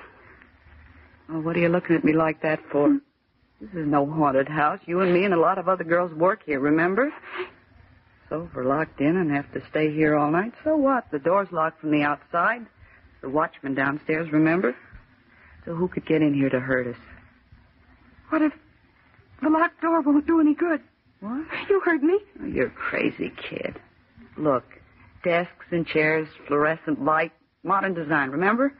Oh, 1.30 1.40
what 1.40 1.56
are 1.56 1.60
you 1.60 1.68
looking 1.68 1.96
at 1.96 2.04
me 2.04 2.12
like 2.12 2.42
that 2.42 2.60
for? 2.70 2.98
This 3.60 3.70
is 3.70 3.88
no 3.88 4.06
haunted 4.06 4.48
house. 4.48 4.78
You 4.86 5.00
and 5.00 5.12
me 5.12 5.24
and 5.24 5.34
a 5.34 5.40
lot 5.40 5.58
of 5.58 5.68
other 5.68 5.82
girls 5.82 6.14
work 6.14 6.44
here, 6.46 6.60
remember? 6.60 7.12
So 8.28 8.42
if 8.42 8.54
we're 8.54 8.64
locked 8.64 9.00
in 9.00 9.16
and 9.16 9.32
have 9.32 9.52
to 9.52 9.60
stay 9.68 9.92
here 9.92 10.16
all 10.16 10.30
night, 10.30 10.52
so 10.62 10.76
what? 10.76 11.10
The 11.10 11.18
door's 11.18 11.50
locked 11.50 11.80
from 11.80 11.90
the 11.90 12.02
outside. 12.02 12.64
The 13.20 13.28
watchman 13.28 13.74
downstairs, 13.74 14.30
remember? 14.30 14.76
So 15.64 15.74
who 15.74 15.88
could 15.88 16.06
get 16.06 16.22
in 16.22 16.34
here 16.34 16.50
to 16.50 16.60
hurt 16.60 16.86
us? 16.86 17.00
What 18.28 18.42
if 18.42 18.52
the 19.42 19.48
locked 19.50 19.80
door 19.80 20.02
won't 20.02 20.28
do 20.28 20.40
any 20.40 20.54
good? 20.54 20.80
What? 21.18 21.44
You 21.68 21.80
heard 21.80 22.04
me. 22.04 22.20
Oh, 22.40 22.46
you're 22.46 22.70
crazy 22.70 23.32
kid. 23.50 23.80
Look, 24.36 24.64
desks 25.28 25.66
and 25.70 25.86
chairs, 25.86 26.26
fluorescent 26.46 27.04
light, 27.04 27.32
modern 27.62 27.92
design, 27.92 28.30
remember? 28.30 28.72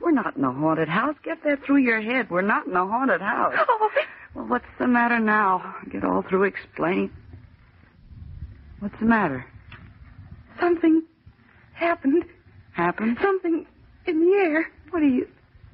We're 0.00 0.12
not 0.12 0.34
in 0.34 0.44
a 0.44 0.50
haunted 0.50 0.88
house. 0.88 1.14
Get 1.22 1.44
that 1.44 1.62
through 1.66 1.78
your 1.78 2.00
head. 2.00 2.30
We're 2.30 2.40
not 2.40 2.66
in 2.66 2.74
a 2.74 2.86
haunted 2.86 3.20
house. 3.20 3.54
Oh, 3.68 3.90
Well, 4.34 4.46
what's 4.46 4.72
the 4.78 4.86
matter 4.86 5.18
now? 5.18 5.74
Get 5.90 6.04
all 6.04 6.22
through 6.22 6.44
explaining. 6.44 7.10
What's 8.78 8.94
the 9.00 9.06
matter? 9.06 9.44
something 10.60 11.02
happened. 11.72 12.24
Happened? 12.72 13.18
Something 13.20 13.66
in 14.06 14.20
the 14.20 14.32
air. 14.36 14.70
What 14.90 15.02
are 15.02 15.08
you... 15.08 15.26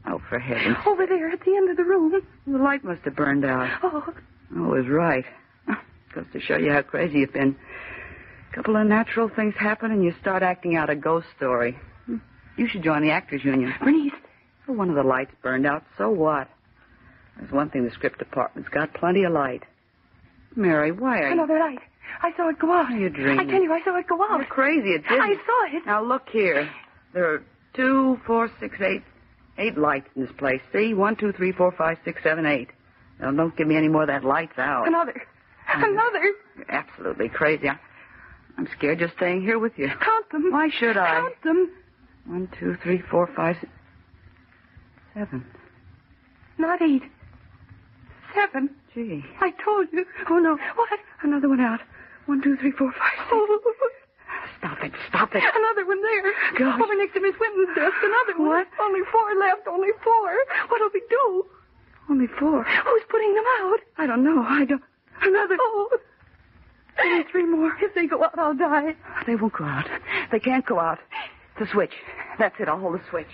Oh, 0.09 0.21
for 0.29 0.39
heaven's... 0.39 0.77
Over 0.87 1.07
there 1.07 1.29
at 1.31 1.41
the 1.45 1.55
end 1.55 1.71
of 1.71 1.77
the 1.77 1.85
room. 1.85 2.13
The 2.47 2.59
light 2.59 2.83
must 2.83 3.03
have 3.03 3.15
burned 3.15 3.45
out. 3.45 3.69
Oh, 3.83 4.03
oh 4.09 4.15
I 4.57 4.69
was 4.69 4.87
right. 4.89 5.25
Goes 6.15 6.25
to 6.33 6.41
show 6.41 6.57
you 6.57 6.73
how 6.73 6.83
crazy 6.83 7.19
you've 7.19 7.33
been. 7.33 7.57
A 8.57 8.61
couple 8.63 8.77
of 8.77 8.87
natural 8.87 9.29
things 9.29 9.55
happen 9.59 9.91
and 9.91 10.03
you 10.03 10.15
start 10.19 10.43
acting 10.43 10.77
out 10.77 10.89
a 10.89 10.97
ghost 10.97 11.27
story. 11.37 11.79
Hmm. 12.07 12.17
You 12.57 12.67
should 12.67 12.83
join 12.83 13.03
the 13.03 13.11
Actors 13.11 13.45
Union. 13.45 13.75
Bernice. 13.81 14.13
Well, 14.67 14.79
one 14.79 14.89
of 14.89 14.97
the 14.97 15.03
lights 15.03 15.33
burned 15.43 15.67
out, 15.67 15.85
so 15.99 16.09
what? 16.09 16.49
There's 17.39 17.53
one 17.53 17.69
thing 17.69 17.85
the 17.85 17.91
script 17.91 18.19
department's 18.19 18.71
got 18.71 18.95
plenty 18.95 19.25
of 19.25 19.33
light. 19.33 19.65
Mary, 20.55 20.91
why 20.91 21.19
are 21.19 21.27
you... 21.27 21.33
Another 21.35 21.59
light. 21.59 21.81
I 22.23 22.35
saw 22.35 22.49
it 22.49 22.59
go 22.59 22.73
out. 22.73 22.91
Are 22.91 22.99
you 22.99 23.11
dreaming? 23.11 23.41
I 23.41 23.45
tell 23.45 23.63
you, 23.63 23.73
I 23.73 23.85
saw 23.85 23.99
it 23.99 24.07
go 24.09 24.23
out. 24.23 24.39
You're 24.39 24.47
crazy. 24.47 24.89
It 24.89 25.03
didn't. 25.03 25.21
I 25.21 25.35
saw 25.35 25.77
it. 25.77 25.87
Now, 25.87 26.03
look 26.03 26.29
here. 26.31 26.71
There 27.13 27.35
are 27.35 27.43
two, 27.75 28.19
four, 28.27 28.51
six, 28.59 28.75
eight, 28.81 29.03
Eight 29.59 29.79
lights 29.79 30.09
in 30.15 30.23
this 30.23 30.33
place. 30.37 30.61
See? 30.73 30.93
One, 30.93 31.17
two, 31.17 31.33
three, 31.33 31.53
four, 31.53 31.73
five, 31.73 31.97
six, 32.05 32.23
seven, 32.23 32.45
eight. 32.45 32.69
Now, 33.21 33.31
don't 33.33 33.57
give 33.57 33.67
me 33.67 33.77
any 33.77 33.89
more 33.89 34.03
of 34.03 34.09
that 34.09 34.23
lights 34.23 34.59
out. 34.59 34.87
Another. 34.87 35.23
Hmm. 35.67 35.85
Another. 35.85 36.33
You're 36.57 36.71
absolutely 36.71 37.29
crazy. 37.31 37.69
I, 37.69 37.79
I'm 38.59 38.69
scared 38.77 38.99
just 38.99 39.15
staying 39.17 39.43
here 39.43 39.59
with 39.59 39.73
you. 39.77 39.89
Count 39.89 40.31
them. 40.31 40.51
Why 40.51 40.69
should 40.71 40.97
I? 40.97 41.21
Count 41.21 41.43
them. 41.45 41.71
One, 42.27 42.49
two, 42.59 42.77
three, 42.83 43.03
four, 43.11 43.29
five, 43.37 43.57
six, 43.61 43.73
seven. 45.15 45.45
Not 46.59 46.81
eight. 46.83 47.03
Seven. 48.35 48.71
Gee. 48.95 49.25
I 49.41 49.53
told 49.65 49.89
you. 49.93 50.05
Oh, 50.31 50.39
no. 50.39 50.57
What? 50.75 50.99
Another 51.23 51.49
one 51.49 51.61
out. 51.61 51.81
One, 52.27 52.43
two, 52.43 52.57
three, 52.57 52.73
four, 52.73 52.93
five, 52.93 53.19
six. 53.19 53.31
Oh. 53.33 53.61
Stop 54.59 54.83
it. 54.83 54.93
Stop 55.09 55.35
it. 55.35 55.43
Another 55.45 55.87
one 55.87 56.03
there. 56.03 56.33
Gosh. 56.59 56.81
Over 56.81 56.95
next 56.97 57.15
to 57.15 57.21
Miss 57.21 57.35
Winton's 57.39 57.77
desk. 57.77 57.97
Another 58.03 58.39
one. 58.41 58.49
What? 58.49 58.69
Only 58.81 59.01
four 59.13 59.35
left. 59.39 59.69
Only 59.69 59.91
four. 60.03 60.37
What'll 60.69 60.91
we 60.93 61.03
do? 61.11 61.47
Only 62.11 62.27
four. 62.39 62.65
Who's 62.65 63.03
putting 63.09 63.35
them 63.35 63.45
out? 63.61 63.81
I 63.99 64.07
don't 64.07 64.25
know. 64.25 64.43
I 64.43 64.65
don't. 64.65 64.83
Another. 65.23 65.57
Oh. 65.61 65.89
Only 67.07 67.25
three 67.31 67.47
more. 67.47 67.73
If 67.81 67.95
they 67.95 68.07
go 68.07 68.25
out, 68.25 68.39
I'll 68.39 68.55
die. 68.55 68.95
They 69.27 69.37
won't 69.37 69.53
go 69.53 69.65
out. 69.65 69.87
They 70.31 70.41
can't 70.41 70.65
go 70.67 70.79
out. 70.81 70.99
The 71.59 71.67
switch. 71.73 71.93
That's 72.39 72.55
it. 72.61 72.69
I'll 72.69 72.79
hold 72.79 72.95
the 72.95 73.03
switch. 73.11 73.31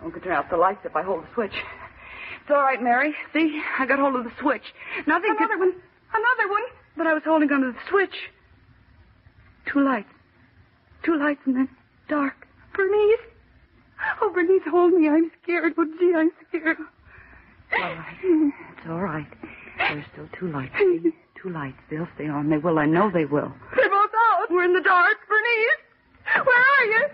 I 0.00 0.02
won't 0.04 0.22
turn 0.22 0.32
out 0.32 0.50
the 0.50 0.56
lights 0.56 0.80
if 0.84 0.94
I 0.96 1.02
hold 1.02 1.24
the 1.24 1.28
switch. 1.34 1.52
It's 1.52 2.50
all 2.50 2.62
right, 2.62 2.82
Mary. 2.82 3.14
See? 3.32 3.62
I 3.78 3.86
got 3.86 3.98
hold 3.98 4.16
of 4.16 4.24
the 4.24 4.32
switch. 4.40 4.62
Nothing 5.06 5.30
Another 5.36 5.54
could... 5.54 5.60
one. 5.60 5.74
Another 6.14 6.50
one. 6.50 6.62
But 6.96 7.06
I 7.06 7.14
was 7.14 7.22
holding 7.24 7.50
onto 7.52 7.72
the 7.72 7.78
switch. 7.88 8.14
Two 9.66 9.80
lights. 9.84 10.08
Two 11.04 11.16
lights 11.16 11.40
and 11.46 11.56
then 11.56 11.68
dark. 12.08 12.46
Bernice. 12.74 13.18
Oh, 14.22 14.30
Bernice, 14.32 14.62
hold 14.70 14.92
me. 14.94 15.08
I'm 15.08 15.30
scared. 15.42 15.74
Oh, 15.76 15.84
gee, 15.98 16.12
I'm 16.16 16.30
scared. 16.48 16.78
It's 17.70 17.82
all 17.82 17.94
right. 17.94 18.16
It's 18.22 18.88
all 18.88 19.00
right. 19.00 19.26
There's 19.78 20.04
still 20.12 20.28
two 20.38 20.50
lights. 20.50 20.72
See? 20.78 21.12
Two 21.42 21.50
lights. 21.50 21.78
They'll 21.90 22.08
stay 22.16 22.26
on. 22.28 22.48
They 22.50 22.58
will. 22.58 22.78
I 22.78 22.86
know 22.86 23.10
they 23.12 23.24
will. 23.24 23.52
They're 23.76 23.88
both 23.88 24.10
out. 24.10 24.50
We're 24.50 24.64
in 24.64 24.72
the 24.72 24.80
dark. 24.80 25.16
Bernice, 25.28 25.78
where 26.44 26.58
are 26.58 26.84
you? 26.84 27.08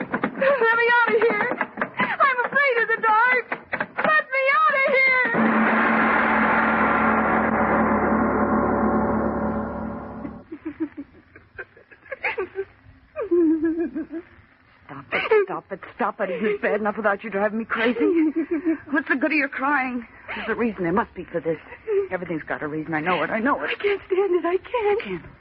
Let 0.00 0.76
me 0.78 0.88
out 0.92 1.14
of 1.14 1.20
here. 1.20 1.48
I'm 1.98 2.38
afraid 2.44 2.76
of 2.82 2.88
the 2.88 3.00
dark. 3.02 3.46
Let 3.96 4.24
me 4.30 4.42
out 4.54 4.74
of 4.74 4.86
here. 14.14 14.22
Stop 14.94 15.12
it. 15.12 15.44
Stop 15.46 15.72
it. 15.72 15.80
Stop 15.96 16.20
it. 16.20 16.30
it. 16.30 16.36
Isn't 16.36 16.46
it 16.46 16.62
bad 16.62 16.80
enough 16.80 16.96
without 16.96 17.24
you 17.24 17.30
driving 17.30 17.58
me 17.58 17.64
crazy? 17.64 18.00
What's 18.90 19.08
the 19.08 19.16
good 19.16 19.32
of 19.32 19.36
your 19.36 19.48
crying? 19.48 20.06
There's 20.34 20.48
a 20.48 20.54
reason. 20.54 20.84
There 20.84 20.92
must 20.92 21.14
be 21.14 21.24
for 21.24 21.40
this. 21.40 21.58
Everything's 22.10 22.42
got 22.44 22.62
a 22.62 22.68
reason. 22.68 22.94
I 22.94 23.00
know 23.00 23.22
it. 23.22 23.30
I 23.30 23.40
know 23.40 23.62
it. 23.62 23.70
I 23.70 23.74
can't 23.74 24.00
stand 24.06 24.34
it. 24.34 24.44
I 24.44 24.56
can't. 24.56 25.02
Candles. 25.02 25.32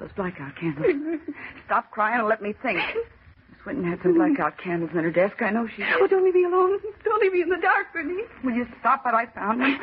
Those 0.00 0.10
blackout 0.16 0.56
candles. 0.56 1.20
Stop 1.66 1.90
crying 1.90 2.20
and 2.20 2.28
let 2.28 2.42
me 2.42 2.54
think. 2.62 2.78
Miss 2.78 3.66
Winton 3.66 3.84
had 3.84 4.00
some 4.02 4.14
blackout 4.14 4.58
candles 4.58 4.90
in 4.92 4.98
her 4.98 5.10
desk. 5.10 5.42
I 5.42 5.50
know 5.50 5.66
she 5.68 5.82
did. 5.82 5.94
Oh, 6.00 6.06
don't 6.06 6.24
leave 6.24 6.34
me 6.34 6.44
alone. 6.44 6.78
Don't 7.04 7.20
leave 7.20 7.32
me 7.32 7.42
in 7.42 7.48
the 7.48 7.56
dark, 7.60 7.92
Bernice. 7.92 8.28
Will 8.44 8.54
you 8.54 8.66
stop 8.80 9.04
it? 9.06 9.14
I 9.14 9.26
found 9.26 9.60
them. 9.60 9.78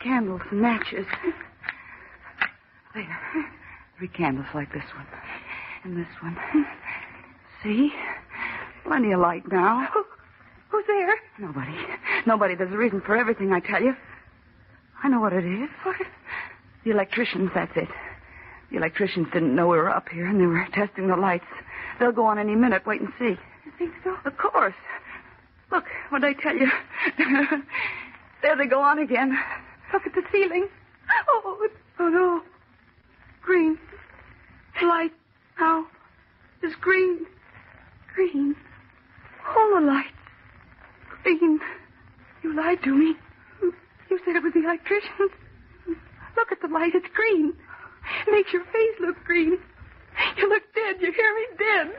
Candles 0.00 0.42
and 0.50 0.60
matches. 0.60 1.06
There. 2.94 3.18
Three 3.98 4.08
candles 4.08 4.46
like 4.54 4.72
this 4.72 4.84
one. 4.94 5.06
And 5.84 5.96
this 5.98 6.08
one. 6.22 6.36
See? 7.62 7.92
Plenty 8.84 9.12
of 9.12 9.20
light 9.20 9.50
now. 9.50 9.88
Who, 9.94 10.04
who's 10.68 10.84
there? 10.86 11.14
Nobody. 11.38 11.76
Nobody. 12.26 12.54
There's 12.54 12.72
a 12.72 12.76
reason 12.76 13.00
for 13.00 13.16
everything, 13.16 13.52
I 13.52 13.60
tell 13.60 13.82
you. 13.82 13.94
I 15.02 15.08
know 15.08 15.20
what 15.20 15.32
it 15.32 15.44
is. 15.44 15.68
What? 15.82 15.96
The 16.84 16.90
electricians, 16.90 17.50
that's 17.54 17.76
it. 17.76 17.88
The 18.70 18.76
electricians 18.76 19.28
didn't 19.32 19.54
know 19.54 19.68
we 19.68 19.76
were 19.76 19.90
up 19.90 20.08
here, 20.08 20.26
and 20.26 20.40
they 20.40 20.46
were 20.46 20.66
testing 20.72 21.08
the 21.08 21.16
lights. 21.16 21.44
They'll 21.98 22.12
go 22.12 22.26
on 22.26 22.38
any 22.38 22.54
minute. 22.54 22.86
Wait 22.86 23.00
and 23.00 23.10
see. 23.18 23.36
You 23.64 23.72
think 23.78 23.92
so? 24.04 24.16
Of 24.24 24.36
course. 24.38 24.74
Look, 25.70 25.84
what 26.10 26.22
did 26.22 26.36
I 26.36 26.42
tell 26.42 26.56
you? 26.56 26.70
there 28.42 28.56
they 28.56 28.66
go 28.66 28.80
on 28.80 28.98
again. 28.98 29.36
Look 29.92 30.06
at 30.06 30.14
the 30.14 30.22
ceiling. 30.32 30.68
Oh, 31.28 31.68
oh 32.00 32.08
no. 32.08 32.42
Green. 33.42 33.78
Light 34.82 35.12
now 35.58 35.86
is 36.62 36.74
green. 36.80 37.26
Green. 38.16 38.56
All 39.46 39.74
the 39.78 39.86
lights. 39.86 40.08
Green. 41.22 41.60
You 42.42 42.56
lied 42.56 42.82
to 42.84 42.94
me. 42.94 43.14
You 44.10 44.18
said 44.24 44.36
it 44.36 44.42
was 44.42 44.54
the 44.54 44.64
electricians. 44.64 45.32
Look 46.36 46.50
at 46.50 46.62
the 46.62 46.68
light. 46.68 46.94
It's 46.94 47.08
green. 47.14 47.52
It 48.26 48.32
Makes 48.32 48.52
your 48.54 48.64
face 48.64 48.96
look 49.00 49.16
green. 49.24 49.58
You 50.38 50.48
look 50.48 50.62
dead. 50.74 50.96
You 51.00 51.12
hear 51.12 51.34
me? 51.34 51.46
Dead. 51.58 51.92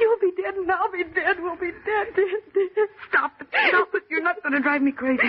You'll 0.00 0.18
be 0.20 0.32
dead 0.40 0.54
and 0.54 0.70
I'll 0.70 0.90
be 0.90 1.04
dead. 1.04 1.36
We'll 1.40 1.56
be 1.56 1.72
dead, 1.84 2.14
dead, 2.14 2.54
dead. 2.54 2.88
Stop 3.10 3.32
it. 3.40 3.48
Stop 3.68 3.88
it. 3.94 4.04
You're 4.08 4.22
not 4.22 4.42
going 4.42 4.54
to 4.54 4.60
drive 4.60 4.80
me 4.80 4.92
crazy. 4.92 5.22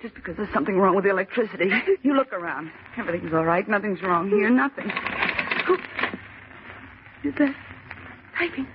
Just 0.00 0.14
because 0.14 0.36
there's 0.36 0.52
something 0.54 0.78
wrong 0.78 0.94
with 0.94 1.04
the 1.04 1.10
electricity. 1.10 1.70
You 2.02 2.14
look 2.14 2.32
around. 2.32 2.70
Everything's 2.96 3.34
all 3.34 3.44
right. 3.44 3.68
Nothing's 3.68 4.00
wrong 4.02 4.30
here. 4.30 4.48
Nothing. 4.48 4.90
Who 5.66 5.74
is 7.28 7.34
that? 7.38 7.54
Typing. 8.38 8.66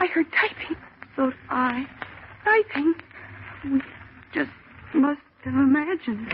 I 0.00 0.06
heard 0.06 0.26
typing. 0.32 0.76
So 1.16 1.26
did 1.30 1.34
I. 1.50 1.84
Typing. 2.44 2.94
We 3.64 3.82
just 4.32 4.50
must 4.94 5.20
have 5.44 5.54
imagined. 5.54 6.30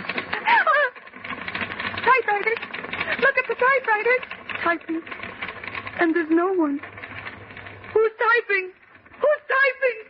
Typewriters. 2.04 2.58
Look 3.20 3.38
at 3.38 3.46
the 3.48 3.54
typewriters. 3.54 4.20
Typing. 4.62 5.02
And 5.98 6.14
there's 6.14 6.30
no 6.30 6.52
one. 6.52 6.78
Who's 7.94 8.12
typing? 8.18 8.70
Who's 9.18 9.42
typing? 9.48 10.00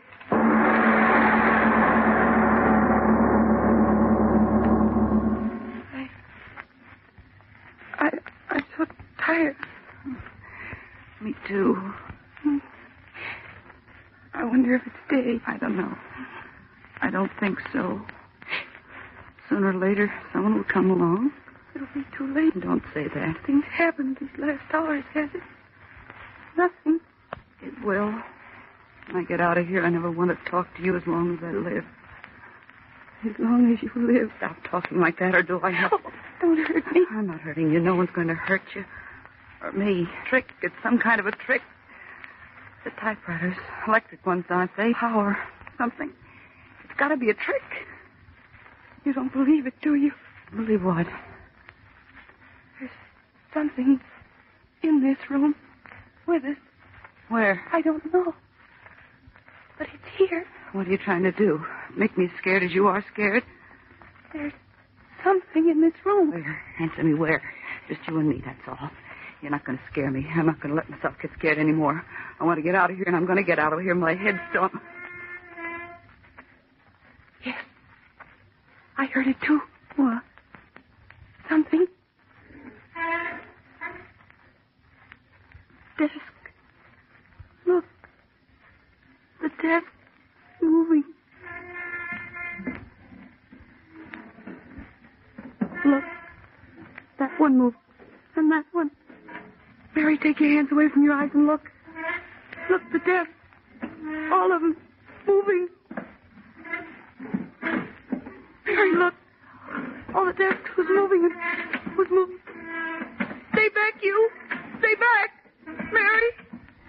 I, 5.92 6.10
I, 7.98 8.10
I'm 8.50 8.64
so 8.76 8.86
tired. 9.18 9.56
Me 11.20 11.34
too. 11.46 11.94
I 14.44 14.46
wonder 14.46 14.74
if 14.74 14.82
it's 14.86 14.94
day. 15.08 15.40
I 15.46 15.56
don't 15.56 15.74
know. 15.74 15.96
I 17.00 17.08
don't 17.08 17.30
think 17.40 17.58
so. 17.72 17.98
Sooner 19.48 19.70
or 19.70 19.74
later, 19.74 20.12
someone 20.34 20.54
will 20.54 20.64
come 20.64 20.90
along. 20.90 21.32
It'll 21.74 21.88
be 21.94 22.04
too 22.14 22.26
late. 22.34 22.60
Don't 22.60 22.82
say 22.92 23.08
that. 23.08 23.38
Things 23.46 23.64
happened 23.72 24.18
these 24.20 24.28
last 24.36 24.62
hours, 24.74 25.02
has 25.14 25.30
it? 25.32 25.40
Nothing. 26.58 27.00
It 27.62 27.72
will. 27.82 28.12
When 29.06 29.16
I 29.16 29.24
get 29.26 29.40
out 29.40 29.56
of 29.56 29.66
here, 29.66 29.82
I 29.82 29.88
never 29.88 30.10
want 30.10 30.30
to 30.30 30.50
talk 30.50 30.68
to 30.76 30.82
you 30.82 30.94
as 30.94 31.06
long 31.06 31.38
as 31.38 31.42
I 31.42 31.52
live. 31.52 31.86
As 33.24 33.38
long 33.38 33.72
as 33.72 33.82
you 33.82 33.90
live. 33.96 34.30
Stop 34.36 34.56
talking 34.64 35.00
like 35.00 35.20
that, 35.20 35.34
or 35.34 35.42
do 35.42 35.58
I 35.62 35.70
have... 35.70 35.90
Oh, 35.94 36.12
don't 36.42 36.58
hurt 36.58 36.92
me. 36.92 37.06
I'm 37.12 37.28
not 37.28 37.40
hurting 37.40 37.72
you. 37.72 37.80
No 37.80 37.94
one's 37.94 38.10
going 38.14 38.28
to 38.28 38.34
hurt 38.34 38.60
you. 38.74 38.84
Or 39.62 39.72
me. 39.72 40.06
Trick. 40.28 40.50
It's 40.60 40.74
some 40.82 40.98
kind 40.98 41.18
of 41.18 41.26
a 41.26 41.32
trick. 41.32 41.62
The 42.84 42.90
typewriters. 43.00 43.56
Electric 43.88 44.24
ones, 44.26 44.44
aren't 44.50 44.76
they? 44.76 44.92
Power. 44.92 45.38
Something. 45.78 46.12
It's 46.84 46.98
got 46.98 47.08
to 47.08 47.16
be 47.16 47.30
a 47.30 47.34
trick. 47.34 47.62
You 49.04 49.12
don't 49.12 49.32
believe 49.32 49.66
it, 49.66 49.74
do 49.82 49.94
you? 49.94 50.12
Believe 50.54 50.82
what? 50.84 51.06
There's 52.78 52.90
something 53.52 54.00
in 54.82 55.02
this 55.02 55.18
room 55.30 55.54
with 56.26 56.44
us. 56.44 56.56
Where? 57.28 57.62
I 57.72 57.80
don't 57.80 58.12
know. 58.12 58.34
But 59.78 59.88
it's 59.92 60.16
here. 60.16 60.46
What 60.72 60.86
are 60.86 60.90
you 60.90 60.98
trying 60.98 61.22
to 61.22 61.32
do? 61.32 61.64
Make 61.96 62.16
me 62.18 62.26
as 62.26 62.30
scared 62.38 62.62
as 62.62 62.72
you 62.72 62.86
are 62.86 63.04
scared? 63.12 63.44
There's 64.32 64.52
something 65.22 65.70
in 65.70 65.80
this 65.80 65.94
room. 66.04 66.30
Where? 66.32 66.62
Answer 66.80 67.02
me 67.02 67.14
where? 67.14 67.42
Just 67.88 68.00
you 68.08 68.18
and 68.18 68.28
me, 68.28 68.42
that's 68.44 68.60
all. 68.68 68.90
You're 69.44 69.50
not 69.50 69.66
going 69.66 69.76
to 69.76 69.84
scare 69.92 70.10
me. 70.10 70.26
I'm 70.34 70.46
not 70.46 70.58
going 70.58 70.70
to 70.70 70.76
let 70.76 70.88
myself 70.88 71.16
get 71.20 71.30
scared 71.38 71.58
anymore. 71.58 72.02
I 72.40 72.44
want 72.44 72.56
to 72.56 72.62
get 72.62 72.74
out 72.74 72.90
of 72.90 72.96
here, 72.96 73.04
and 73.06 73.14
I'm 73.14 73.26
going 73.26 73.36
to 73.36 73.42
get 73.42 73.58
out 73.58 73.74
of 73.74 73.80
here. 73.80 73.94
My 73.94 74.14
head's 74.14 74.38
still. 74.48 74.70
Yes. 77.44 77.58
I 78.96 79.04
heard 79.04 79.26
it 79.26 79.36
too. 79.42 79.60
What? 79.96 80.22
Something. 81.46 81.86
Desk. 85.98 86.14
Look. 87.66 87.84
The 89.42 89.50
desk 89.60 89.84
moving. 90.62 91.04
Look. 95.84 96.04
That 97.18 97.38
one 97.38 97.58
moved. 97.58 97.76
And 98.36 98.50
that 98.50 98.64
one. 98.72 98.90
Mary, 99.94 100.18
take 100.18 100.40
your 100.40 100.50
hands 100.50 100.70
away 100.72 100.88
from 100.88 101.04
your 101.04 101.14
eyes 101.14 101.30
and 101.34 101.46
look. 101.46 101.70
Look, 102.70 102.82
the 102.92 102.98
desk. 103.00 103.30
All 104.32 104.52
of 104.52 104.60
them 104.60 104.76
moving. 105.26 105.68
Mary, 108.66 108.94
look. 108.96 109.14
All 110.14 110.26
the 110.26 110.32
desks 110.32 110.70
was 110.76 110.86
moving 110.88 111.30
was 111.96 112.08
moving. 112.10 112.38
Stay 113.52 113.68
back, 113.68 114.02
you. 114.02 114.30
Stay 114.78 114.94
back. 114.94 115.30
Mary. 115.92 116.30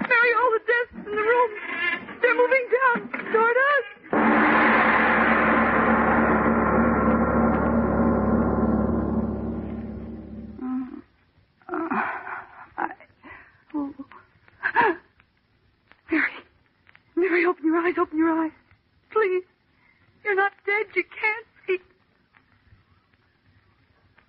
Mary, 0.01 0.31
all 0.41 0.51
the 0.51 0.63
desks 0.65 1.07
in 1.07 1.15
the 1.15 1.21
room. 1.21 1.51
They're 2.21 2.35
moving 2.35 2.67
down 2.73 3.31
toward 3.31 3.57
us. 3.57 3.94
Mary, 17.29 17.45
open 17.45 17.65
your 17.65 17.77
eyes, 17.77 17.95
open 17.99 18.17
your 18.19 18.29
eyes. 18.29 18.51
Please. 19.11 19.43
You're 20.23 20.35
not 20.35 20.51
dead. 20.65 20.85
You 20.95 21.03
can't 21.03 21.47
be. 21.67 21.77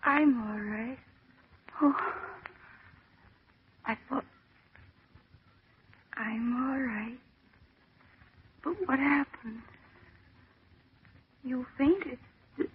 I'm 0.02 0.40
all 0.48 0.58
right. 0.58 0.98
Oh. 1.82 1.94
I 3.86 3.96
thought. 4.08 4.24
I'm 6.16 6.70
all 6.70 6.78
right. 6.80 7.18
But 8.64 8.74
what 8.88 8.98
happened? 8.98 9.60
You 11.44 11.66
fainted. 11.76 12.18
Did, 12.56 12.68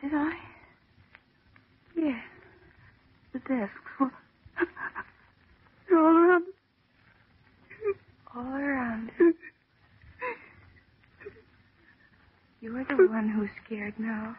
did 0.00 0.14
I? 0.14 0.34
Yes. 1.96 2.22
The 3.32 3.38
desk 3.40 3.72
They're 5.88 5.98
all 5.98 6.16
around. 6.16 6.44
All 8.36 8.54
around. 8.54 9.10
You're 12.64 12.72
scared 13.64 13.94
now, 13.98 14.36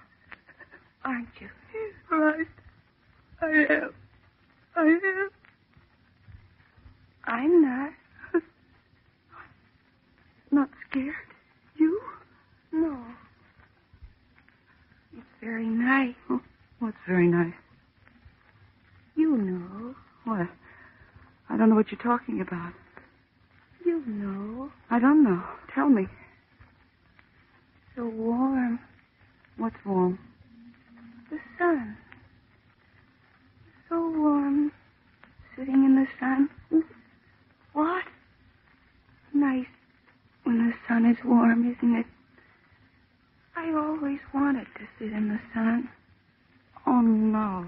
aren't 1.04 1.30
you? 1.40 1.50
Right. 2.12 2.48
I 3.42 3.48
am. 3.74 3.94
I 4.76 4.82
am. 4.82 5.30
I'm 7.26 7.62
not. 7.62 7.92
Not 10.56 10.70
scared. 10.90 11.16
You? 11.76 12.00
No. 12.72 12.98
It's 15.18 15.26
very 15.42 15.66
nice. 15.66 16.16
Oh, 16.30 16.40
what's 16.80 16.96
very 17.06 17.28
nice? 17.28 17.54
You 19.18 19.36
know. 19.36 19.96
What? 20.24 20.48
I 21.50 21.58
don't 21.58 21.68
know 21.70 21.76
what 21.76 21.92
you're 21.92 22.00
talking 22.00 22.40
about. 22.40 22.72
You 23.86 24.02
know. 24.06 24.72
I 24.90 24.98
don't 24.98 25.26
know. 25.26 25.44
Tell 25.74 25.90
me. 25.90 26.08
So 27.98 28.06
warm. 28.06 28.80
What's 29.58 29.84
warm? 29.86 30.18
The 31.30 31.40
sun. 31.58 31.98
So 33.90 34.10
warm. 34.10 34.72
Sitting 35.58 35.84
in 35.84 35.96
the 35.96 36.08
sun. 36.18 36.50
What? 37.74 38.06
Nice 39.34 39.68
when 40.46 40.70
the 40.70 40.74
sun 40.88 41.06
is 41.06 41.18
warm, 41.26 41.76
isn't 41.76 41.96
it? 41.96 42.06
I 43.56 43.74
always 43.74 44.20
wanted 44.34 44.68
to 44.78 44.88
sit 44.98 45.12
in 45.12 45.30
the 45.30 45.40
sun. 45.54 45.90
Oh, 46.86 47.02
no. 47.02 47.66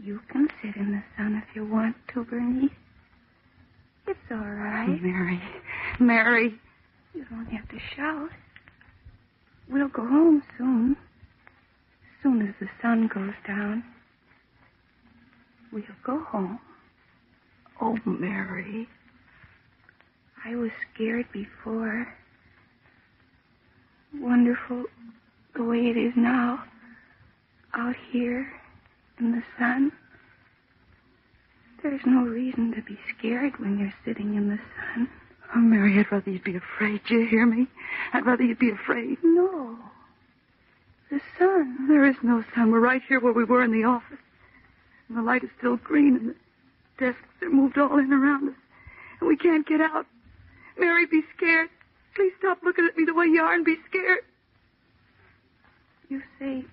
You 0.00 0.20
can 0.30 0.48
sit 0.62 0.76
in 0.76 0.92
the 0.92 1.02
sun 1.16 1.42
if 1.42 1.56
you 1.56 1.66
want 1.66 1.96
to, 2.14 2.24
Bernice. 2.24 2.70
It's 4.06 4.18
all 4.30 4.38
right. 4.38 5.02
Mary. 5.02 5.42
Mary. 5.98 6.54
You 7.12 7.24
don't 7.28 7.46
have 7.46 7.68
to 7.68 7.78
shout. 7.96 8.30
We'll 9.68 9.88
go 9.88 10.06
home 10.06 10.42
soon. 10.56 10.92
As 10.92 12.22
soon 12.22 12.46
as 12.46 12.54
the 12.60 12.68
sun 12.80 13.08
goes 13.12 13.34
down. 13.46 13.82
We'll 15.72 15.82
go 16.08 16.18
home. 16.20 16.58
Oh, 17.82 17.98
Mary. 18.06 18.88
I 20.44 20.56
was 20.56 20.70
scared 20.94 21.26
before. 21.32 22.08
Wonderful 24.14 24.84
the 25.54 25.64
way 25.64 25.88
it 25.88 25.98
is 25.98 26.14
now. 26.16 26.64
Out 27.74 27.96
here 28.10 28.50
in 29.20 29.32
the 29.32 29.42
sun. 29.58 29.92
There's 31.82 32.00
no 32.06 32.22
reason 32.22 32.74
to 32.74 32.82
be 32.82 32.98
scared 33.16 33.58
when 33.58 33.78
you're 33.78 33.94
sitting 34.04 34.34
in 34.34 34.48
the 34.48 34.58
sun. 34.76 35.08
Oh, 35.54 35.60
Mary, 35.60 35.98
I'd 35.98 36.10
rather 36.10 36.30
you'd 36.30 36.42
be 36.42 36.56
afraid. 36.56 37.02
Do 37.06 37.16
you 37.16 37.26
hear 37.26 37.44
me? 37.44 37.66
I'd 38.14 38.24
rather 38.24 38.44
you'd 38.44 38.58
be 38.58 38.70
afraid. 38.70 39.18
No. 39.22 39.76
The 41.10 41.20
sun. 41.38 41.86
There 41.86 42.06
is 42.06 42.16
no 42.22 42.42
sun. 42.54 42.70
We're 42.70 42.80
right 42.80 43.02
here 43.08 43.20
where 43.20 43.32
we 43.34 43.44
were 43.44 43.62
in 43.62 43.72
the 43.72 43.84
office. 43.84 44.18
And 45.08 45.18
the 45.18 45.22
light 45.22 45.44
is 45.44 45.50
still 45.58 45.76
green, 45.76 46.16
and 46.16 46.28
the 46.30 46.34
desks 46.98 47.42
are 47.42 47.50
moved 47.50 47.78
all 47.78 47.98
in 47.98 48.12
around 48.12 48.48
us. 48.50 48.54
And 49.20 49.28
we 49.28 49.36
can't 49.36 49.66
get 49.66 49.80
out. 49.80 50.06
Mary, 50.78 51.06
be 51.06 51.22
scared. 51.36 51.68
Please 52.14 52.32
stop 52.38 52.58
looking 52.62 52.86
at 52.86 52.96
me 52.96 53.04
the 53.04 53.14
way 53.14 53.26
you 53.26 53.40
are 53.40 53.54
and 53.54 53.64
be 53.64 53.76
scared. 53.88 54.20
You 56.08 56.22
say 56.38 56.64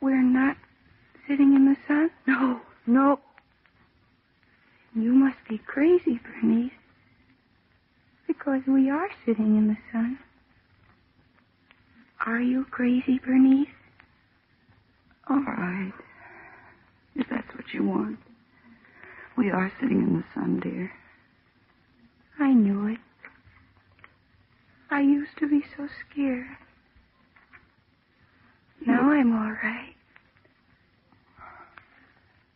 we're 0.00 0.22
not 0.22 0.56
sitting 1.28 1.54
in 1.54 1.64
the 1.64 1.76
sun? 1.86 2.10
No, 2.26 2.60
no. 2.86 3.20
You 4.94 5.12
must 5.12 5.38
be 5.48 5.58
crazy, 5.58 6.20
Bernice. 6.22 6.72
Because 8.26 8.62
we 8.66 8.90
are 8.90 9.08
sitting 9.24 9.56
in 9.56 9.68
the 9.68 9.76
sun. 9.92 10.18
Are 12.24 12.40
you 12.40 12.64
crazy, 12.70 13.20
Bernice? 13.24 13.68
All 15.28 15.42
right. 15.42 15.92
If 17.16 17.26
that's 17.30 17.54
what 17.54 17.72
you 17.72 17.84
want. 17.84 18.18
We 19.36 19.50
are 19.50 19.72
sitting 19.80 20.02
in 20.02 20.16
the 20.16 20.24
sun, 20.34 20.60
dear. 20.60 20.92
I 22.38 22.52
knew 22.52 22.86
it. 22.88 22.98
I 24.90 25.00
used 25.00 25.36
to 25.38 25.48
be 25.48 25.62
so 25.76 25.88
scared. 26.10 26.46
Now 28.86 29.10
I'm 29.10 29.32
all 29.32 29.52
right. 29.62 29.94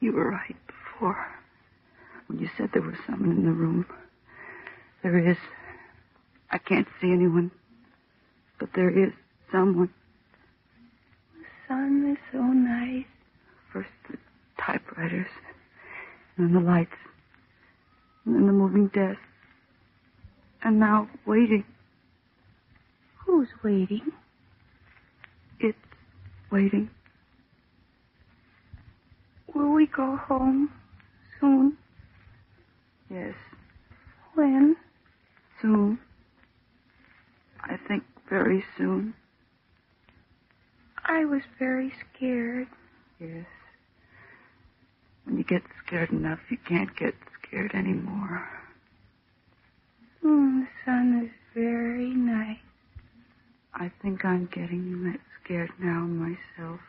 You 0.00 0.12
were 0.12 0.30
right 0.30 0.56
before. 0.66 1.26
When 2.26 2.38
you 2.38 2.48
said 2.56 2.70
there 2.72 2.82
was 2.82 2.96
someone 3.06 3.32
in 3.32 3.44
the 3.44 3.52
room. 3.52 3.86
There 5.02 5.18
is. 5.18 5.36
I 6.50 6.58
can't 6.58 6.86
see 7.00 7.10
anyone. 7.10 7.50
But 8.58 8.70
there 8.74 8.90
is 8.90 9.12
someone. 9.50 9.90
The 11.34 11.46
sun 11.68 12.10
is 12.12 12.18
so 12.32 12.42
nice. 12.42 13.06
First 13.72 13.88
the 14.08 14.18
typewriters, 14.66 15.26
and 16.36 16.48
then 16.54 16.62
the 16.64 16.70
lights, 16.70 16.90
and 18.26 18.34
then 18.34 18.46
the 18.46 18.52
moving 18.52 18.88
desk, 18.88 19.18
And 20.62 20.78
now 20.78 21.08
waiting. 21.26 21.64
Who's 23.26 23.48
waiting? 23.64 24.12
It's 25.58 25.78
waiting. 26.50 26.90
Will 29.54 29.72
we 29.72 29.86
go 29.86 30.16
home 30.16 30.70
soon? 31.40 31.76
Yes, 33.10 33.34
When? 34.34 34.76
soon. 35.60 35.98
I 37.62 37.76
think 37.88 38.04
very 38.28 38.64
soon. 38.78 39.14
I 41.04 41.24
was 41.24 41.42
very 41.58 41.92
scared. 42.16 42.68
Yes. 43.18 43.46
When 45.30 45.38
you 45.38 45.44
get 45.44 45.62
scared 45.86 46.10
enough, 46.10 46.40
you 46.50 46.56
can't 46.66 46.90
get 46.96 47.14
scared 47.40 47.72
anymore. 47.72 48.48
Mm, 50.24 50.64
the 50.64 50.68
sun 50.84 51.22
is 51.24 51.30
very 51.54 52.10
nice. 52.10 52.58
I 53.72 53.92
think 54.02 54.24
I'm 54.24 54.46
getting 54.46 55.04
that 55.04 55.20
scared 55.44 55.70
now 55.78 56.00
myself. 56.00 56.80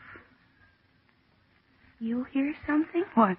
You 2.00 2.26
hear 2.32 2.52
something? 2.66 3.04
What? 3.14 3.36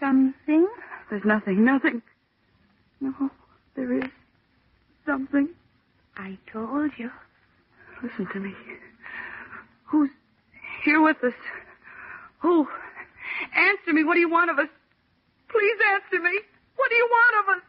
Something? 0.00 0.66
There's 1.10 1.26
nothing, 1.26 1.62
nothing. 1.62 2.00
No, 3.02 3.30
there 3.74 3.92
is 3.92 4.10
something. 5.04 5.50
I 6.16 6.38
told 6.50 6.92
you. 6.96 7.10
Listen 8.02 8.26
to 8.32 8.40
me. 8.40 8.54
Who's 9.84 10.08
here 10.82 11.02
with 11.02 11.22
us? 11.22 11.34
Who? 12.38 12.66
Answer 13.56 13.92
me. 13.94 14.04
What 14.04 14.14
do 14.14 14.20
you 14.20 14.28
want 14.28 14.50
of 14.50 14.58
us? 14.58 14.68
Please 15.48 15.78
answer 15.94 16.22
me. 16.22 16.40
What 16.76 16.90
do 16.90 16.96
you 16.96 17.08
want 17.10 17.36
of 17.40 17.48
us? 17.56 17.62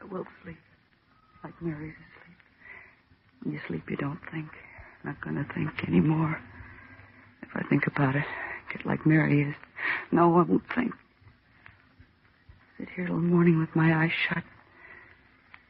I 0.00 0.04
will 0.10 0.26
sleep. 0.42 0.58
Like 1.44 1.62
Mary's 1.62 1.94
asleep. 1.94 2.36
When 3.42 3.52
you 3.54 3.60
sleep, 3.68 3.88
you 3.88 3.96
don't 3.96 4.20
think. 4.32 4.48
Not 5.04 5.20
gonna 5.20 5.46
think 5.54 5.70
anymore. 5.86 6.40
If 7.42 7.50
I 7.54 7.62
think 7.68 7.86
about 7.86 8.16
it, 8.16 8.24
it 8.74 8.80
it 8.80 8.86
like 8.86 9.06
Mary 9.06 9.42
is. 9.42 9.54
No 10.10 10.36
I 10.38 10.42
won't 10.42 10.62
think. 10.74 10.92
Sit 12.78 12.88
here 12.96 13.06
till 13.06 13.16
morning 13.16 13.58
with 13.58 13.74
my 13.76 13.94
eyes 13.94 14.10
shut. 14.28 14.42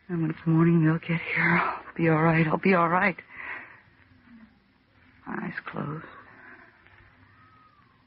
And 0.08 0.22
when 0.22 0.30
it's 0.30 0.46
morning, 0.46 0.84
they'll 0.84 0.98
get 0.98 1.20
here. 1.34 1.60
I'll 1.62 1.94
be 1.96 2.08
all 2.08 2.22
right. 2.22 2.46
I'll 2.46 2.58
be 2.58 2.74
all 2.74 2.88
right. 2.88 3.16
Eyes 5.26 5.54
closed. 5.66 6.04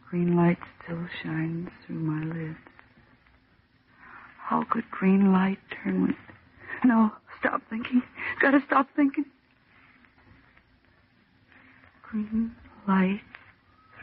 Green 0.10 0.36
light 0.36 0.58
still 0.84 1.06
shines 1.22 1.70
through 1.86 2.00
my 2.00 2.24
lids. 2.24 2.58
How 4.40 4.64
could 4.64 4.90
green 4.90 5.32
light 5.34 5.60
turn 5.84 6.02
when... 6.02 6.18
No, 6.84 7.12
stop 7.40 7.62
thinking. 7.70 8.02
Gotta 8.42 8.64
stop 8.66 8.88
thinking. 8.96 9.26
Green 12.10 12.56
light 12.88 13.22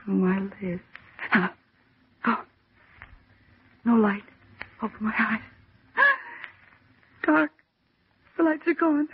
through 0.04 0.14
my 0.14 0.38
lids. 0.62 0.82
Ah. 1.32 1.52
Oh. 2.26 2.44
No 3.84 3.94
light. 3.94 4.22
Open 4.82 5.06
my 5.06 5.14
eyes. 5.18 5.40
Dark. 7.24 7.50
The 8.36 8.42
lights 8.42 8.62
are 8.66 8.74
gone. 8.74 9.08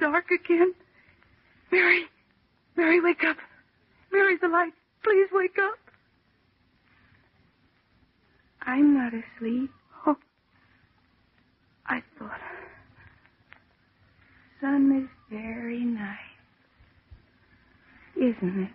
Dark 0.00 0.30
again. 0.30 0.74
Mary. 1.70 2.04
Mary, 2.76 3.00
wake 3.00 3.24
up. 3.24 3.36
Mary, 4.12 4.36
the 4.40 4.48
light. 4.48 4.72
Please 5.02 5.28
wake 5.32 5.56
up. 5.58 5.78
I'm 8.62 8.94
not 8.94 9.12
asleep. 9.14 9.70
Oh. 10.06 10.16
I 11.86 12.02
thought. 12.18 12.40
Sun 14.60 15.02
is 15.02 15.08
very 15.30 15.84
nice. 15.84 16.16
Isn't 18.16 18.64
it? 18.64 18.70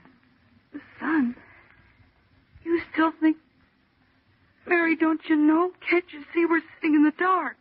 The 0.74 0.80
sun. 0.99 1.36
You 2.64 2.82
still 2.93 3.12
think. 3.20 3.38
Mary, 4.66 4.95
don't 4.95 5.22
you 5.28 5.36
know? 5.36 5.72
Can't 5.89 6.05
you 6.14 6.24
see 6.34 6.45
we're 6.45 6.62
sitting 6.76 6.95
in 6.95 7.03
the 7.03 7.12
dark? 7.20 7.57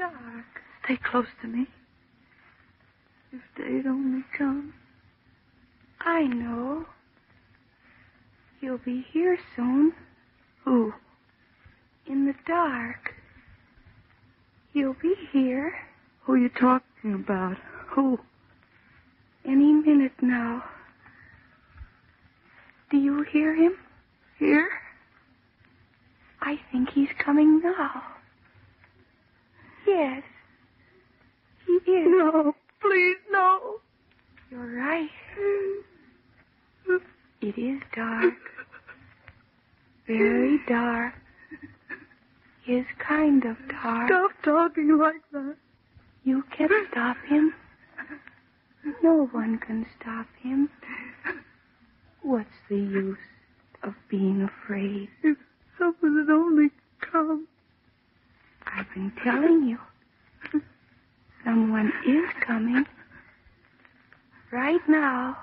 Dark. 0.00 0.46
Stay 0.84 0.96
close 0.96 1.26
to 1.42 1.46
me. 1.46 1.66
If 3.32 3.42
they'd 3.56 3.86
only 3.86 4.24
come. 4.36 4.72
I 6.00 6.22
know. 6.22 6.86
He'll 8.60 8.78
be 8.78 9.06
here 9.12 9.38
soon. 9.54 9.92
Who? 10.64 10.94
In 12.06 12.24
the 12.24 12.34
dark. 12.46 13.12
He'll 14.72 14.96
be 15.02 15.14
here. 15.32 15.74
Who 16.22 16.32
are 16.32 16.38
you 16.38 16.48
talking 16.48 17.12
about? 17.12 17.58
Who? 17.90 18.18
Any 19.44 19.72
minute 19.72 20.12
now. 20.22 20.64
Do 22.90 22.96
you 22.96 23.22
hear 23.30 23.54
him? 23.54 23.74
Here? 24.38 24.70
I 26.40 26.58
think 26.72 26.88
he's 26.90 27.10
coming 27.22 27.60
now. 27.60 28.02
Yes. 29.90 30.22
He 31.66 31.72
is. 31.72 32.06
No, 32.08 32.54
please, 32.80 33.16
no. 33.30 33.80
You're 34.50 34.76
right. 34.76 35.10
It 37.42 37.58
is 37.58 37.80
dark. 37.94 38.34
Very 40.06 40.60
dark. 40.68 41.14
His 42.64 42.84
kind 42.98 43.44
of 43.44 43.56
dark. 43.68 44.08
Stop 44.08 44.30
talking 44.44 44.96
like 44.96 45.22
that. 45.32 45.56
You 46.22 46.44
can't 46.56 46.88
stop 46.92 47.16
him. 47.26 47.52
No 49.02 49.28
one 49.32 49.58
can 49.58 49.86
stop 50.00 50.26
him. 50.40 50.70
What's 52.22 52.48
the 52.68 52.76
use 52.76 53.18
of 53.82 53.94
being 54.08 54.42
afraid? 54.42 55.08
If 55.24 55.36
someone 55.78 56.18
had 56.18 56.32
only 56.32 56.70
come. 57.00 57.48
I've 58.74 58.92
been 58.94 59.12
telling 59.22 59.68
you. 59.68 59.78
Someone 61.44 61.92
is 62.06 62.28
coming. 62.46 62.84
Right 64.50 64.80
now. 64.88 65.36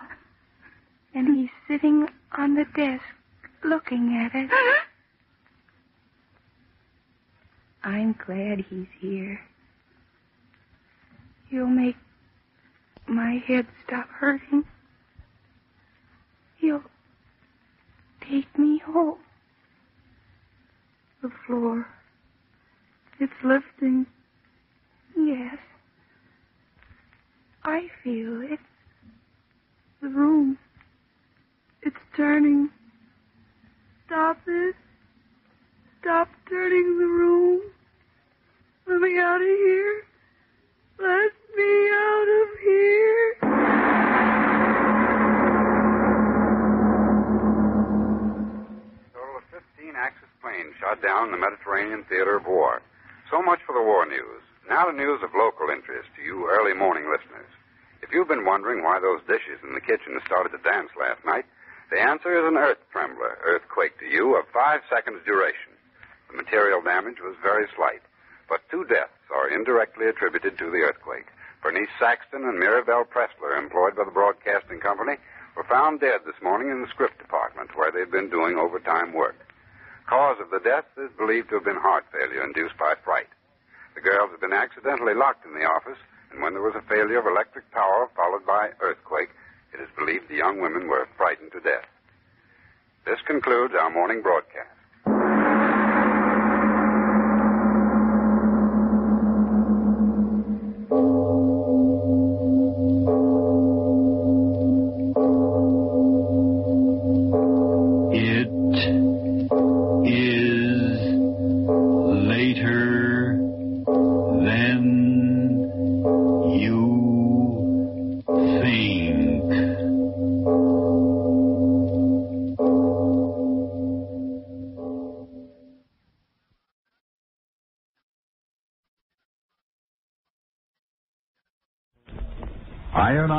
And 1.14 1.36
he's 1.36 1.50
sitting 1.68 2.08
on 2.38 2.56
the 2.56 2.66
desk 2.76 3.04
looking 3.64 4.16
at 4.16 4.36
it. 4.36 4.50
I'm 7.84 8.14
glad 8.26 8.66
he's 8.70 8.88
here. 9.00 9.40
He'll 11.50 11.68
make 11.68 11.96
my 13.08 13.42
head 13.48 13.66
stop 13.86 14.08
hurting. 14.10 14.66
He'll 16.58 16.84
take 18.22 18.58
me 18.60 18.80
home. 18.80 19.20
The 21.22 21.32
floor. 21.46 21.88
It's 23.20 23.34
lifting. 23.44 24.06
Yes. 25.16 25.58
I 27.64 27.88
feel 28.04 28.42
it. 28.44 28.60
The 30.02 30.10
room. 30.10 30.60
It's 31.82 31.96
turning. 32.16 32.70
Stop 34.06 34.38
it. 34.48 34.76
Stop 36.02 36.30
turning 36.48 37.00
the 37.00 37.06
room. 37.06 37.62
Let 38.88 39.02
me 39.02 39.18
out 39.18 39.42
of 39.42 39.48
here. 39.48 40.06
Let 41.00 41.32
me 41.58 41.90
out 41.90 42.28
of 42.42 42.50
here. 42.62 43.38
Total 49.14 49.38
of 49.38 49.44
15 49.52 49.96
Axis 49.98 50.30
planes 50.42 50.74
shot 50.80 51.02
down 51.02 51.26
in 51.26 51.32
the 51.32 51.38
Mediterranean 51.38 52.06
theater 52.08 52.38
of 52.38 52.46
war. 52.46 52.82
So 53.30 53.42
much 53.42 53.60
for 53.68 53.74
the 53.76 53.84
war 53.84 54.06
news. 54.06 54.42
Now 54.70 54.88
the 54.88 54.96
news 54.96 55.20
of 55.22 55.36
local 55.36 55.68
interest 55.70 56.08
to 56.16 56.22
you 56.24 56.48
early 56.48 56.74
morning 56.74 57.12
listeners. 57.12 57.52
If 58.02 58.14
you've 58.14 58.28
been 58.28 58.46
wondering 58.46 58.84
why 58.84 59.00
those 59.00 59.20
dishes 59.28 59.60
in 59.68 59.74
the 59.74 59.84
kitchen 59.84 60.20
started 60.26 60.56
to 60.56 60.64
dance 60.64 60.92
last 60.96 61.26
night, 61.26 61.44
the 61.92 62.00
answer 62.00 62.32
is 62.32 62.48
an 62.48 62.56
earth 62.56 62.80
trembler, 62.92 63.38
earthquake 63.44 64.00
to 64.00 64.06
you, 64.06 64.36
of 64.36 64.48
five 64.54 64.80
seconds 64.90 65.20
duration. 65.26 65.76
The 66.32 66.38
material 66.38 66.82
damage 66.82 67.20
was 67.20 67.36
very 67.44 67.68
slight, 67.76 68.02
but 68.48 68.64
two 68.72 68.86
deaths 68.86 69.28
are 69.32 69.50
indirectly 69.50 70.08
attributed 70.08 70.58
to 70.58 70.72
the 70.72 70.88
earthquake. 70.88 71.28
Bernice 71.62 71.92
Saxton 72.00 72.44
and 72.48 72.60
Mirabelle 72.60 73.04
Pressler, 73.04 73.58
employed 73.58 73.96
by 73.96 74.06
the 74.06 74.12
Broadcasting 74.12 74.80
Company, 74.80 75.18
were 75.56 75.68
found 75.68 76.00
dead 76.00 76.22
this 76.26 76.40
morning 76.42 76.70
in 76.70 76.82
the 76.82 76.88
script 76.88 77.20
department 77.20 77.76
where 77.76 77.92
they've 77.92 78.12
been 78.12 78.30
doing 78.30 78.58
overtime 78.58 79.12
work. 79.12 79.47
Cause 80.08 80.38
of 80.40 80.50
the 80.52 80.64
death 80.64 80.86
is 80.96 81.12
believed 81.18 81.50
to 81.50 81.56
have 81.56 81.66
been 81.66 81.76
heart 81.76 82.06
failure 82.14 82.44
induced 82.44 82.78
by 82.78 82.96
fright. 83.04 83.28
The 83.94 84.00
girls 84.00 84.32
had 84.32 84.40
been 84.40 84.54
accidentally 84.54 85.14
locked 85.14 85.46
in 85.46 85.54
the 85.54 85.66
office, 85.66 86.00
and 86.32 86.42
when 86.42 86.54
there 86.54 86.64
was 86.64 86.76
a 86.76 86.82
failure 86.88 87.20
of 87.20 87.28
electric 87.28 87.70
power 87.72 88.10
followed 88.16 88.46
by 88.46 88.72
earthquake, 88.80 89.30
it 89.74 89.82
is 89.82 89.90
believed 89.98 90.30
the 90.30 90.36
young 90.36 90.62
women 90.62 90.88
were 90.88 91.10
frightened 91.18 91.52
to 91.52 91.60
death. 91.60 91.86
This 93.06 93.20
concludes 93.26 93.74
our 93.76 93.90
morning 93.90 94.22
broadcast. 94.22 94.77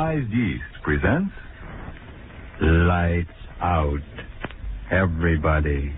Ionized 0.09 0.33
Yeast 0.33 0.63
presents 0.81 1.31
Lights 2.59 3.29
out, 3.61 3.99
everybody. 4.89 5.93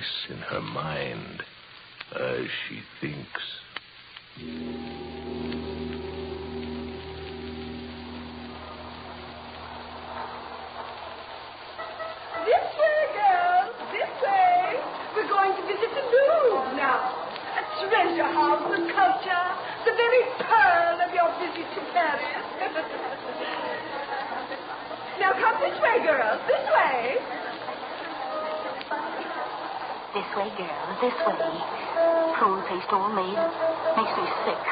Voice 0.00 0.30
in 0.30 0.38
her 0.38 0.60
mind 0.62 1.42
as 2.18 2.46
she 2.68 2.80
thinks. 3.00 4.69
This 31.00 31.16
way. 31.24 31.40
Prune-faced 32.36 32.92
old 32.92 33.12
maid. 33.16 33.40
Makes 33.96 34.14
me 34.16 34.26
sick. 34.44 34.64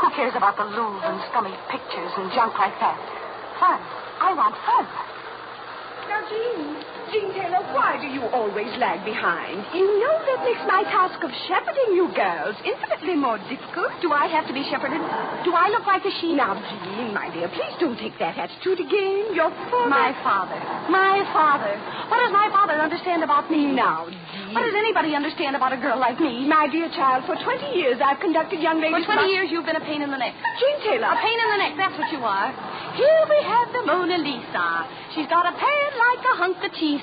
Who 0.00 0.08
cares 0.16 0.34
about 0.36 0.56
the 0.56 0.64
Louvre 0.64 1.04
and 1.04 1.16
scummy 1.30 1.54
pictures 1.70 2.12
and 2.16 2.32
junk 2.32 2.56
like 2.58 2.76
that? 2.80 2.96
Fun. 3.60 3.80
I 4.20 4.32
want 4.32 4.56
fun. 4.64 4.84
Now, 6.08 6.20
Jean, 6.28 6.76
Jean 7.12 7.28
Taylor, 7.32 7.64
why 7.72 7.96
do 7.96 8.08
you 8.08 8.20
always 8.28 8.68
lag 8.76 9.04
behind? 9.08 9.64
You 9.72 9.88
know 10.04 10.16
that 10.20 10.44
makes 10.44 10.60
my 10.68 10.84
task 10.84 11.16
of 11.24 11.32
shepherding 11.48 11.96
you 11.96 12.12
girls 12.12 12.56
infinitely 12.60 13.16
more 13.16 13.40
difficult. 13.48 13.88
Do 14.04 14.12
I 14.12 14.28
have 14.28 14.44
to 14.48 14.52
be 14.52 14.64
shepherded? 14.68 15.00
Do 15.48 15.56
I 15.56 15.72
look 15.72 15.88
like 15.88 16.04
a 16.04 16.12
sheep? 16.20 16.36
Now, 16.36 16.56
Jean, 16.60 17.14
my 17.14 17.32
dear, 17.32 17.48
please 17.48 17.72
don't 17.80 17.96
take 17.96 18.18
that 18.20 18.36
attitude 18.36 18.84
again. 18.84 19.32
Your 19.32 19.48
father. 19.72 19.88
My 19.88 20.12
father. 20.20 20.60
My 20.92 21.24
father. 21.32 21.72
What 22.12 22.20
does 22.20 22.32
my 22.32 22.52
father 22.52 22.76
understand 22.76 23.24
about 23.24 23.48
me? 23.50 23.72
Now, 23.72 24.04
Jean. 24.08 24.23
What 24.54 24.62
does 24.70 24.78
anybody 24.78 25.18
understand 25.18 25.58
about 25.58 25.74
a 25.74 25.80
girl 25.82 25.98
like 25.98 26.20
me? 26.22 26.46
My 26.46 26.70
dear 26.70 26.86
child, 26.94 27.26
for 27.26 27.34
20 27.34 27.74
years 27.74 27.98
I've 27.98 28.22
conducted 28.22 28.62
young 28.62 28.78
ladies. 28.78 29.02
For 29.02 29.18
ladies. 29.18 29.26
20 29.26 29.34
years, 29.34 29.46
you've 29.50 29.66
been 29.66 29.76
a 29.76 29.82
pain 29.84 30.00
in 30.00 30.14
the 30.14 30.16
neck. 30.16 30.34
Jean 30.62 30.76
Taylor. 30.86 31.10
A 31.10 31.18
pain 31.18 31.34
in 31.34 31.48
the 31.50 31.58
neck, 31.58 31.74
that's 31.74 31.96
what 31.98 32.06
you 32.14 32.22
are. 32.22 32.54
Here 32.94 33.22
we 33.26 33.38
have 33.42 33.74
the 33.74 33.82
Mona 33.82 34.18
Lisa. 34.22 34.86
She's 35.18 35.26
got 35.26 35.42
a 35.42 35.54
pan 35.58 35.90
like 35.98 36.22
a 36.22 36.34
hunk 36.38 36.56
of 36.62 36.70
cheese. 36.78 37.02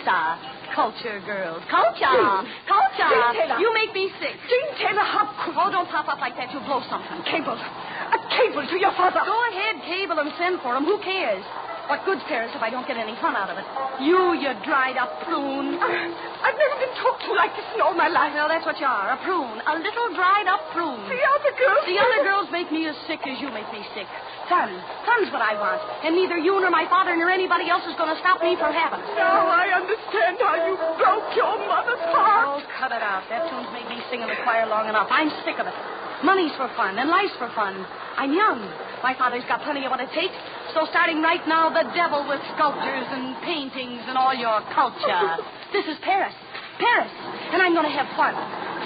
Culture, 0.71 1.19
girls. 1.27 1.59
Culture. 1.67 2.15
Jean. 2.15 2.47
Culture. 2.63 3.11
Jean 3.11 3.35
Taylor. 3.35 3.59
You 3.59 3.69
make 3.75 3.91
me 3.91 4.07
sick. 4.23 4.31
Jean 4.47 4.67
Taylor, 4.79 5.03
how 5.03 5.27
could 5.43 5.51
Oh, 5.59 5.67
don't 5.67 5.91
pop 5.91 6.07
up 6.07 6.23
like 6.23 6.39
that. 6.39 6.47
You'll 6.55 6.63
blow 6.63 6.79
something. 6.87 7.19
Cable. 7.27 7.59
A 7.59 8.19
cable 8.31 8.63
to 8.63 8.77
your 8.79 8.95
father. 8.95 9.19
Go 9.27 9.39
ahead, 9.51 9.83
cable 9.83 10.15
and 10.23 10.31
send 10.39 10.63
for 10.63 10.71
him. 10.79 10.87
Who 10.87 10.95
cares? 11.03 11.43
What 11.91 12.07
good's 12.07 12.23
Paris 12.31 12.55
if 12.55 12.63
I 12.63 12.71
don't 12.71 12.87
get 12.87 12.95
any 12.95 13.19
fun 13.19 13.35
out 13.35 13.51
of 13.51 13.59
it? 13.59 13.67
You, 13.99 14.31
you 14.39 14.55
dried 14.63 14.95
up 14.95 15.11
prune. 15.27 15.75
Ah, 15.75 16.47
I've 16.47 16.55
never 16.55 16.75
been 16.79 16.95
talked 17.03 17.19
to 17.27 17.35
like 17.35 17.51
this 17.51 17.67
in 17.75 17.83
all 17.83 17.91
my 17.91 18.07
life. 18.07 18.31
Well, 18.31 18.47
that's 18.47 18.63
what 18.63 18.79
you 18.79 18.87
are, 18.87 19.11
a 19.11 19.19
prune. 19.27 19.59
A 19.59 19.75
little 19.75 20.07
dried 20.15 20.47
up 20.47 20.71
prune. 20.71 21.03
The 21.11 21.19
other 21.19 21.51
girls. 21.51 21.83
The 21.83 21.99
other 21.99 22.23
girls 22.23 22.47
make 22.47 22.71
me 22.71 22.87
as 22.87 22.95
sick 23.11 23.19
as 23.27 23.35
you 23.43 23.51
make 23.51 23.67
me 23.75 23.83
sick. 23.91 24.07
Fun. 24.47 24.71
Fun's 25.03 25.35
what 25.35 25.43
I 25.43 25.59
want. 25.59 25.83
And 26.07 26.15
neither 26.15 26.39
you 26.39 26.63
nor 26.63 26.71
my 26.71 26.87
father 26.87 27.11
nor 27.11 27.27
anybody 27.27 27.67
else 27.67 27.83
is 27.83 27.99
going 27.99 28.07
to 28.07 28.19
stop 28.23 28.39
me 28.39 28.55
from 28.55 28.71
having 28.71 29.03
it. 29.03 29.11
Now 29.19 29.51
I 29.51 29.75
understand 29.75 30.39
how 30.39 30.55
you 30.63 30.79
broke 30.95 31.27
your 31.35 31.59
mother's 31.67 32.07
heart. 32.15 32.55
Oh, 32.55 32.63
cut 32.79 32.95
it 32.95 33.03
out. 33.03 33.27
That 33.27 33.51
tune's 33.51 33.67
made 33.75 33.91
me 33.91 33.99
sing 34.07 34.23
in 34.23 34.31
the 34.31 34.39
choir 34.47 34.63
long 34.63 34.87
enough. 34.87 35.11
I'm 35.11 35.27
sick 35.43 35.59
of 35.59 35.67
it. 35.67 35.75
Money's 36.23 36.53
for 36.55 36.69
fun, 36.77 37.01
and 37.01 37.09
life's 37.09 37.33
for 37.41 37.49
fun. 37.51 37.73
I'm 38.15 38.31
young. 38.31 38.61
My 39.01 39.17
father's 39.17 39.43
got 39.49 39.65
plenty 39.65 39.83
of 39.85 39.91
what 39.91 39.99
it 39.99 40.13
takes. 40.13 40.37
So 40.73 40.87
starting 40.87 41.21
right 41.21 41.43
now, 41.51 41.67
the 41.67 41.83
devil 41.91 42.23
with 42.27 42.39
sculptures 42.55 43.07
and 43.11 43.35
paintings 43.43 44.07
and 44.07 44.15
all 44.17 44.31
your 44.31 44.63
culture. 44.71 45.35
this 45.75 45.83
is 45.83 45.99
Paris. 45.99 46.31
Paris. 46.79 47.11
And 47.51 47.59
I'm 47.61 47.75
going 47.75 47.83
to 47.83 47.91
have 47.91 48.07
fun. 48.15 48.31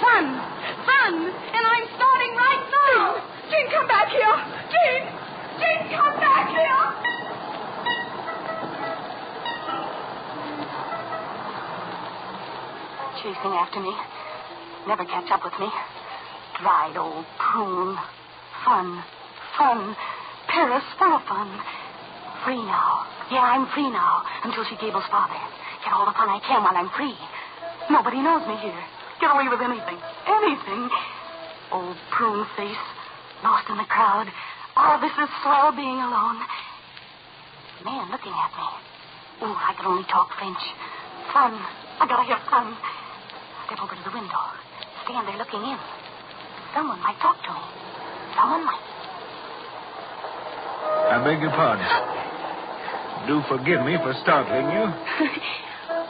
Fun. 0.02 0.24
Fun. 0.82 1.14
And 1.30 1.62
I'm 1.62 1.86
starting 1.94 2.32
right 2.34 2.64
now. 2.90 3.02
Jean, 3.46 3.70
come 3.70 3.86
back 3.86 4.10
here. 4.10 4.34
Jean. 4.66 5.02
Jean, 5.62 5.78
come 5.94 6.14
back 6.18 6.50
here. 6.50 6.82
Chasing 13.22 13.54
after 13.54 13.78
me. 13.78 13.94
Never 14.88 15.04
catch 15.04 15.30
up 15.30 15.44
with 15.44 15.54
me. 15.60 15.70
Dried 16.60 16.96
old 16.98 17.24
prune. 17.38 17.96
Fun. 18.64 19.04
Fun. 19.56 19.96
Paris 20.56 20.88
full 20.96 21.12
of 21.12 21.20
fun. 21.28 21.52
Free 22.48 22.56
now. 22.56 23.04
Yeah, 23.28 23.44
I'm 23.44 23.68
free 23.76 23.92
now. 23.92 24.24
Until 24.40 24.64
she 24.64 24.72
Gable's 24.80 25.04
father. 25.12 25.36
Get 25.84 25.92
all 25.92 26.08
the 26.08 26.16
fun 26.16 26.32
I 26.32 26.40
can 26.40 26.64
while 26.64 26.72
I'm 26.72 26.88
free. 26.96 27.12
Nobody 27.92 28.24
knows 28.24 28.40
me 28.48 28.56
here. 28.64 28.82
Get 29.20 29.36
away 29.36 29.52
with 29.52 29.60
anything. 29.60 30.00
Anything. 30.24 30.88
Old 31.68 32.00
prune 32.08 32.48
face. 32.56 32.84
Lost 33.44 33.68
in 33.68 33.76
the 33.76 33.84
crowd. 33.84 34.32
Oh, 34.80 34.96
this 34.96 35.12
is 35.12 35.28
swell 35.44 35.76
being 35.76 36.00
alone. 36.00 36.40
Man 37.84 38.08
looking 38.08 38.32
at 38.32 38.48
me. 38.56 38.68
Oh, 39.44 39.52
I 39.60 39.76
can 39.76 39.84
only 39.84 40.08
talk 40.08 40.32
French. 40.40 40.64
Fun. 41.36 41.52
I 42.00 42.08
gotta 42.08 42.24
have 42.32 42.40
fun. 42.48 42.72
Step 43.68 43.84
over 43.84 43.92
to 43.92 44.04
the 44.08 44.14
window. 44.16 44.40
Stand 45.04 45.28
there 45.28 45.36
looking 45.36 45.60
in. 45.68 45.76
Someone 46.72 47.04
might 47.04 47.20
talk 47.20 47.36
to 47.44 47.52
me. 47.52 47.64
Someone 48.40 48.64
might. 48.64 48.95
I 51.12 51.22
beg 51.24 51.40
your 51.40 51.50
pardon. 51.50 51.86
Do 53.26 53.42
forgive 53.48 53.82
me 53.84 53.96
for 53.98 54.12
startling 54.22 54.70
you. 54.70 54.84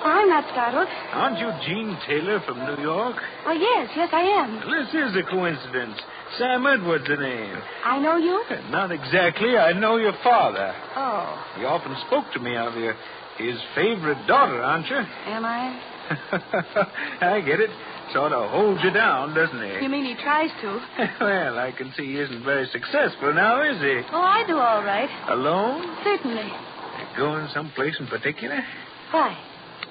I'm 0.06 0.28
not 0.28 0.44
startled. 0.52 0.86
Aren't 1.12 1.38
you 1.38 1.50
Jean 1.66 1.96
Taylor 2.06 2.40
from 2.46 2.58
New 2.58 2.82
York? 2.82 3.16
Oh, 3.46 3.52
yes, 3.52 3.90
yes, 3.96 4.08
I 4.12 4.20
am. 4.20 4.54
This 4.60 4.88
is 4.94 5.16
a 5.16 5.22
coincidence. 5.30 5.98
Sam 6.38 6.66
Edwards, 6.66 7.04
the 7.08 7.16
name. 7.16 7.56
I 7.84 7.98
know 7.98 8.16
you? 8.16 8.44
Eh, 8.50 8.70
not 8.70 8.92
exactly. 8.92 9.56
I 9.56 9.72
know 9.72 9.96
your 9.96 10.12
father. 10.22 10.74
Oh, 10.96 11.54
He 11.58 11.64
often 11.64 11.96
spoke 12.06 12.26
to 12.34 12.40
me 12.40 12.56
of 12.56 12.74
you. 12.76 12.92
His 13.38 13.56
favorite 13.74 14.26
daughter, 14.26 14.62
aren't 14.62 14.86
you? 14.88 14.96
am 14.96 15.44
I? 15.44 15.80
I 17.20 17.40
get 17.40 17.60
it. 17.60 17.70
Sort 18.16 18.32
of 18.32 18.48
holds 18.48 18.80
you 18.82 18.90
down, 18.92 19.34
doesn't 19.34 19.60
he? 19.60 19.84
You 19.84 19.90
mean 19.90 20.06
he 20.06 20.14
tries 20.14 20.48
to? 20.62 20.80
well, 21.20 21.58
I 21.58 21.70
can 21.76 21.92
see 21.98 22.16
he 22.16 22.18
isn't 22.18 22.44
very 22.44 22.64
successful 22.72 23.34
now, 23.34 23.60
is 23.60 23.76
he? 23.76 24.00
Oh, 24.10 24.24
I 24.24 24.42
do 24.46 24.56
all 24.56 24.82
right. 24.82 25.10
Alone? 25.28 25.84
Certainly. 26.02 26.48
Going 27.18 27.46
someplace 27.52 27.94
in 28.00 28.06
particular? 28.06 28.56
Why? 29.10 29.36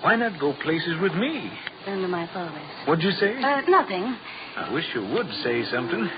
Why 0.01 0.15
not 0.15 0.39
go 0.39 0.53
places 0.63 0.95
with 1.03 1.13
me? 1.13 1.51
Then 1.85 2.01
to 2.01 2.07
my 2.07 2.25
father's. 2.33 2.87
What'd 2.87 3.03
you 3.03 3.11
say? 3.11 3.37
Uh, 3.37 3.61
nothing. 3.69 4.17
I 4.57 4.73
wish 4.73 4.85
you 4.95 5.01
would 5.01 5.29
say 5.43 5.61
something. 5.69 6.09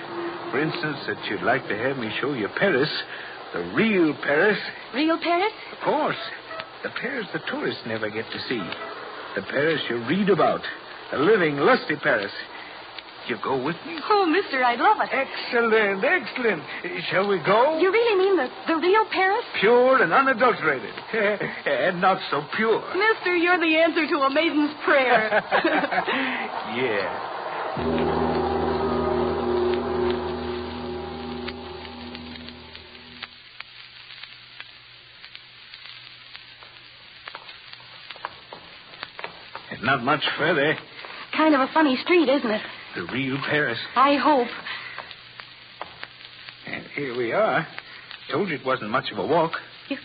For 0.52 0.62
instance, 0.62 1.00
that 1.08 1.20
you'd 1.30 1.44
like 1.44 1.68
to 1.68 1.76
have 1.78 1.98
me 1.98 2.10
show 2.22 2.32
you 2.32 2.48
Paris. 2.58 2.90
The 3.52 3.64
real 3.76 4.16
Paris. 4.24 4.58
Real 4.96 5.20
Paris? 5.20 5.52
Of 5.74 5.84
course. 5.84 6.24
The 6.84 6.90
Paris 7.02 7.28
the 7.34 7.40
tourists 7.52 7.82
never 7.86 8.10
get 8.10 8.32
to 8.32 8.40
see. 8.48 8.64
The 9.36 9.42
Paris 9.42 9.82
you 9.90 9.98
read 10.08 10.30
about. 10.30 10.62
A 11.14 11.18
living, 11.18 11.58
lusty 11.58 11.96
Paris. 11.96 12.32
You 13.28 13.38
go 13.44 13.62
with 13.62 13.76
me? 13.86 14.00
Oh, 14.10 14.26
mister, 14.26 14.64
I'd 14.64 14.80
love 14.80 14.98
it. 15.02 15.10
Excellent, 15.12 16.04
excellent. 16.04 16.64
Shall 17.12 17.28
we 17.28 17.40
go? 17.40 17.78
You 17.78 17.92
really 17.92 18.18
mean 18.18 18.38
the, 18.38 18.50
the 18.68 18.76
real 18.80 19.06
Paris? 19.12 19.44
Pure 19.60 20.02
and 20.04 20.14
unadulterated. 20.14 20.94
and 21.66 22.00
not 22.00 22.22
so 22.32 22.42
pure. 22.56 22.82
Mister, 22.96 23.36
you're 23.36 23.60
the 23.60 23.76
answer 23.78 24.08
to 24.08 24.16
a 24.20 24.30
maiden's 24.30 24.74
prayer. 24.86 25.44
yeah. 26.76 27.38
Not 39.84 40.04
much 40.04 40.24
further. 40.38 40.78
Kind 41.38 41.54
of 41.56 41.62
a 41.62 41.68
funny 41.74 41.96
street, 42.04 42.28
isn't 42.30 42.50
it? 42.50 42.62
The 42.96 43.04
real 43.14 43.38
Paris. 43.50 43.78
I 43.96 44.16
hope. 44.16 44.48
And 46.68 46.84
here 46.96 47.16
we 47.18 47.32
are. 47.32 47.66
Told 48.32 48.50
you 48.50 48.56
it 48.56 48.66
wasn't 48.66 48.90
much 48.92 49.12
of 49.12 49.20
a 49.20 49.26
walk. 49.26 49.54
You 49.90 49.98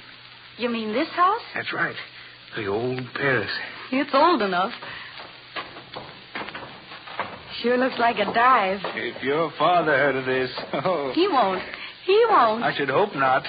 you 0.58 0.68
mean 0.68 0.92
this 0.92 1.08
house? 1.08 1.40
That's 1.54 1.72
right. 1.72 1.96
The 2.56 2.66
old 2.66 3.00
Paris. 3.14 3.50
It's 3.90 4.10
old 4.12 4.42
enough. 4.42 4.72
Sure 7.62 7.76
looks 7.78 7.98
like 7.98 8.16
a 8.16 8.24
dive. 8.32 8.80
If 8.94 9.22
your 9.22 9.50
father 9.58 9.92
heard 9.92 10.16
of 10.16 10.24
this, 10.26 10.50
oh, 10.84 11.12
He 11.14 11.28
won't. 11.28 11.62
He 12.04 12.24
won't. 12.28 12.62
I 12.62 12.76
should 12.76 12.88
hope 12.90 13.14
not. 13.14 13.44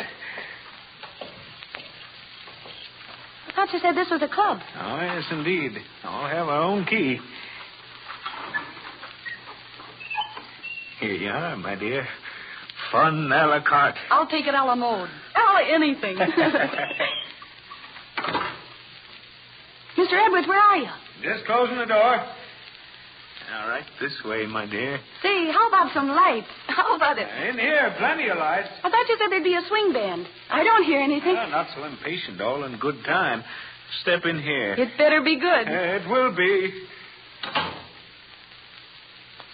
I 3.48 3.56
thought 3.56 3.74
you 3.74 3.80
said 3.80 3.96
this 3.96 4.10
was 4.10 4.22
a 4.22 4.28
club. 4.28 4.60
Oh, 4.80 5.00
yes, 5.02 5.24
indeed. 5.32 5.72
All 6.04 6.28
have 6.28 6.48
our 6.48 6.62
own 6.64 6.86
key. 6.86 7.20
Here 11.04 11.16
you 11.20 11.28
are, 11.28 11.58
my 11.58 11.76
dear. 11.76 12.08
Fun 12.90 13.30
a 13.30 13.48
la 13.48 13.60
carte. 13.68 13.98
I'll 14.10 14.26
take 14.28 14.48
it 14.48 14.54
a 14.54 14.64
la 14.64 14.74
mode. 14.74 15.10
A 15.36 15.40
la 15.52 15.60
anything. 15.68 16.16
Mr. 19.98 20.16
Edwards, 20.26 20.48
where 20.48 20.62
are 20.62 20.78
you? 20.78 20.88
Just 21.22 21.44
closing 21.46 21.78
the 21.78 21.88
door. 21.88 22.24
All 23.54 23.68
right, 23.68 23.84
this 24.00 24.14
way, 24.24 24.46
my 24.46 24.66
dear. 24.66 24.98
Say, 25.22 25.52
how 25.52 25.68
about 25.68 25.94
some 25.94 26.08
lights? 26.08 26.48
How 26.68 26.96
about 26.96 27.18
it? 27.18 27.28
In 27.50 27.60
here, 27.60 27.94
plenty 28.00 28.30
of 28.30 28.38
lights. 28.38 28.70
I 28.82 28.90
thought 28.90 29.06
you 29.10 29.18
said 29.20 29.30
there'd 29.30 29.44
be 29.44 29.56
a 29.56 29.68
swing 29.68 29.92
band. 29.92 30.26
I 30.50 30.64
don't 30.64 30.86
hear 30.86 31.02
anything. 31.02 31.34
Not 31.34 31.68
so 31.76 31.84
impatient, 31.84 32.40
all 32.40 32.64
in 32.64 32.80
good 32.80 33.04
time. 33.06 33.44
Step 34.04 34.24
in 34.24 34.40
here. 34.42 34.76
It 34.76 34.98
better 34.98 35.22
be 35.22 35.38
good. 35.38 35.68
Uh, 35.68 36.00
it 36.00 36.08
will 36.10 36.34
be. 36.34 36.72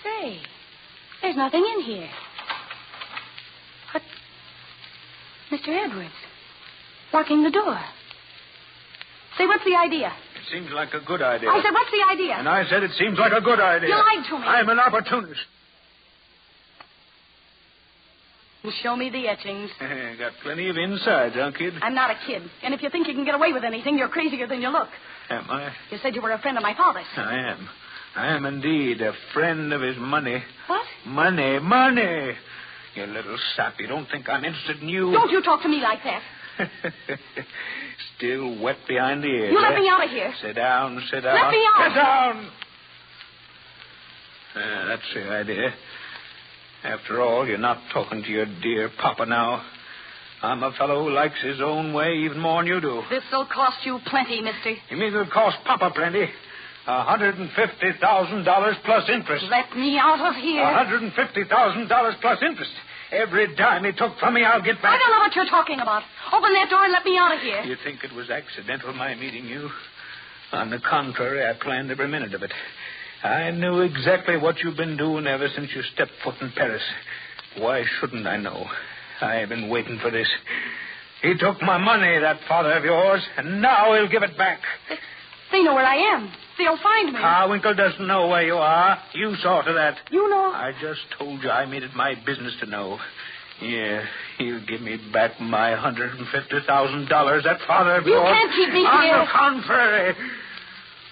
Say, 0.04 0.42
there's 1.30 1.38
nothing 1.38 1.64
in 1.78 1.82
here. 1.86 2.10
But, 3.94 4.02
Mr. 5.52 5.70
Edwards, 5.70 6.10
locking 7.14 7.44
the 7.44 7.52
door. 7.52 7.80
Say, 9.38 9.46
what's 9.46 9.64
the 9.64 9.76
idea? 9.76 10.08
It 10.08 10.52
seems 10.52 10.72
like 10.74 10.94
a 10.94 11.06
good 11.06 11.22
idea. 11.22 11.50
I 11.50 11.62
said, 11.62 11.72
what's 11.72 11.92
the 11.92 12.12
idea? 12.12 12.34
And 12.34 12.50
I 12.50 12.68
said 12.68 12.82
it 12.82 12.92
seems 12.98 13.20
like 13.20 13.32
a 13.32 13.42
good 13.42 13.60
idea. 13.60 13.90
You 13.90 13.96
lied 13.96 14.26
to 14.30 14.40
me. 14.40 14.46
I'm 14.46 14.70
an 14.70 14.80
opportunist. 14.80 15.40
And 18.64 18.74
show 18.82 18.96
me 18.96 19.12
the 19.12 19.28
etchings. 19.28 19.70
Got 19.80 20.32
plenty 20.42 20.68
of 20.68 20.78
insides, 20.78 21.36
huh, 21.38 21.52
kid? 21.58 21.74
I'm 21.82 21.94
not 21.94 22.10
a 22.10 22.16
kid. 22.26 22.42
And 22.64 22.74
if 22.74 22.82
you 22.82 22.90
think 22.90 23.08
you 23.08 23.14
can 23.14 23.24
get 23.24 23.36
away 23.36 23.54
with 23.54 23.64
anything, 23.64 24.00
you're 24.00 24.10
crazier 24.10 24.48
than 24.48 24.62
you 24.62 24.70
look. 24.70 24.90
Am 25.30 25.46
I? 25.48 25.72
You 25.92 26.00
said 26.02 26.16
you 26.16 26.24
were 26.24 26.32
a 26.32 26.40
friend 26.40 26.58
of 26.58 26.64
my 26.64 26.76
father's. 26.76 27.06
I 27.16 27.52
am. 27.52 27.70
I 28.16 28.36
am 28.36 28.46
indeed 28.46 29.02
a 29.02 29.14
friend 29.34 29.72
of 29.72 29.82
his 29.82 29.96
money. 29.98 30.44
What? 30.68 30.86
Money, 31.06 31.60
money. 31.60 32.34
You 32.96 33.06
little 33.06 33.38
sap. 33.56 33.76
You 33.80 33.88
don't 33.88 34.08
think 34.10 34.28
I'm 34.28 34.44
interested 34.44 34.82
in 34.82 34.90
you? 34.90 35.12
Don't 35.12 35.32
you 35.32 35.42
talk 35.42 35.62
to 35.62 35.70
me 35.70 35.82
like 35.82 36.00
that. 36.04 36.22
Still 38.18 38.62
wet 38.62 38.78
behind 38.88 39.24
the 39.24 39.28
ears. 39.28 39.52
You 39.54 39.62
let 39.62 39.74
eh? 39.74 39.80
me 39.80 39.90
out 39.90 40.04
of 40.04 40.10
here. 40.10 40.34
Sit 40.42 40.54
down, 40.56 41.02
sit 41.10 41.22
down. 41.22 41.36
Let 41.36 41.52
me 41.52 41.64
out. 41.76 41.88
Sit 41.88 41.96
down. 41.96 42.50
Ah, 44.56 44.86
that's 44.88 45.14
the 45.14 45.30
idea. 45.32 45.74
After 46.84 47.22
all, 47.22 47.48
you're 47.48 47.58
not 47.58 47.78
talking 47.94 48.24
to 48.24 48.30
your 48.30 48.46
dear 48.62 48.90
papa 49.02 49.26
now. 49.26 49.64
I'm 50.42 50.64
a 50.64 50.72
fellow 50.78 51.04
who 51.04 51.12
likes 51.12 51.36
his 51.44 51.60
own 51.62 51.94
way 51.94 52.14
even 52.24 52.40
more 52.40 52.64
than 52.64 52.68
you 52.68 52.80
do. 52.80 53.02
This'll 53.10 53.46
cost 53.46 53.78
you 53.84 54.00
plenty, 54.06 54.42
mister. 54.42 54.72
You 54.90 54.98
mean 54.98 55.10
it'll 55.10 55.28
cost 55.28 55.58
Papa 55.66 55.92
plenty? 55.94 56.26
A 56.90 57.04
hundred 57.04 57.38
and 57.38 57.52
fifty 57.54 57.94
thousand 58.02 58.46
dollars 58.46 58.76
plus 58.84 59.08
interest. 59.14 59.46
Let 59.52 59.78
me 59.78 60.00
out 60.00 60.20
of 60.26 60.34
here. 60.42 60.64
A 60.64 60.74
hundred 60.74 61.04
and 61.04 61.14
fifty 61.14 61.44
thousand 61.44 61.88
dollars 61.88 62.16
plus 62.20 62.40
interest. 62.42 62.72
Every 63.12 63.56
dime 63.56 63.86
he 63.86 63.92
took 63.92 64.18
from 64.18 64.34
me, 64.34 64.44
I'll 64.44 64.62
get 64.62 64.82
back. 64.82 64.96
I 64.96 64.98
don't 64.98 65.12
know 65.12 65.20
what 65.20 65.36
you're 65.36 65.46
talking 65.54 65.80
about. 65.82 66.02
Open 66.34 66.52
that 66.54 66.68
door 66.72 66.84
and 66.84 66.92
let 66.92 67.06
me 67.06 67.16
out 67.16 67.36
of 67.36 67.42
here. 67.42 67.62
You 67.62 67.76
think 67.84 68.04
it 68.04 68.12
was 68.16 68.32
accidental 68.32 68.92
my 68.94 69.14
meeting 69.14 69.46
you? 69.46 69.70
On 70.52 70.72
the 70.72 70.80
contrary, 70.80 71.46
I 71.46 71.54
planned 71.62 71.92
every 71.92 72.08
minute 72.08 72.34
of 72.34 72.42
it. 72.42 72.52
I 73.24 73.52
knew 73.52 73.82
exactly 73.82 74.38
what 74.38 74.58
you've 74.64 74.78
been 74.78 74.98
doing 74.98 75.28
ever 75.28 75.48
since 75.56 75.70
you 75.76 75.84
stepped 75.94 76.14
foot 76.24 76.42
in 76.42 76.52
Paris. 76.56 76.82
Why 77.60 77.84
shouldn't 78.00 78.26
I 78.26 78.38
know? 78.38 78.66
I've 79.22 79.50
been 79.50 79.70
waiting 79.70 80.00
for 80.02 80.10
this. 80.10 80.28
He 81.22 81.36
took 81.38 81.62
my 81.62 81.78
money, 81.78 82.18
that 82.20 82.40
father 82.48 82.72
of 82.72 82.84
yours, 82.84 83.22
and 83.38 83.62
now 83.62 83.94
he'll 83.94 84.10
give 84.10 84.24
it 84.24 84.36
back. 84.40 84.62
They 85.52 85.62
know 85.64 85.76
where 85.76 85.86
I 85.86 86.16
am. 86.16 86.32
They'll 86.60 86.78
find 86.84 87.14
me. 87.14 87.20
Ah, 87.24 87.48
Carwinkle 87.48 87.74
doesn't 87.76 88.06
know 88.06 88.28
where 88.28 88.44
you 88.46 88.56
are. 88.58 89.00
You 89.14 89.34
saw 89.42 89.62
to 89.64 89.74
that. 89.74 89.96
You 90.12 90.30
know. 90.30 90.52
I 90.54 90.74
just 90.82 91.00
told 91.18 91.42
you 91.42 91.50
I 91.50 91.66
made 91.66 91.82
it 91.84 91.96
my 91.96 92.14
business 92.26 92.54
to 92.60 92.66
know. 92.68 93.00
Yeah, 93.62 94.06
he'll 94.38 94.66
give 94.66 94.82
me 94.82 94.98
back 95.12 95.40
my 95.42 95.76
hundred 95.76 96.12
and 96.18 96.28
fifty 96.30 96.60
thousand 96.68 97.10
dollars. 97.10 97.44
That 97.46 97.60
father 97.68 98.02
You 98.06 98.14
yours. 98.14 98.30
can't 98.32 98.52
keep 98.52 98.70
me 98.74 98.86
On 98.86 99.04
here. 99.04 99.20
the 99.20 99.26
contrary, 99.34 100.16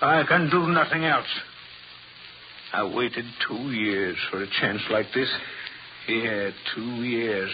I 0.02 0.24
can 0.28 0.50
do 0.50 0.68
nothing 0.68 1.04
else. 1.06 1.28
I 2.74 2.84
waited 2.93 3.26
two 3.48 3.72
years 3.72 4.18
for 4.30 4.43
a 4.43 4.48
chance 4.62 4.82
like 4.91 5.08
this. 5.14 5.30
Yeah, 6.08 6.52
two 6.76 7.04
years. 7.04 7.50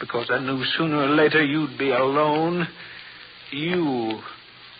Because 0.00 0.26
I 0.30 0.38
knew 0.40 0.62
sooner 0.76 1.04
or 1.04 1.08
later 1.08 1.42
you'd 1.42 1.78
be 1.78 1.90
alone. 1.90 2.66
You. 3.52 4.20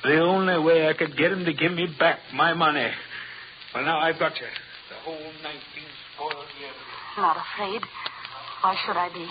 The 0.07 0.23
only 0.23 0.55
way 0.63 0.87
I 0.87 0.95
could 0.95 1.19
get 1.19 1.35
him 1.35 1.45
to 1.45 1.53
give 1.53 1.75
me 1.75 1.91
back 1.99 2.23
my 2.31 2.55
money. 2.55 2.87
Well, 3.75 3.83
now 3.83 3.99
I've 3.99 4.23
got 4.23 4.39
you. 4.39 4.47
The 4.47 5.03
whole 5.03 5.19
19 5.19 5.51
spoiled 6.15 6.47
years. 6.63 6.79
Not 7.19 7.35
afraid. 7.35 7.83
Why 8.63 8.79
should 8.87 8.95
I 8.95 9.11
be? 9.11 9.27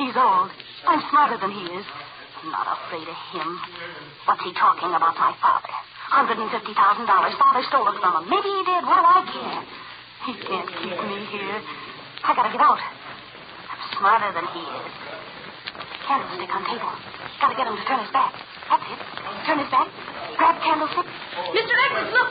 He's 0.00 0.16
old. 0.16 0.48
I'm 0.88 1.04
smarter 1.12 1.36
than 1.36 1.52
he 1.52 1.68
is. 1.68 1.84
I'm 2.40 2.48
not 2.48 2.64
afraid 2.64 3.04
of 3.04 3.18
him. 3.36 3.48
What's 4.24 4.40
he 4.40 4.56
talking 4.56 4.88
about, 4.88 5.20
my 5.20 5.36
father? 5.36 5.68
$150,000. 6.08 6.64
Father 6.64 7.62
stole 7.68 7.84
it 7.92 8.00
from 8.00 8.12
him. 8.16 8.24
Maybe 8.32 8.48
he 8.48 8.62
did. 8.64 8.88
What 8.88 8.96
do 8.96 9.04
I 9.04 9.20
care? 9.20 9.60
He 10.24 10.32
can't 10.48 10.70
keep 10.80 10.96
me 10.96 11.18
here. 11.28 11.60
I 12.24 12.32
gotta 12.32 12.56
get 12.56 12.64
out. 12.64 12.80
I'm 12.80 13.82
smarter 14.00 14.32
than 14.32 14.48
he 14.48 14.64
is. 14.64 14.88
Candlestick 16.08 16.50
on 16.56 16.62
table. 16.72 16.94
Gotta 17.36 17.52
get 17.52 17.68
him 17.68 17.76
to 17.76 17.84
turn 17.84 18.00
his 18.00 18.12
back. 18.16 18.32
That's 18.70 18.82
it. 18.90 19.00
Turn 19.46 19.58
his 19.62 19.70
back. 19.70 19.88
Grab 20.36 20.56
candlestick. 20.62 21.06
Mr. 21.06 21.74
Edwards, 21.86 22.12
look. 22.12 22.30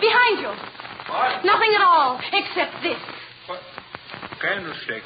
Behind 0.00 0.34
you. 0.42 0.52
What? 1.08 1.44
Nothing 1.44 1.72
at 1.78 1.82
all, 1.84 2.20
except 2.32 2.74
this. 2.82 2.98
Candlestick. 4.40 5.02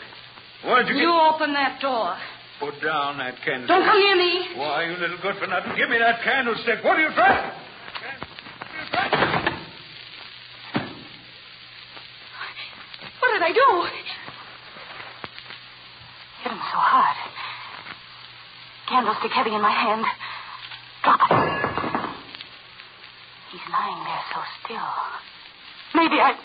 What'd 0.64 0.88
you 0.88 0.96
You 0.96 1.12
get? 1.12 1.34
open 1.34 1.52
that 1.52 1.78
door. 1.80 2.16
Put 2.60 2.80
down 2.82 3.18
that 3.18 3.36
candlestick. 3.44 3.68
Don't 3.68 3.84
come 3.84 4.00
near 4.00 4.16
me. 4.16 4.58
Why, 4.58 4.84
you 4.90 4.96
little 4.96 5.18
good 5.22 5.36
for 5.38 5.46
nothing. 5.46 5.76
Give 5.76 5.88
me 5.90 5.98
that 5.98 6.22
candlestick. 6.24 6.82
What 6.82 6.96
are 6.98 7.02
you 7.08 7.14
trying? 7.14 7.52
What 13.20 13.32
did 13.32 13.42
I 13.42 13.52
do? 13.52 13.68
Hit 16.42 16.52
him 16.52 16.58
so 16.58 16.78
hard. 16.78 17.16
Candlestick 18.88 19.30
heavy 19.32 19.54
in 19.54 19.60
my 19.62 19.70
hand. 19.70 20.04
He's 23.50 23.64
lying 23.72 24.04
there 24.04 24.24
so 24.34 24.40
still. 24.64 24.92
Maybe 25.94 26.20
I. 26.20 26.36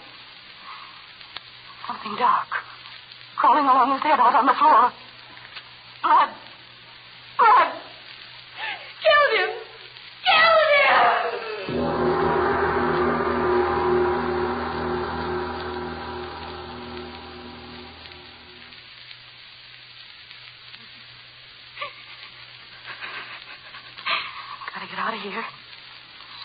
Something 1.88 2.16
dark. 2.16 2.48
Crawling 3.36 3.66
along 3.66 3.92
his 3.94 4.04
head 4.04 4.20
out 4.20 4.36
on 4.36 4.46
the 4.46 4.54
floor. 4.54 4.92
Blood. 6.02 6.30
Blood. 7.38 7.83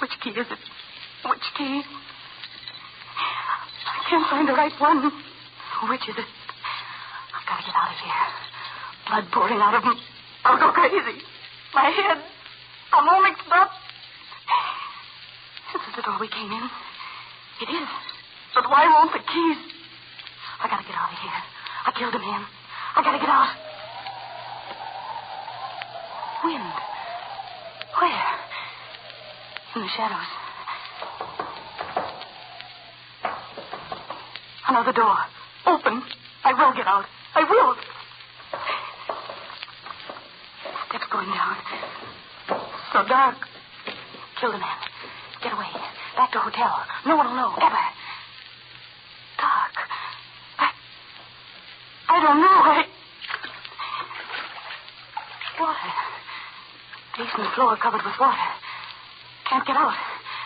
Which 0.08 0.20
key 0.24 0.40
is 0.40 0.46
it? 0.48 0.62
Which 1.28 1.48
key? 1.56 1.82
I 3.84 4.00
can't 4.08 4.26
find 4.30 4.48
the 4.48 4.54
right 4.56 4.72
one. 4.80 5.04
Which 5.04 6.08
is 6.08 6.16
it? 6.16 6.24
I've 6.24 7.44
got 7.44 7.60
to 7.60 7.64
get 7.68 7.76
out 7.76 7.92
of 7.92 8.00
here. 8.00 8.28
Blood 9.04 9.26
pouring 9.32 9.60
out 9.60 9.74
of 9.76 9.84
me. 9.84 10.00
I'll 10.44 10.56
go 10.56 10.72
crazy. 10.72 11.20
My 11.74 11.90
head. 11.92 12.24
I'm 12.92 13.08
all 13.08 13.22
mixed 13.22 13.52
up. 13.52 13.70
This 15.72 15.82
is 15.84 15.96
the 15.96 16.02
door 16.02 16.16
we 16.18 16.28
came 16.28 16.50
in. 16.50 16.64
It 17.60 17.68
is. 17.68 17.88
But 18.54 18.64
why 18.70 18.88
won't 18.88 19.12
the 19.12 19.20
keys? 19.20 19.60
I 20.60 20.68
gotta 20.72 20.84
get 20.88 20.96
out 20.96 21.12
of 21.12 21.18
here. 21.20 21.42
I 21.84 21.92
killed 21.92 22.14
a 22.14 22.18
man. 22.18 22.46
I 22.96 23.02
gotta 23.04 23.18
get 23.18 23.28
out. 23.28 23.52
Wind. 26.44 26.97
In 29.74 29.82
the 29.82 29.88
shadows. 29.96 30.26
Another 34.66 34.92
door. 34.92 35.16
Open. 35.66 36.02
I 36.44 36.52
will 36.54 36.72
get 36.74 36.86
out. 36.86 37.04
I 37.34 37.44
will. 37.44 37.74
Steps 40.88 41.04
going 41.12 41.28
down. 41.28 41.56
So 42.92 43.06
dark. 43.06 43.36
Kill 44.40 44.52
the 44.52 44.58
man. 44.58 44.78
Get 45.42 45.52
away. 45.52 45.68
Back 46.16 46.32
to 46.32 46.38
hotel. 46.38 46.84
No 47.06 47.16
one 47.16 47.28
will 47.28 47.36
know. 47.36 47.54
Ever. 47.60 47.84
Dark. 49.38 49.74
I. 50.58 50.70
I 52.08 52.20
don't 52.22 52.40
know. 52.40 52.58
I. 52.72 52.84
Water. 55.60 55.92
Basement 57.18 57.54
floor 57.54 57.76
covered 57.76 58.02
with 58.04 58.18
water. 58.18 58.57
Can't 59.48 59.66
get 59.66 59.76
out. 59.76 59.96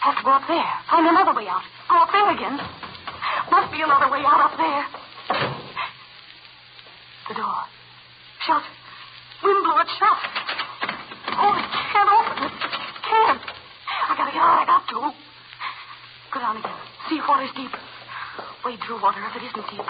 Have 0.03 0.17
to 0.17 0.23
go 0.23 0.31
up 0.31 0.47
there. 0.47 0.73
Find 0.91 1.07
another 1.07 1.35
way 1.35 1.47
out. 1.49 1.63
Go 1.91 1.99
up 1.99 2.11
there 2.13 2.31
again. 2.31 2.59
Must 3.51 3.73
be 3.73 3.83
another 3.83 4.11
way 4.11 4.23
out 4.23 4.41
up 4.47 4.55
there. 4.57 4.87
The 7.29 7.35
door. 7.35 7.63
Shut. 8.47 8.63
Wind 9.43 9.65
blew 9.65 9.79
it 9.79 9.91
shut. 9.99 10.19
Oh, 11.35 11.51
I 11.51 11.63
can't 11.91 12.11
open 12.15 12.47
it. 12.47 12.55
Can't. 13.03 13.43
I 13.43 14.13
gotta 14.17 14.31
get 14.31 14.43
out. 14.43 14.63
I 14.63 14.67
got 14.67 14.87
to. 14.91 15.11
Go 16.31 16.41
down 16.41 16.57
again. 16.59 16.79
See 17.09 17.17
if 17.19 17.27
water's 17.27 17.51
deep. 17.57 17.75
Wade 18.65 18.79
through 18.87 19.03
water 19.03 19.19
if 19.27 19.35
it 19.35 19.43
isn't 19.51 19.67
deep. 19.71 19.89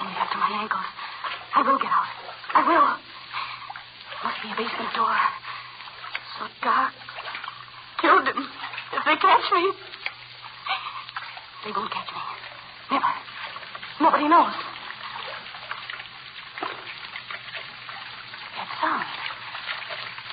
Only 0.00 0.14
up 0.14 0.30
to 0.30 0.38
my 0.38 0.50
ankles. 0.62 0.86
I 1.54 1.62
will 1.62 1.78
get 1.78 1.90
out. 1.90 2.10
I 2.54 2.62
will. 2.62 3.08
Must 4.24 4.42
be 4.42 4.50
a 4.50 4.56
basement 4.56 4.94
door. 4.94 5.14
So 6.38 6.46
dark. 6.62 6.92
Killed 8.00 8.26
him. 8.26 8.46
If 8.94 9.04
they 9.04 9.16
catch 9.16 9.37
me. 9.52 9.72
They 11.64 11.72
won't 11.72 11.90
catch 11.90 12.06
me. 12.14 12.22
Never. 12.92 13.12
Nobody 14.00 14.28
knows. 14.28 14.54
That 18.54 18.68
sound. 18.80 19.04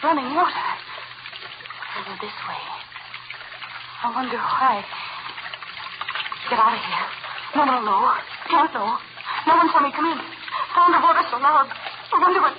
Running 0.04 0.36
water. 0.36 0.68
Over 1.98 2.16
this 2.22 2.38
way. 2.46 2.64
I 4.04 4.12
wonder 4.14 4.38
why. 4.38 4.86
Get 6.50 6.60
out 6.62 6.78
of 6.78 6.84
here. 6.86 7.08
No, 7.58 7.66
no, 7.66 7.82
no. 7.82 8.14
Can't 8.48 8.72
know. 8.72 8.98
No 9.48 9.54
one 9.58 9.70
saw 9.74 9.82
me 9.82 9.92
come 9.92 10.06
in. 10.06 10.22
Sound 10.78 10.94
of 10.94 11.02
water 11.02 11.26
so 11.32 11.38
loud. 11.42 11.68
I 11.68 12.18
wonder 12.22 12.42
what. 12.42 12.54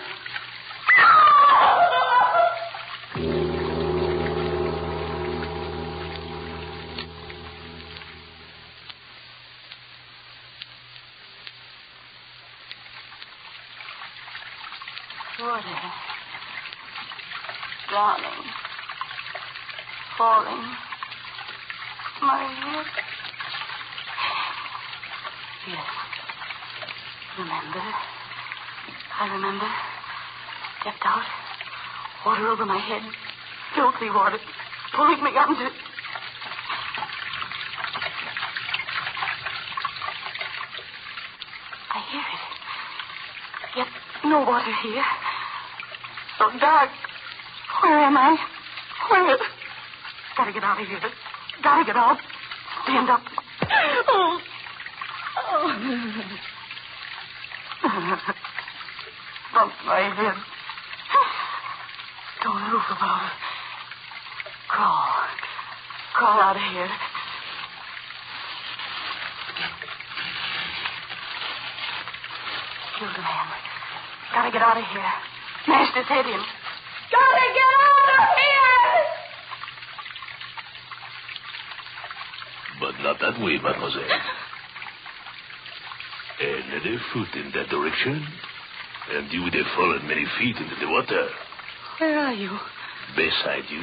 Drowning. 17.97 18.45
Falling. 20.19 20.65
My 22.21 22.45
head. 22.45 22.87
Yes. 25.67 25.87
Remember. 27.39 27.81
I 29.19 29.33
remember. 29.33 29.69
Stepped 30.83 31.07
out. 31.07 31.25
Water 32.27 32.49
over 32.49 32.67
my 32.67 32.77
head. 32.77 33.01
Filthy 33.75 34.11
water. 34.11 34.41
Pulling 34.95 35.25
me 35.25 35.31
under. 35.31 35.71
I 41.95 41.99
hear 42.13 42.21
it. 42.21 43.79
Yet 43.79 43.89
no 44.27 44.41
water 44.41 44.75
here. 44.83 45.05
So 46.37 46.59
dark. 46.61 46.91
Where 47.87 48.01
am 48.01 48.17
I? 48.17 48.37
Where? 49.11 49.39
Gotta 50.37 50.53
get 50.53 50.65
out 50.65 50.81
of 50.81 50.89
here. 50.89 50.99
Gotta 51.63 51.85
get 51.85 51.95
out. 51.95 52.19
Stand 52.83 53.09
up. 53.09 53.21
Oh. 54.09 54.41
Oh. 55.39 55.69
Bump 59.55 59.73
my 59.87 60.01
head. 60.01 60.35
Don't 62.43 62.61
move 62.73 62.83
about 62.91 63.23
it. 63.23 63.33
Crawl. 64.67 65.07
Crawl 66.15 66.41
out 66.41 66.57
of 66.57 66.63
here. 66.63 66.91
Killed 72.99 73.15
a 73.15 73.23
man. 73.23 73.47
Gotta 74.35 74.51
get 74.51 74.63
out 74.63 74.77
of 74.77 74.85
here. 74.93 75.13
Smashed 75.65 75.95
his 75.97 76.07
head 76.07 76.27
in. 76.27 76.43
Gotta 77.13 77.47
get 77.55 77.71
out 77.87 78.09
of 78.19 78.29
here! 78.41 78.87
But 82.81 82.95
not 83.03 83.17
that 83.21 83.41
way, 83.43 83.59
mademoiselle. 83.63 84.21
Another 86.39 86.99
foot 87.13 87.33
in 87.35 87.51
that 87.55 87.69
direction, 87.71 88.27
and 89.13 89.33
you 89.33 89.43
would 89.43 89.55
have 89.55 89.67
fallen 89.75 90.07
many 90.07 90.27
feet 90.39 90.57
into 90.57 90.77
the 90.81 90.89
water. 90.91 91.29
Where 91.99 92.19
are 92.19 92.35
you? 92.35 92.51
Beside 93.17 93.65
you. 93.71 93.83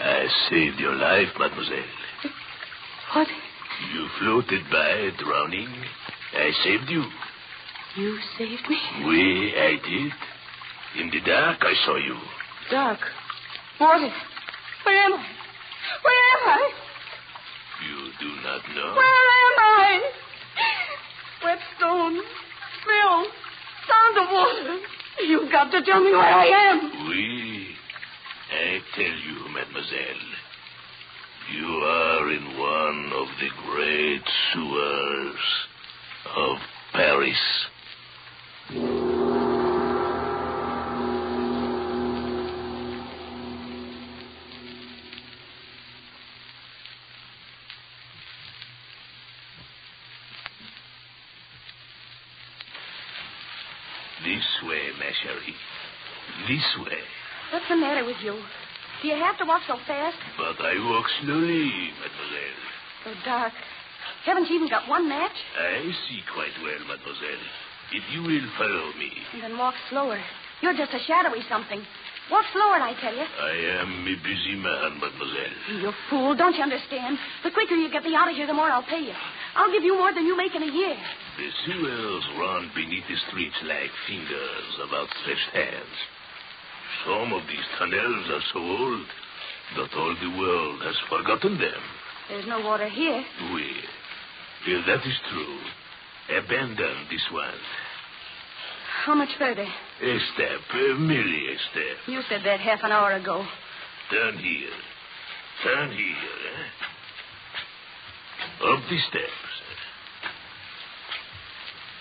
I 0.00 0.26
saved 0.50 0.80
your 0.80 0.94
life, 0.96 1.28
mademoiselle. 1.38 1.84
What? 3.14 3.28
You 3.94 4.08
floated 4.18 4.64
by, 4.72 5.10
drowning. 5.22 5.68
I 6.34 6.50
saved 6.64 6.90
you. 6.90 7.04
You 7.96 8.18
saved 8.36 8.68
me? 8.68 8.78
Oui, 9.04 9.54
I 9.56 9.76
did. 9.86 10.12
In 10.96 11.10
the 11.10 11.20
dark, 11.20 11.58
I 11.60 11.74
saw 11.84 11.96
you. 11.96 12.16
Dark. 12.70 12.98
Water. 13.80 14.12
Where 14.84 15.02
am 15.04 15.12
I? 15.14 15.26
Where 16.02 16.24
am 16.34 16.48
I? 16.48 16.70
You 17.86 18.10
do 18.20 18.42
not 18.42 18.62
know. 18.74 18.94
Where 18.94 19.26
am 19.44 19.58
I? 19.58 20.00
Wet 21.44 21.58
stone. 21.76 22.20
Smell. 22.84 23.26
Sound 23.86 24.18
of 24.18 24.32
water. 24.32 24.78
You've 25.20 25.52
got 25.52 25.70
to 25.70 25.84
tell 25.84 26.00
me 26.02 26.10
where 26.10 26.20
I 26.20 26.46
am. 26.46 27.08
Oui. 27.08 27.68
I 28.50 28.80
tell 28.94 29.04
you, 29.04 29.48
mademoiselle. 29.52 30.24
You 31.52 31.66
are 31.66 32.32
in 32.32 32.58
one 32.58 33.12
of 33.14 33.28
the 33.40 33.48
great 33.66 34.22
sewers 34.52 35.40
of 36.36 36.58
Paris. 36.92 37.66
What's 57.68 57.84
the 57.84 57.84
matter 57.84 58.00
with 58.08 58.16
you? 58.24 58.32
Do 58.32 59.08
you 59.12 59.20
have 59.20 59.36
to 59.36 59.44
walk 59.44 59.60
so 59.68 59.76
fast? 59.84 60.16
But 60.40 60.56
I 60.56 60.72
walk 60.88 61.04
slowly, 61.20 61.68
mademoiselle. 62.00 62.60
So 63.04 63.12
dark. 63.28 63.52
Haven't 64.24 64.48
you 64.48 64.56
even 64.56 64.72
got 64.72 64.88
one 64.88 65.04
match? 65.04 65.36
I 65.52 65.84
see 66.08 66.24
quite 66.32 66.56
well, 66.64 66.80
mademoiselle. 66.88 67.44
If 67.92 68.08
you 68.16 68.24
will 68.24 68.48
follow 68.56 68.88
me, 68.96 69.12
And 69.36 69.42
then 69.44 69.58
walk 69.60 69.74
slower. 69.92 70.16
You're 70.64 70.80
just 70.80 70.96
a 70.96 71.00
shadowy 71.04 71.44
something. 71.52 71.84
Walk 72.32 72.48
slower, 72.56 72.80
I 72.80 72.96
tell 73.04 73.12
you. 73.12 73.28
I 73.28 73.84
am 73.84 74.00
a 74.00 74.16
busy 74.16 74.56
man, 74.56 74.96
mademoiselle. 74.96 75.84
You 75.84 75.92
fool, 76.08 76.32
don't 76.40 76.56
you 76.56 76.64
understand? 76.64 77.20
The 77.44 77.52
quicker 77.52 77.76
you 77.76 77.92
get 77.92 78.00
me 78.00 78.16
out 78.16 78.32
of 78.32 78.34
here, 78.34 78.46
the 78.48 78.56
more 78.56 78.72
I'll 78.72 78.88
pay 78.88 79.04
you. 79.04 79.16
I'll 79.60 79.72
give 79.76 79.84
you 79.84 79.92
more 79.92 80.14
than 80.16 80.24
you 80.24 80.40
make 80.40 80.56
in 80.56 80.64
a 80.64 80.72
year. 80.72 80.96
The 81.36 81.48
sewers 81.68 82.24
run 82.40 82.72
beneath 82.72 83.04
the 83.04 83.20
streets 83.28 83.60
like 83.68 83.92
fingers 84.08 84.72
of 84.80 84.88
outstretched 84.88 85.52
hands. 85.52 85.98
Some 87.06 87.32
of 87.32 87.42
these 87.46 87.66
tunnels 87.78 88.26
are 88.30 88.42
so 88.52 88.58
old 88.60 89.06
that 89.76 89.96
all 89.96 90.16
the 90.20 90.38
world 90.38 90.82
has 90.82 90.96
forgotten 91.08 91.58
them. 91.58 91.82
There's 92.28 92.46
no 92.46 92.60
water 92.60 92.88
here. 92.88 93.24
Oui. 93.52 93.70
If 94.66 94.86
that 94.86 95.06
is 95.06 95.18
true, 95.30 95.58
abandon 96.38 97.06
this 97.10 97.24
one. 97.32 97.54
How 99.04 99.14
much 99.14 99.30
further? 99.38 99.64
A 99.64 100.18
step, 100.34 100.60
uh, 100.74 100.98
merely 100.98 101.52
a 101.54 101.58
step. 101.70 101.96
You 102.06 102.20
said 102.28 102.42
that 102.44 102.60
half 102.60 102.80
an 102.82 102.92
hour 102.92 103.12
ago. 103.12 103.46
Turn 104.10 104.38
here. 104.38 104.70
Turn 105.64 105.90
here, 105.92 106.16
eh? 106.50 106.66
Up 108.72 108.80
the 108.90 108.98
steps. 109.08 109.48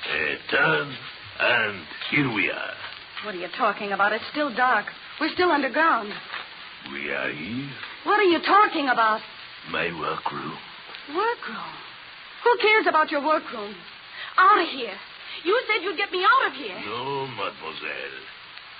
Uh, 0.10 0.36
turn, 0.52 0.95
and 1.40 1.86
here 2.11 2.34
we 2.34 2.49
are. 2.49 2.86
What 3.26 3.35
are 3.35 3.39
you 3.39 3.48
talking 3.57 3.91
about? 3.91 4.14
It's 4.14 4.23
still 4.31 4.53
dark. 4.56 4.85
We're 5.19 5.34
still 5.34 5.49
underground. 5.52 6.14
We 6.91 7.10
are 7.10 7.31
here. 7.31 7.69
What 8.03 8.19
are 8.19 8.30
you 8.30 8.39
talking 8.39 8.89
about? 8.89 9.22
My 9.72 9.88
workroom. 9.99 10.53
Workroom? 11.10 11.73
Who 12.44 12.57
cares 12.61 12.85
about 12.88 13.11
your 13.11 13.26
workroom? 13.26 13.76
Out 14.38 14.61
of 14.61 14.69
here. 14.69 14.94
You 15.44 15.61
said 15.68 15.84
you'd 15.84 15.98
get 15.98 16.11
me 16.11 16.23
out 16.23 16.52
of 16.52 16.53
here. 16.57 16.80
No, 16.85 17.27
mademoiselle. 17.27 18.18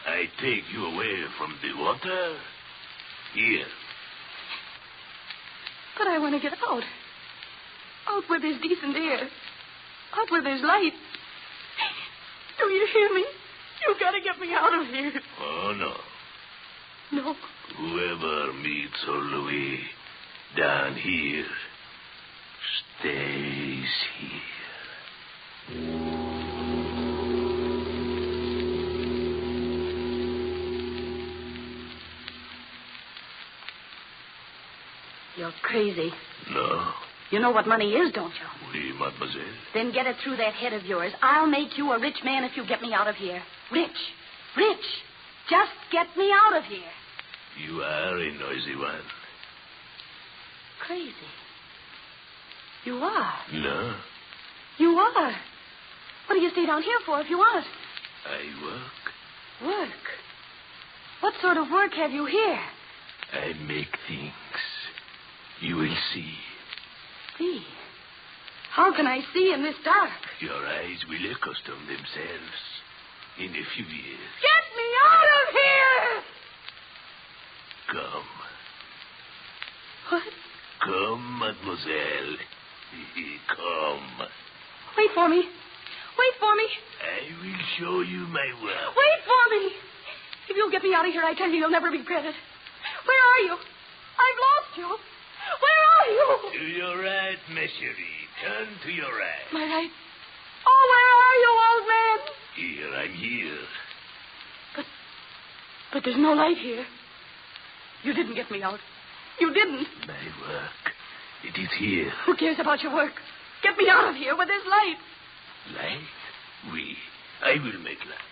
I 0.06 0.26
take 0.40 0.64
you 0.72 0.86
away 0.86 1.26
from 1.38 1.56
the 1.62 1.82
water. 1.82 2.38
Here. 3.34 3.66
But 5.98 6.08
I 6.08 6.20
want 6.20 6.36
to 6.36 6.42
get 6.42 6.58
out. 6.70 6.84
Out 8.08 8.24
where 8.28 8.40
there's 8.40 8.62
decent 8.62 8.96
air. 8.96 9.28
Out 10.16 10.32
where 10.32 10.44
there's 10.44 10.62
light. 10.62 10.94
Do 12.60 12.66
you 12.66 12.88
hear 12.94 13.14
me? 13.14 13.26
You 13.86 13.96
gotta 14.00 14.20
get 14.22 14.40
me 14.40 14.54
out 14.54 14.74
of 14.74 14.88
here. 14.88 15.22
Oh, 15.42 15.74
no. 15.78 15.94
No. 17.12 17.36
Whoever 17.78 18.54
meets 18.54 19.06
old 19.08 19.24
Louis 19.26 19.80
down 20.58 20.96
here 20.96 21.46
stays 23.00 23.94
here. 24.20 24.42
You're 35.38 35.54
crazy. 35.62 36.12
No. 36.52 36.94
You 37.30 37.40
know 37.40 37.52
what 37.52 37.68
money 37.68 37.92
is, 37.92 38.12
don't 38.14 38.32
you? 38.34 38.70
Oui, 38.74 38.94
mademoiselle. 38.98 39.54
Then 39.74 39.92
get 39.92 40.08
it 40.08 40.16
through 40.24 40.38
that 40.38 40.54
head 40.54 40.74
of 40.74 40.86
yours. 40.86 41.12
I'll 41.22 41.48
make 41.48 41.78
you 41.78 41.92
a 41.92 42.00
rich 42.00 42.18
man 42.24 42.44
if 42.44 42.56
you 42.56 42.66
get 42.66 42.82
me 42.82 42.94
out 42.94 43.08
of 43.08 43.16
here. 43.16 43.42
Rich. 43.72 43.90
Rich. 44.56 44.86
Just 45.50 45.72
get 45.92 46.08
me 46.18 46.32
out 46.32 46.56
of 46.58 46.64
here. 46.64 46.92
You 47.66 47.82
are 47.82 48.18
a 48.18 48.32
noisy 48.34 48.76
one. 48.76 49.02
Crazy. 50.86 51.12
You 52.86 52.96
are. 52.96 53.34
No. 53.54 53.96
You 54.78 54.90
are. 54.90 55.36
What 56.28 56.36
do 56.36 56.42
you 56.42 56.50
stay 56.52 56.66
down 56.66 56.82
here 56.82 57.00
for 57.06 57.20
if 57.20 57.30
you 57.30 57.40
aren't? 57.40 57.66
I 58.26 58.64
work. 58.64 59.66
Work. 59.66 60.04
What 61.22 61.34
sort 61.42 61.58
of 61.58 61.70
work 61.72 61.94
have 61.94 62.12
you 62.12 62.26
here? 62.26 62.60
I 63.34 63.54
make 63.68 63.88
things. 64.08 64.34
You 65.62 65.76
will 65.78 65.96
see. 66.14 66.34
See. 67.38 67.62
How 68.72 68.94
can 68.96 69.08
I 69.08 69.20
see 69.34 69.54
in 69.54 69.64
this 69.64 69.76
dark? 69.84 70.10
Your 70.40 70.54
eyes 70.54 71.02
will 71.10 71.32
accustom 71.32 71.80
themselves 71.88 72.60
in 73.40 73.50
a 73.50 73.66
few 73.74 73.86
years. 73.86 74.32
Get 74.42 74.64
me 74.78 74.88
out 75.06 75.30
of 75.38 75.46
here! 75.54 76.24
Come. 77.92 78.30
What? 80.10 80.24
Come, 80.84 81.40
mademoiselle. 81.40 82.38
Come. 83.56 84.28
Wait 84.98 85.10
for 85.14 85.30
me. 85.30 85.42
Wait 86.18 86.34
for 86.40 86.56
me. 86.56 86.68
I 87.02 87.22
will 87.42 87.62
show 87.78 88.02
you 88.02 88.26
my 88.30 88.50
work. 88.64 88.96
Wait 88.98 89.20
for 89.26 89.44
me. 89.58 89.72
If 90.50 90.58
you'll 90.58 90.72
get 90.72 90.84
me 90.84 90.94
out 90.94 91.06
of 91.06 91.14
here, 91.14 91.24
I 91.24 91.34
tell 91.34 91.50
you, 91.50 91.58
you'll 91.58 91.70
never 91.70 91.90
regret 91.90 92.26
it. 92.26 92.36
Where 93.06 93.22
are 93.22 93.42
you? 93.46 93.54
I've 93.54 94.40
lost 94.42 94.78
you. 94.78 95.17
You? 96.10 96.38
To 96.54 96.66
your 96.66 96.98
right, 97.02 97.38
ma 97.50 97.62
chérie. 97.62 98.18
Turn 98.44 98.68
to 98.84 98.92
your 98.92 99.12
right. 99.12 99.48
My 99.54 99.64
right. 99.66 99.92
Oh, 100.68 100.84
where 100.92 101.10
are 101.26 101.38
you, 101.44 101.52
old 101.68 101.86
man? 101.88 102.20
Here, 102.56 102.92
I'm 102.96 103.14
here. 103.14 103.60
But 104.76 104.86
but 105.94 106.04
there's 106.04 106.18
no 106.18 106.34
light 106.34 106.58
here. 106.58 106.86
You 108.04 108.14
didn't 108.14 108.36
get 108.36 108.52
me 108.52 108.62
out. 108.62 108.80
You 109.40 109.54
didn't. 109.54 109.88
My 110.08 110.14
work. 110.48 110.94
It 111.44 111.60
is 111.60 111.70
here. 111.80 112.12
Who 112.26 112.36
cares 112.36 112.58
about 112.60 112.82
your 112.82 112.94
work? 112.94 113.14
Get 113.64 113.78
me 113.78 113.88
out 113.90 114.10
of 114.10 114.16
here 114.16 114.36
where 114.36 114.48
there's 114.48 114.66
light. 114.70 114.98
Light? 115.76 116.08
Oui. 116.72 116.96
I 117.44 117.54
will 117.54 117.80
make 117.84 118.00
light. 118.00 118.28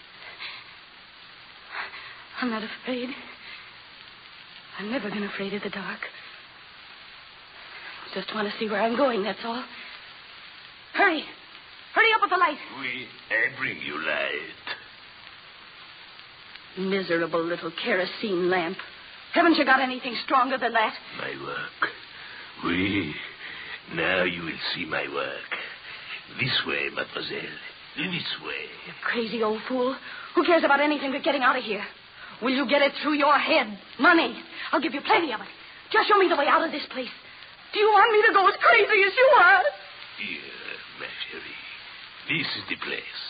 I'm 2.42 2.50
not 2.50 2.64
afraid. 2.64 3.10
I've 4.80 4.88
never 4.88 5.10
been 5.10 5.24
afraid 5.24 5.54
of 5.54 5.64
the 5.64 5.70
dark. 5.70 6.00
Just 8.16 8.34
want 8.34 8.48
to 8.48 8.58
see 8.58 8.70
where 8.70 8.82
I'm 8.82 8.96
going, 8.96 9.24
that's 9.24 9.44
all. 9.44 9.62
Hurry. 10.94 11.22
Hurry 11.94 12.14
up 12.16 12.22
with 12.22 12.30
the 12.30 12.38
light. 12.38 12.58
Oui, 12.80 13.06
I 13.30 13.60
bring 13.60 13.78
you 13.82 13.98
light. 13.98 14.66
Miserable 16.90 17.44
little 17.44 17.72
kerosene 17.84 18.50
lamp. 18.50 18.78
Haven't 19.34 19.56
you 19.56 19.66
got 19.66 19.82
anything 19.82 20.16
stronger 20.24 20.58
than 20.58 20.72
that? 20.72 20.94
My 21.18 21.46
work. 21.46 21.92
Oui. 22.64 23.14
Now 23.94 24.24
you 24.24 24.44
will 24.44 24.60
see 24.74 24.86
my 24.86 25.06
work. 25.14 25.52
This 26.40 26.58
way, 26.66 26.90
mademoiselle. 26.96 27.58
This 27.98 28.36
way. 28.46 28.64
You 28.88 28.94
crazy 29.04 29.44
old 29.44 29.60
fool. 29.68 29.96
Who 30.36 30.46
cares 30.46 30.64
about 30.64 30.80
anything 30.80 31.12
but 31.12 31.24
getting 31.24 31.44
out 31.44 31.58
of 31.58 31.64
here? 31.64 31.84
Will 32.42 32.56
you 32.56 32.66
get 32.68 32.82
it 32.82 32.94
through 33.04 33.16
your 33.16 33.38
head? 33.38 33.78
Money. 34.00 34.36
I'll 34.72 34.82
give 34.82 34.94
you 34.94 35.02
plenty 35.02 35.34
of 35.34 35.42
it. 35.42 35.48
Just 35.92 36.08
show 36.08 36.18
me 36.18 36.30
the 36.30 36.36
way 36.36 36.46
out 36.48 36.64
of 36.66 36.72
this 36.72 36.86
place. 36.92 37.10
Do 37.74 37.80
you 37.80 37.90
want 37.92 38.12
me 38.14 38.22
to 38.28 38.34
go 38.34 38.48
as 38.48 38.56
crazy 38.62 39.04
as 39.04 39.14
you 39.16 39.28
are? 39.40 39.62
Here, 40.18 40.78
ma 41.00 41.06
chérie. 41.06 41.62
This 42.30 42.48
is 42.58 42.64
the 42.70 42.78
place. 42.78 43.24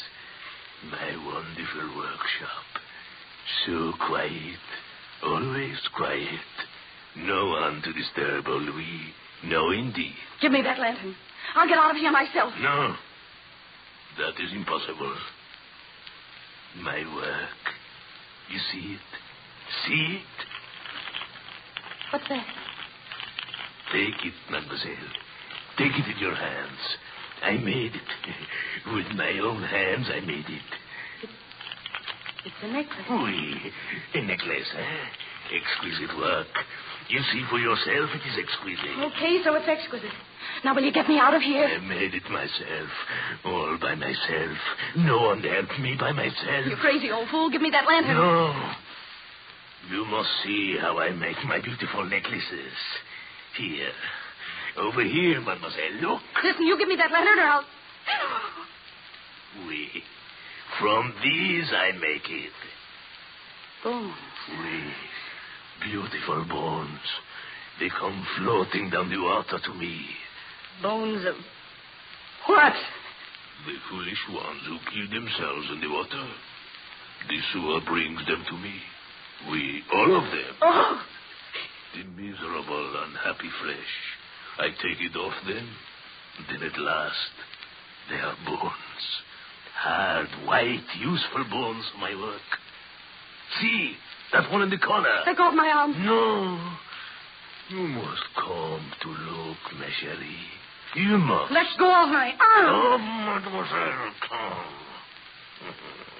My 0.91 1.15
wonderful 1.25 1.97
workshop. 1.97 2.67
So 3.65 3.93
quiet. 4.07 4.65
Always 5.23 5.79
quiet. 5.95 6.51
No 7.17 7.47
one 7.47 7.81
to 7.83 7.93
disturb 7.93 8.47
old 8.47 8.63
Louis. 8.63 9.13
No, 9.43 9.71
indeed. 9.71 10.15
Give 10.41 10.51
me 10.51 10.61
that 10.61 10.79
lantern. 10.79 11.15
I'll 11.55 11.67
get 11.67 11.77
out 11.77 11.91
of 11.91 11.97
here 11.97 12.11
myself. 12.11 12.53
No. 12.61 12.95
That 14.17 14.39
is 14.43 14.53
impossible. 14.53 15.15
My 16.81 17.03
work. 17.15 17.61
You 18.49 18.59
see 18.71 18.93
it? 18.93 18.99
See 19.87 20.19
it? 20.19 20.45
What's 22.11 22.27
that? 22.29 22.45
Take 23.95 24.25
it, 24.27 24.33
mademoiselle. 24.51 25.11
Take 25.77 25.95
it 25.95 26.03
in 26.11 26.19
your 26.19 26.35
hands. 26.35 26.83
I 27.43 27.51
made 27.63 27.95
it. 27.95 28.11
With 28.93 29.07
my 29.15 29.39
own 29.39 29.63
hands, 29.63 30.07
I 30.11 30.19
made 30.19 30.43
it. 30.43 30.69
It's 32.43 32.59
a 32.61 32.67
necklace. 32.67 33.07
Oui, 33.09 33.71
a 34.15 34.21
necklace, 34.21 34.67
eh? 34.75 35.55
Exquisite 35.55 36.17
work. 36.17 36.51
You 37.07 37.21
see 37.31 37.43
for 37.49 37.57
yourself 37.57 38.09
it 38.11 38.23
is 38.27 38.37
exquisite. 38.37 38.99
Okay, 39.15 39.39
so 39.45 39.55
it's 39.55 39.67
exquisite. 39.67 40.11
Now, 40.65 40.75
will 40.75 40.83
you 40.83 40.91
get 40.91 41.07
me 41.07 41.17
out 41.17 41.33
of 41.33 41.41
here? 41.41 41.63
I 41.63 41.79
made 41.79 42.13
it 42.13 42.29
myself. 42.29 42.89
All 43.45 43.77
by 43.79 43.95
myself. 43.95 44.57
No 44.97 45.21
one 45.21 45.41
helped 45.41 45.79
me 45.79 45.95
by 45.97 46.11
myself. 46.11 46.67
You 46.67 46.75
crazy 46.81 47.11
old 47.11 47.29
fool. 47.29 47.49
Give 47.49 47.61
me 47.61 47.69
that 47.71 47.87
lantern. 47.87 48.17
No. 48.17 48.73
You 49.89 50.03
must 50.05 50.29
see 50.43 50.77
how 50.81 50.97
I 50.97 51.11
make 51.11 51.37
my 51.47 51.61
beautiful 51.61 52.03
necklaces. 52.03 52.73
Here. 53.57 53.91
Over 54.77 55.03
here, 55.03 55.39
mademoiselle. 55.39 56.01
Look. 56.01 56.21
Listen, 56.43 56.65
you 56.65 56.77
give 56.77 56.87
me 56.87 56.95
that 56.97 57.11
lantern 57.11 57.39
or 57.39 57.43
I'll. 57.43 57.65
Oui. 59.67 59.87
From 60.79 61.13
these 61.23 61.71
I 61.71 61.91
make 61.93 62.29
it. 62.29 62.51
Bones. 63.83 64.13
Oui. 64.49 64.93
Beautiful 65.89 66.45
bones. 66.49 66.99
They 67.79 67.89
come 67.89 68.25
floating 68.37 68.89
down 68.89 69.09
the 69.09 69.21
water 69.21 69.59
to 69.63 69.73
me. 69.75 70.01
Bones 70.81 71.25
of. 71.25 71.35
What? 72.47 72.73
The 73.65 73.73
foolish 73.89 74.23
ones 74.31 74.61
who 74.67 74.77
kill 74.91 75.09
themselves 75.09 75.67
in 75.73 75.81
the 75.81 75.89
water. 75.89 76.27
The 77.29 77.39
sewer 77.53 77.79
brings 77.87 78.19
them 78.27 78.43
to 78.49 78.57
me. 78.57 78.73
Oui, 79.49 79.81
all 79.93 80.17
of 80.17 80.23
them. 80.23 80.55
Oh! 80.61 81.01
The 81.95 82.03
miserable, 82.21 82.93
unhappy 83.07 83.49
flesh. 83.63 83.93
I 84.59 84.67
take 84.83 84.99
it 84.99 85.15
off 85.15 85.33
them. 85.47 85.69
Then 86.49 86.63
at 86.63 86.77
last, 86.77 87.31
they 88.09 88.15
are 88.15 88.35
bones. 88.45 89.05
Hard, 89.75 90.27
white, 90.45 90.83
useful 90.99 91.45
bones 91.49 91.85
for 91.93 91.99
my 91.99 92.13
work. 92.15 92.41
See, 93.61 93.93
that 94.33 94.51
one 94.51 94.63
in 94.63 94.69
the 94.69 94.77
corner. 94.77 95.23
Let 95.25 95.37
go 95.37 95.47
of 95.47 95.53
my 95.53 95.69
arm. 95.69 96.05
No. 96.05 96.75
You 97.69 97.87
must 97.87 98.23
come 98.35 98.91
to 99.01 99.07
look, 99.07 99.57
ma 99.79 99.85
chérie. 99.85 100.49
You 100.95 101.17
must. 101.17 101.53
Let 101.53 101.67
go 101.79 102.03
of 102.03 102.09
my 102.09 102.27
arm. 102.27 102.39
Ah. 102.41 102.67
Oh, 102.67 102.97
mademoiselle, 102.97 104.11
come. 104.27 104.65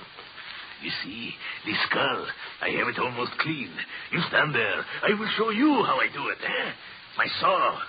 You 0.86 0.92
see, 1.04 1.34
this 1.66 1.78
skull, 1.90 2.28
I 2.62 2.70
have 2.70 2.88
it 2.88 3.00
almost 3.00 3.32
clean. 3.40 3.72
You 4.12 4.22
stand 4.30 4.54
there. 4.54 4.86
I 5.02 5.18
will 5.18 5.30
show 5.36 5.50
you 5.50 5.82
how 5.84 6.00
I 6.00 6.08
do 6.14 6.30
it, 6.30 6.38
eh? 6.46 6.72
My 7.18 7.26
saw. 7.42 7.80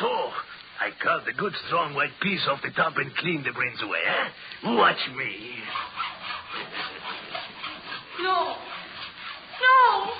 So, 0.00 0.08
I 0.78 0.90
cut 1.02 1.24
the 1.24 1.32
good 1.32 1.54
strong 1.66 1.94
white 1.94 2.12
piece 2.20 2.46
off 2.50 2.60
the 2.62 2.70
top 2.72 2.92
and 2.98 3.10
clean 3.16 3.42
the 3.42 3.52
brains 3.52 3.80
away, 3.82 4.00
eh? 4.06 4.74
Watch 4.76 5.00
me. 5.16 5.54
No. 8.20 8.54
No. 9.62 10.12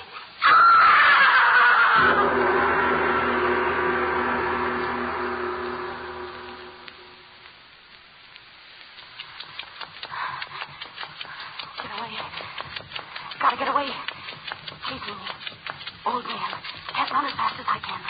Run 17.13 17.25
as 17.25 17.37
fast 17.37 17.53
as 17.61 17.65
I 17.69 17.77
can. 17.77 18.01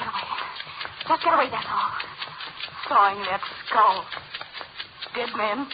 Get 0.00 0.08
away. 0.08 0.24
Just 1.04 1.20
get 1.20 1.34
away, 1.36 1.48
that's 1.52 1.68
all. 1.68 1.92
Sawing 2.88 3.20
that 3.20 3.44
skull. 3.68 4.00
Dead 5.12 5.28
men. 5.36 5.68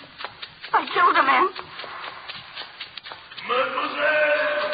I 0.75 0.83
killed 0.91 1.15
a 1.15 1.23
man. 1.23 1.47
Mademoiselle! 3.47 4.67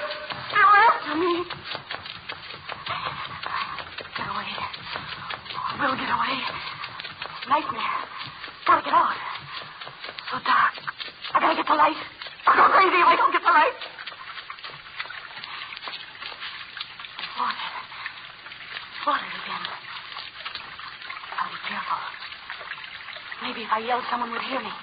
They're 0.57 0.73
after 0.89 1.15
me. 1.21 1.45
Get 4.17 4.25
away. 4.25 4.53
We'll 5.77 6.01
get 6.01 6.11
away. 6.17 6.37
Nightmare. 7.45 8.01
Gotta 8.65 8.83
get 8.89 8.95
out. 8.97 9.21
So 10.33 10.41
dark. 10.49 10.75
I 11.35 11.41
gotta 11.45 11.57
get 11.61 11.67
the 11.69 11.77
light. 11.77 12.01
I'll 12.47 12.57
go 12.57 12.73
crazy 12.73 12.97
if 12.97 13.07
I 13.07 13.17
don't 13.21 13.33
get 13.33 13.43
the 13.45 13.53
light. 13.53 13.96
Water 19.07 19.23
again. 19.23 19.63
careful. 21.71 22.03
Maybe 23.47 23.63
if 23.63 23.71
I 23.71 23.79
yelled, 23.79 24.03
someone 24.11 24.33
would 24.33 24.43
hear 24.43 24.59
me. 24.59 24.75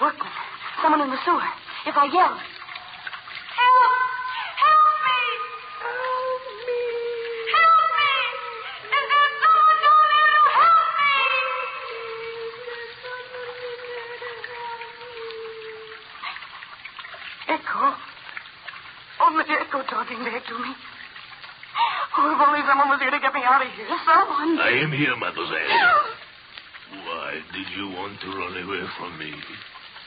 Workman. 0.00 0.32
Someone 0.80 1.02
in 1.04 1.10
the 1.10 1.20
sewer. 1.28 1.44
If 1.84 1.92
I 1.92 2.08
yelled. 2.08 2.40
Help! 2.40 3.92
Help 4.64 4.84
me! 5.04 5.20
Help 5.76 6.44
me! 6.64 6.80
Help 7.52 7.84
me! 8.00 8.16
Is 8.96 9.04
there 9.12 9.28
someone 9.44 9.78
down 9.84 10.04
there 10.08 10.32
to 10.32 10.40
help 10.56 10.80
me? 10.96 11.20
Echo. 17.60 17.92
Only 19.20 19.44
Echo 19.52 19.84
talking 19.84 20.24
back 20.24 20.48
to 20.48 20.56
me. 20.56 20.72
Oh, 22.20 22.26
if 22.34 22.40
only 22.40 22.60
someone 22.66 22.88
was 22.88 23.00
here 23.00 23.10
to 23.10 23.20
get 23.20 23.32
me 23.32 23.39
out 23.50 23.66
of 23.66 23.72
here. 23.74 23.86
Someone. 24.06 24.54
I 24.62 24.70
am 24.86 24.92
here, 24.94 25.14
mademoiselle. 25.18 25.74
Why 27.06 27.38
did 27.54 27.68
you 27.74 27.86
want 27.94 28.14
to 28.22 28.28
run 28.30 28.54
away 28.54 28.82
from 28.98 29.18
me? 29.18 29.34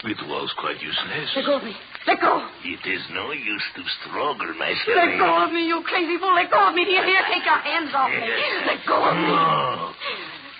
It 0.03 0.19
was 0.27 0.51
quite 0.59 0.79
useless. 0.83 1.31
Let 1.35 1.45
go 1.47 1.55
of 1.59 1.63
me. 1.63 1.75
Let 2.07 2.19
go. 2.19 2.43
It 2.67 2.83
is 2.83 3.03
no 3.15 3.31
use 3.31 3.67
to 3.79 3.83
struggle, 4.03 4.51
my 4.59 4.75
Let 4.75 4.83
chérie. 4.83 5.17
go 5.19 5.47
of 5.47 5.51
me, 5.55 5.63
you 5.67 5.79
crazy 5.87 6.19
fool. 6.19 6.35
Let 6.35 6.51
go 6.51 6.59
of 6.59 6.75
me. 6.75 6.83
Here, 6.83 7.05
here, 7.07 7.23
take 7.31 7.45
your 7.47 7.59
hands 7.63 7.91
off 7.95 8.11
me. 8.11 8.27
Let 8.67 8.83
go 8.83 8.99
of 8.99 9.15
me. 9.15 9.31
No. 9.31 9.93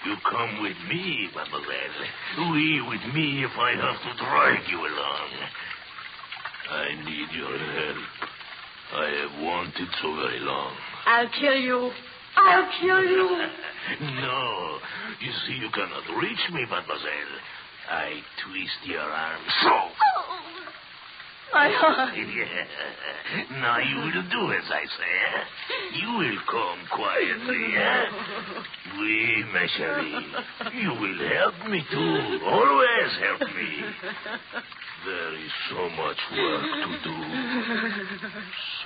You 0.08 0.16
come 0.24 0.64
with 0.64 0.80
me, 0.88 1.28
mademoiselle. 1.36 2.52
We 2.56 2.88
with 2.88 3.04
me 3.14 3.44
if 3.44 3.52
I 3.60 3.72
have 3.84 4.00
to 4.00 4.12
drag 4.24 4.64
you 4.72 4.80
along. 4.80 5.30
I 6.72 6.88
need 7.04 7.28
your 7.36 7.58
help. 7.58 8.08
I 8.96 9.08
have 9.28 9.44
wanted 9.44 9.88
so 10.02 10.16
very 10.16 10.40
long. 10.40 10.72
I'll 11.06 11.30
kill 11.40 11.56
you. 11.60 11.92
I'll 12.46 12.70
kill 12.80 13.04
you. 13.04 13.48
No. 14.00 14.80
You 15.20 15.32
see, 15.46 15.54
you 15.60 15.70
cannot 15.72 16.04
reach 16.22 16.40
me, 16.54 16.62
mademoiselle. 16.70 17.36
I 17.92 18.22
twist 18.44 18.80
your 18.86 19.02
arm 19.02 19.42
so. 19.62 19.76
My 21.54 21.70
heart. 21.70 22.14
Yeah. 22.18 23.62
Now 23.62 23.78
you 23.80 23.98
will 23.98 24.24
do 24.30 24.52
as 24.54 24.68
I 24.72 24.86
say. 24.98 26.00
You 26.02 26.10
will 26.18 26.40
come 26.50 26.80
quietly, 26.92 27.64
eh? 27.76 28.06
Oui, 29.00 29.46
ma 29.54 29.66
chérie. 29.68 30.26
You 30.82 30.90
will 31.02 31.20
help 31.30 31.70
me 31.70 31.84
too. 31.92 32.40
Always 32.46 33.12
help 33.22 33.42
me. 33.56 33.70
There 35.06 35.36
is 35.36 35.52
so 35.70 35.90
much 35.90 36.18
work 36.32 36.64
to 36.64 36.92
do. 37.04 37.16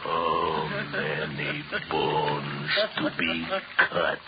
So 0.04 0.68
many 0.92 1.64
bones 1.92 2.72
to 2.98 3.12
be 3.20 3.46
cut. 3.78 4.20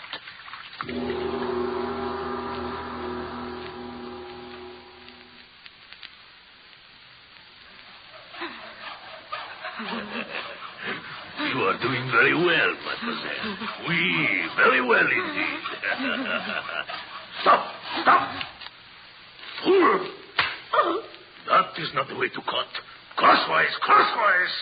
You 11.40 11.60
are 11.62 11.78
doing 11.82 12.10
very 12.12 12.34
well, 12.34 12.74
mademoiselle. 12.86 13.56
Oui, 13.88 14.46
very 14.56 14.80
well 14.80 15.00
indeed. 15.00 15.62
stop! 17.42 17.74
Stop! 18.02 18.42
Fool! 19.64 20.06
That 21.70 21.82
is 21.82 21.90
not 21.94 22.08
the 22.08 22.16
way 22.16 22.28
to 22.28 22.40
cut. 22.42 22.66
Crosswise, 23.16 23.76
crosswise! 23.80 24.56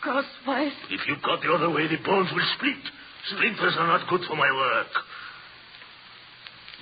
Crosswise. 0.00 0.72
If 0.90 1.06
you 1.06 1.16
cut 1.22 1.40
the 1.42 1.52
other 1.52 1.68
way, 1.68 1.86
the 1.86 1.98
bones 2.02 2.30
will 2.32 2.46
split. 2.56 2.80
Splinters 3.28 3.76
are 3.78 3.86
not 3.88 4.08
good 4.08 4.22
for 4.26 4.34
my 4.36 4.50
work. 4.50 4.86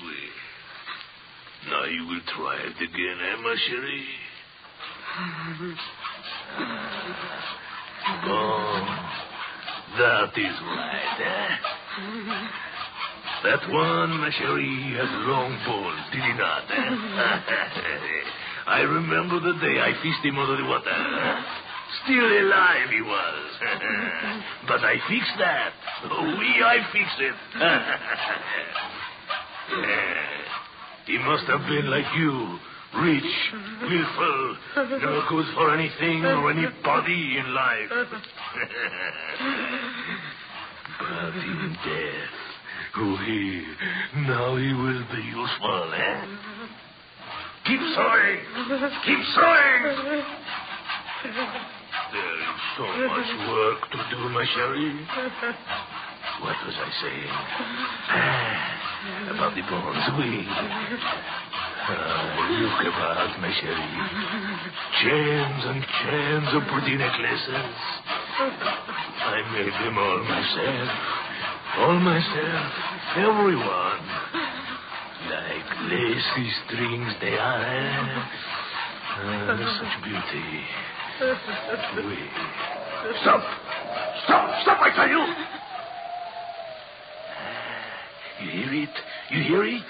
Oui. 0.04 0.30
Now 1.70 1.84
you 1.86 2.06
will 2.06 2.20
try 2.36 2.56
it 2.70 2.76
again, 2.76 3.18
eh, 3.20 3.36
ma 3.42 3.54
chérie? 3.66 4.06
Oh, 8.28 8.86
that 9.98 10.38
is 10.38 10.56
right, 10.62 11.20
eh? 11.20 11.48
That 13.42 13.68
one, 13.72 14.10
ma 14.20 14.30
chérie, 14.30 14.94
has 14.96 15.10
long 15.26 15.58
bones, 15.66 16.04
did 16.12 16.22
he 16.22 16.32
not? 16.38 16.70
eh? 16.70 18.20
I 18.66 18.80
remember 18.80 19.38
the 19.40 19.52
day 19.60 19.80
I 19.80 19.92
fished 20.02 20.24
him 20.24 20.38
under 20.38 20.56
the 20.56 20.64
water. 20.68 21.44
Still 22.04 22.26
alive 22.26 22.90
he 22.90 23.00
was. 23.02 23.60
but 24.68 24.84
I 24.84 24.94
fixed 25.08 25.38
that. 25.38 25.72
Oui, 26.10 26.62
I 26.64 26.78
fixed 26.92 27.20
it. 27.20 27.34
He 31.06 31.18
must 31.18 31.44
have 31.46 31.60
been 31.68 31.88
like 31.88 32.06
you. 32.16 32.58
Rich, 32.96 33.52
willful, 33.82 34.56
never 34.76 35.22
good 35.28 35.46
for 35.54 35.70
anything 35.74 36.24
or 36.24 36.50
anybody 36.50 37.36
in 37.38 37.52
life. 37.52 37.90
but 41.00 41.34
in 41.34 41.76
death, 41.84 42.30
oh, 42.96 43.16
he, 43.26 43.64
now 44.22 44.56
he 44.56 44.72
will 44.72 45.04
be 45.12 45.22
useful, 45.28 45.92
eh? 45.94 46.24
Keep 47.66 47.80
sewing! 47.80 48.38
Keep 49.02 49.22
sewing! 49.34 49.82
There 52.12 52.34
is 52.38 52.58
so 52.78 52.86
much 52.86 53.30
work 53.50 53.80
to 53.90 53.98
do, 54.06 54.28
my 54.30 54.46
chérie. 54.54 54.94
What 56.42 56.54
was 56.62 56.76
I 56.78 56.90
saying? 57.02 57.32
Ah, 58.06 59.30
about 59.34 59.54
the 59.56 59.62
bones, 59.62 60.06
oui. 60.14 60.46
Ah, 61.88 62.54
look 62.54 62.86
about, 62.86 63.34
my 63.40 63.50
chérie. 63.50 63.98
Chains 65.02 65.62
and 65.66 65.82
chains 65.82 66.48
of 66.54 66.62
pretty 66.70 66.96
necklaces. 66.96 67.74
I 68.38 69.42
made 69.52 69.74
them 69.74 69.98
all 69.98 70.22
myself. 70.22 70.88
All 71.78 71.98
myself. 71.98 72.72
Everyone. 73.16 74.55
Like 75.26 75.90
lacy 75.90 76.50
strings 76.66 77.12
they 77.20 77.36
are, 77.36 77.62
eh? 77.62 78.24
Ah, 79.18 79.58
such 79.80 79.96
beauty. 80.04 80.64
Oui. 81.96 82.18
Stop! 83.22 83.42
Stop! 84.24 84.62
Stop, 84.62 84.78
I 84.82 84.90
tell 84.94 85.08
you! 85.08 85.24
You 88.42 88.50
hear 88.50 88.74
it? 88.84 88.94
You 89.30 89.42
hear 89.42 89.64
it? 89.64 89.82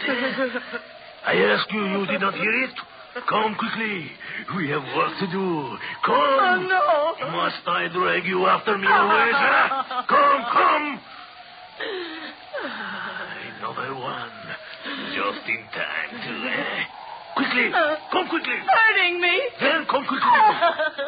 I 1.27 1.35
ask 1.53 1.73
you, 1.73 1.85
you 1.85 2.07
did 2.07 2.21
not 2.21 2.35
hear 2.35 2.65
it? 2.65 2.71
Come 3.29 3.57
quickly. 3.57 4.11
We 4.57 4.69
have 4.71 4.83
work 4.97 5.19
to 5.21 5.27
do. 5.27 5.77
Come. 6.05 6.15
Oh, 6.15 6.67
no. 6.69 7.31
Must 7.31 7.67
I 7.67 7.89
drag 7.93 8.25
you 8.25 8.47
after 8.47 8.79
me 8.79 8.87
always, 8.87 9.35
huh? 9.35 10.03
Come, 10.07 10.45
come. 10.53 11.01
Another 13.59 13.95
one. 13.95 14.46
Just 15.15 15.43
in 15.49 15.63
time 15.73 16.11
to, 16.17 16.33
eh? 16.49 16.85
Quickly. 17.37 17.69
Come 18.13 18.29
quickly. 18.29 18.57
Hurting 18.57 19.21
me. 19.21 19.37
Then 19.61 19.85
come 19.91 20.05
quickly. 20.07 20.41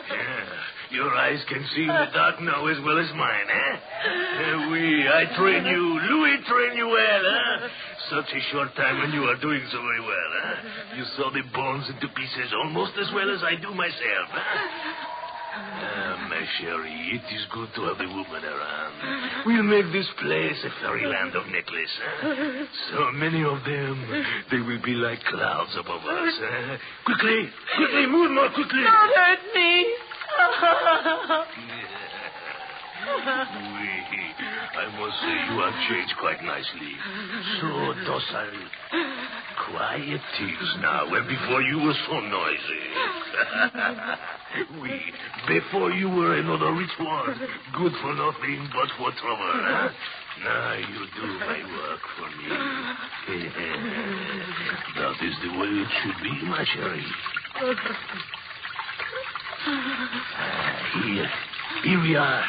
Yeah. 0.09 0.45
Your 0.91 1.15
eyes 1.15 1.45
can 1.51 1.61
see 1.77 1.83
in 1.83 1.89
the 1.93 2.09
dark 2.17 2.41
now 2.41 2.65
as 2.67 2.79
well 2.81 2.97
as 2.99 3.13
mine, 3.13 3.49
eh? 3.53 3.75
Uh, 3.77 4.71
oui, 4.73 5.05
I 5.05 5.25
train 5.37 5.67
you. 5.67 5.85
Louis 6.01 6.37
train 6.49 6.77
you 6.79 6.89
well, 6.89 7.23
eh? 7.29 7.69
Such 8.09 8.33
a 8.33 8.41
short 8.53 8.75
time 8.75 9.01
and 9.05 9.13
you 9.13 9.21
are 9.25 9.37
doing 9.37 9.61
so 9.71 9.77
very 9.85 10.01
well, 10.01 10.31
eh? 10.41 10.97
You 10.97 11.05
saw 11.17 11.29
the 11.31 11.45
bones 11.53 11.85
into 11.93 12.09
pieces 12.09 12.55
almost 12.65 12.93
as 12.99 13.13
well 13.15 13.29
as 13.29 13.43
I 13.45 13.61
do 13.61 13.69
myself, 13.75 14.29
eh? 14.33 15.18
Ah, 15.59 16.29
my 16.31 16.43
chérie, 16.59 17.15
it 17.19 17.27
is 17.35 17.45
good 17.53 17.69
to 17.75 17.83
have 17.91 17.99
a 18.01 18.07
woman 18.07 18.45
around. 18.45 18.95
We'll 19.47 19.63
make 19.65 19.91
this 19.93 20.07
place 20.21 20.59
a 20.65 20.71
fairyland 20.81 21.35
of 21.35 21.47
necklace. 21.51 21.95
Eh? 21.99 22.65
So 22.91 23.11
many 23.15 23.43
of 23.43 23.65
them, 23.65 24.25
they 24.51 24.61
will 24.61 24.81
be 24.83 24.95
like 24.95 25.23
clouds 25.25 25.75
above 25.79 26.03
us. 26.05 26.35
Quickly, 27.05 27.51
quickly, 27.77 28.07
move 28.07 28.31
more 28.33 28.51
quickly. 28.55 28.83
Don't 28.83 29.15
hurt 29.17 29.43
me. 29.55 29.87
Oui, 33.09 34.35
I 34.77 34.87
must 34.99 35.17
say 35.21 35.35
you 35.49 35.57
have 35.61 35.75
changed 35.89 36.15
quite 36.21 36.43
nicely. 36.43 36.93
So 37.61 37.95
docile. 38.07 38.69
Quiet 39.71 40.21
thieves 40.39 40.77
now, 40.81 41.11
where 41.11 41.23
before 41.25 41.63
you 41.63 41.79
were 41.81 41.95
so 42.07 42.21
noisy. 42.21 42.83
oui, 44.81 45.01
before 45.49 45.91
you 45.93 46.09
were 46.09 46.35
another 46.37 46.73
rich 46.73 46.91
one, 47.01 47.39
good 47.77 47.93
for 48.01 48.15
nothing 48.15 48.69
but 48.73 48.89
for 48.97 49.11
trouble. 49.21 49.53
Huh? 49.53 49.91
Now 50.45 50.73
you 50.75 51.07
do 51.17 51.27
my 51.41 51.63
work 51.77 52.01
for 52.17 52.29
me. 52.39 52.49
that 54.97 55.23
is 55.23 55.35
the 55.43 55.51
way 55.59 55.69
it 55.69 55.89
should 56.03 56.19
be, 56.23 56.33
my 56.47 56.65
cherry. 56.75 57.05
Here, 61.05 61.31
Here 61.85 62.01
we 62.03 62.17
are. 62.17 62.45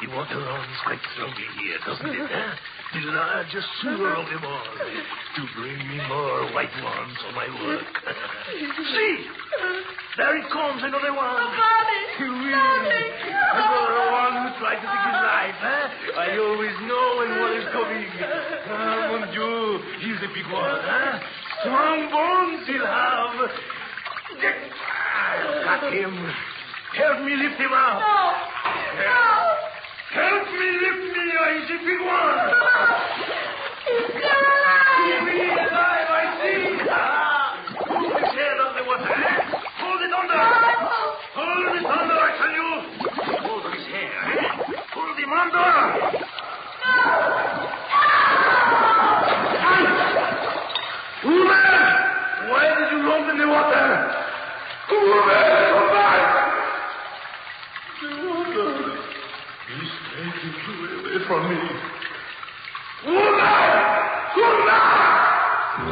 The 0.00 0.08
water 0.14 0.38
runs 0.38 0.76
quite 0.84 1.00
strongly 1.14 1.44
here, 1.60 1.78
doesn't 1.84 2.06
it? 2.06 2.30
Eh? 2.30 2.52
The 2.94 3.00
largest 3.12 3.66
sewer 3.82 4.14
of 4.16 4.26
them 4.30 4.44
all. 4.44 4.64
To 4.64 5.42
bring 5.58 5.78
me 5.88 5.98
more 6.08 6.50
white 6.54 6.72
ones 6.82 7.16
for 7.20 7.32
my 7.36 7.48
work. 7.62 7.84
See! 8.94 9.16
There 10.16 10.36
it 10.38 10.46
comes, 10.50 10.82
another 10.82 11.12
one. 11.14 11.46
Bobby! 11.54 12.02
Bobby! 12.18 13.04
Another 13.52 14.06
one 14.10 14.34
who 14.40 14.48
tried 14.58 14.80
to 14.80 14.88
take 14.88 15.06
his 15.06 15.20
life, 15.22 15.58
eh? 15.62 15.86
I 16.18 16.28
always 16.38 16.76
know 16.88 17.06
when 17.20 17.30
one 17.40 17.54
is 17.60 17.66
coming. 17.74 18.06
Ah, 18.70 19.08
mon 19.10 19.22
Dieu, 19.30 19.78
he's 20.00 20.20
a 20.24 20.30
big 20.34 20.46
one, 20.50 20.80
eh? 20.80 21.20
Strong 21.62 21.98
bones 22.10 22.66
he'll 22.66 22.86
have. 22.86 23.36
Ah, 24.40 25.78
Got 25.78 25.92
him. 25.92 26.14
Help 26.96 27.22
me 27.22 27.36
lift 27.36 27.60
him 27.60 27.70
up. 27.72 28.00
No! 28.00 28.49
No! 28.98 29.22
Help 30.10 30.46
me 30.50 30.68
lift 30.82 31.04
me, 31.14 31.24
he's 31.30 31.70
a 31.70 31.78
big 31.86 32.00
one. 32.02 32.38
He's 33.86 34.10
alive! 34.18 35.26
He's 35.30 35.54
alive, 35.70 36.10
I 36.10 36.24
see. 36.40 36.64
Put 37.86 38.18
his 38.18 38.32
head 38.34 38.58
the 38.76 38.84
water, 38.86 39.14
eh? 39.14 39.38
Hold 39.80 40.00
it 40.02 40.12
under. 40.12 40.42
Hold 41.38 41.74
it 41.76 41.86
under, 41.86 42.18
I 42.18 42.30
tell 42.38 42.54
you. 42.58 42.68
Hold 43.46 43.64
his 43.74 43.86
hair, 43.86 44.10
eh? 44.30 44.48
Hold 44.94 45.16
him 45.18 45.32
under. 45.32 45.70
Woman! 51.22 51.74
Why 52.48 52.64
did 52.78 52.88
you 52.92 53.00
lump 53.08 53.26
in 53.30 53.36
the 53.38 53.46
water? 53.46 53.86
Woman, 54.90 55.46
come 55.70 55.90
back! 55.94 56.22
The 58.00 58.08
water. 58.26 58.70
He's 60.42 60.52
taking 60.52 60.98
away 60.98 61.26
from 61.26 61.48
me. 61.50 61.56
Woman! 63.06 63.40
Woman! 64.36 65.90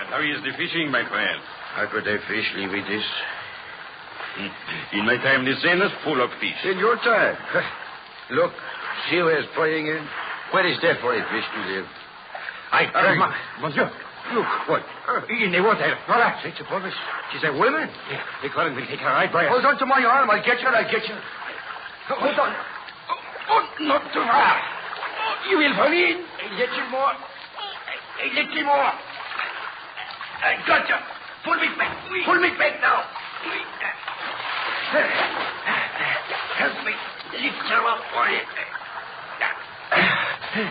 And 0.00 0.08
how 0.08 0.20
is 0.22 0.40
the 0.44 0.52
fishing, 0.56 0.90
my 0.90 1.06
friend? 1.08 1.40
How 1.74 1.86
could 1.90 2.06
I 2.06 2.16
fish 2.28 2.46
leave 2.56 2.72
it 2.72 2.84
this? 2.88 3.04
In 4.92 5.04
my 5.06 5.16
time, 5.16 5.44
the 5.44 5.54
Seine 5.62 5.82
is 5.84 5.92
full 6.04 6.22
of 6.22 6.30
fish. 6.40 6.60
In 6.64 6.78
your 6.78 6.96
time? 6.96 7.36
Look, 8.30 8.52
see 9.10 9.20
where's 9.22 9.46
playing 9.54 9.86
in? 9.86 10.06
Where 10.52 10.66
is 10.66 10.78
there 10.82 10.96
for 11.00 11.14
a 11.14 11.20
fish 11.30 11.44
to 11.54 11.60
live? 11.74 11.86
I 12.72 12.84
Uh, 12.86 13.14
ma- 13.16 13.34
monsieur. 13.60 13.90
Look, 14.34 14.46
what? 14.68 14.82
In 15.28 15.50
the 15.50 15.60
water. 15.62 15.96
Relax, 16.06 16.44
it's 16.44 16.60
a 16.60 16.64
promise. 16.64 16.94
She's 17.32 17.42
a 17.44 17.52
woman. 17.52 17.88
they 17.88 18.48
The 18.48 18.54
current 18.54 18.76
will 18.76 18.86
take 18.86 19.00
her 19.00 19.10
right 19.10 19.32
by 19.32 19.48
Hold 19.48 19.64
on 19.64 19.78
to 19.78 19.86
my 19.86 20.04
arm. 20.04 20.30
I'll 20.30 20.44
get 20.44 20.60
you. 20.60 20.68
I'll 20.68 20.84
get 20.84 21.02
you. 21.08 21.16
Hold 22.14 22.38
on. 22.38 22.54
Oh, 23.10 23.18
oh 23.50 23.62
not 23.80 24.02
too 24.12 24.22
far. 24.22 24.54
Oh, 24.54 25.50
you 25.50 25.58
will 25.58 25.74
fall 25.74 25.90
in. 25.90 26.22
A 26.22 26.46
little 26.54 26.90
more. 26.90 27.10
A 27.10 28.26
little 28.34 28.64
more. 28.64 28.92
I 30.42 30.62
got 30.66 30.88
you. 30.88 30.96
Pull 31.44 31.56
me 31.56 31.68
back. 31.76 31.96
Pull 32.24 32.40
me 32.40 32.50
back 32.58 32.80
now. 32.80 33.02
Eh, 34.92 35.06
help 36.58 36.84
me 36.84 36.92
lift 37.32 37.66
her 37.70 37.82
up 37.86 38.00
for 38.12 38.28
you. 38.28 38.42
Eh, 40.52 40.66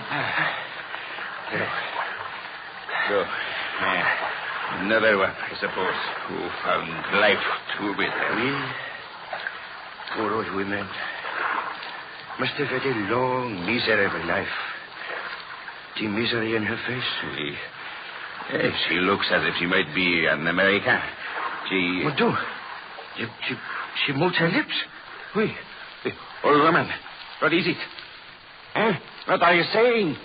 eh. 1.55 1.98
So, 3.09 3.15
uh, 3.21 4.03
another 4.85 5.17
one, 5.17 5.31
I 5.31 5.53
suppose, 5.59 5.99
who 6.27 6.37
found 6.63 6.89
life 7.19 7.45
too 7.77 7.93
bitter. 7.97 8.27
Oui. 8.37 8.53
Poor 10.15 10.33
old 10.35 10.53
woman. 10.53 10.87
Must 12.39 12.53
have 12.53 12.67
had 12.67 12.85
a 12.85 12.95
long, 13.13 13.65
miserable 13.65 14.25
life. 14.27 14.47
The 15.99 16.07
misery 16.07 16.55
in 16.55 16.63
her 16.63 16.77
face. 16.87 17.11
Oui. 17.35 17.55
Eh, 18.53 18.71
she 18.87 18.95
looks 18.95 19.27
as 19.31 19.41
if 19.45 19.55
she 19.59 19.65
might 19.65 19.93
be 19.95 20.25
an 20.27 20.45
American. 20.47 20.99
She... 21.69 22.01
What 22.05 22.17
do? 22.17 22.31
She, 23.17 23.25
she, 23.47 23.55
she 24.05 24.13
moved 24.13 24.35
her 24.35 24.49
lips. 24.49 24.73
Oui. 25.35 25.51
Eh, 26.05 26.11
Old 26.43 26.61
woman, 26.61 26.87
what 27.41 27.53
is 27.53 27.65
it? 27.67 27.77
Eh? 28.75 28.93
What 29.25 29.41
are 29.41 29.53
you 29.55 29.63
saying? 29.73 30.15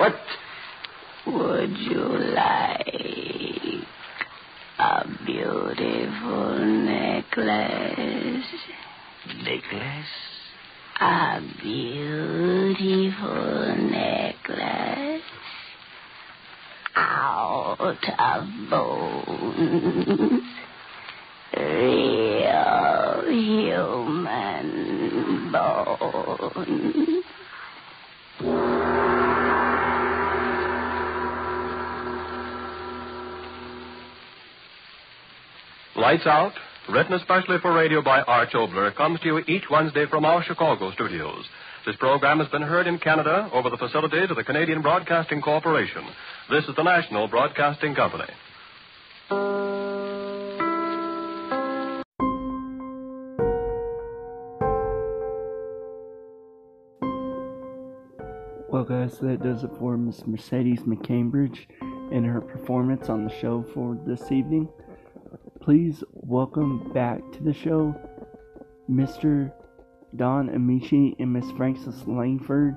What? 0.00 0.16
Would 1.26 1.76
you 1.76 2.04
like 2.34 2.86
a 4.78 5.04
beautiful 5.26 6.58
necklace? 6.86 8.46
Necklace? 9.44 10.06
A 11.02 11.40
beautiful 11.62 13.76
necklace 13.90 15.22
out 16.96 18.04
of 18.18 18.48
bones. 18.70 20.42
Real 21.54 23.22
human 23.28 24.68
bones. 25.52 27.19
Lights 36.00 36.26
Out, 36.26 36.52
written 36.88 37.12
especially 37.12 37.58
for 37.60 37.74
radio 37.74 38.00
by 38.00 38.22
Arch 38.22 38.52
Oboler, 38.54 38.96
comes 38.96 39.20
to 39.20 39.26
you 39.26 39.38
each 39.40 39.64
Wednesday 39.70 40.06
from 40.06 40.24
our 40.24 40.42
Chicago 40.42 40.90
studios. 40.92 41.44
This 41.84 41.94
program 41.96 42.38
has 42.38 42.48
been 42.48 42.62
heard 42.62 42.86
in 42.86 42.98
Canada 42.98 43.50
over 43.52 43.68
the 43.68 43.76
facilities 43.76 44.30
of 44.30 44.36
the 44.36 44.42
Canadian 44.42 44.80
Broadcasting 44.80 45.42
Corporation. 45.42 46.02
This 46.48 46.64
is 46.64 46.74
the 46.74 46.82
National 46.82 47.28
Broadcasting 47.28 47.94
Company. 47.94 48.24
Well, 58.70 58.84
guys, 58.88 59.18
that 59.20 59.42
does 59.42 59.64
it 59.64 59.70
for 59.78 59.98
Miss 59.98 60.26
Mercedes 60.26 60.80
McCambridge 60.80 61.58
and 62.10 62.24
her 62.24 62.40
performance 62.40 63.10
on 63.10 63.24
the 63.24 63.40
show 63.42 63.66
for 63.74 63.98
this 64.06 64.32
evening. 64.32 64.66
Please 65.70 66.02
welcome 66.10 66.92
back 66.92 67.20
to 67.30 67.44
the 67.44 67.54
show 67.54 67.94
Mr. 68.90 69.52
Don 70.16 70.48
Ameche 70.48 71.14
and 71.20 71.32
Miss 71.32 71.48
Frances 71.52 72.08
Langford 72.08 72.76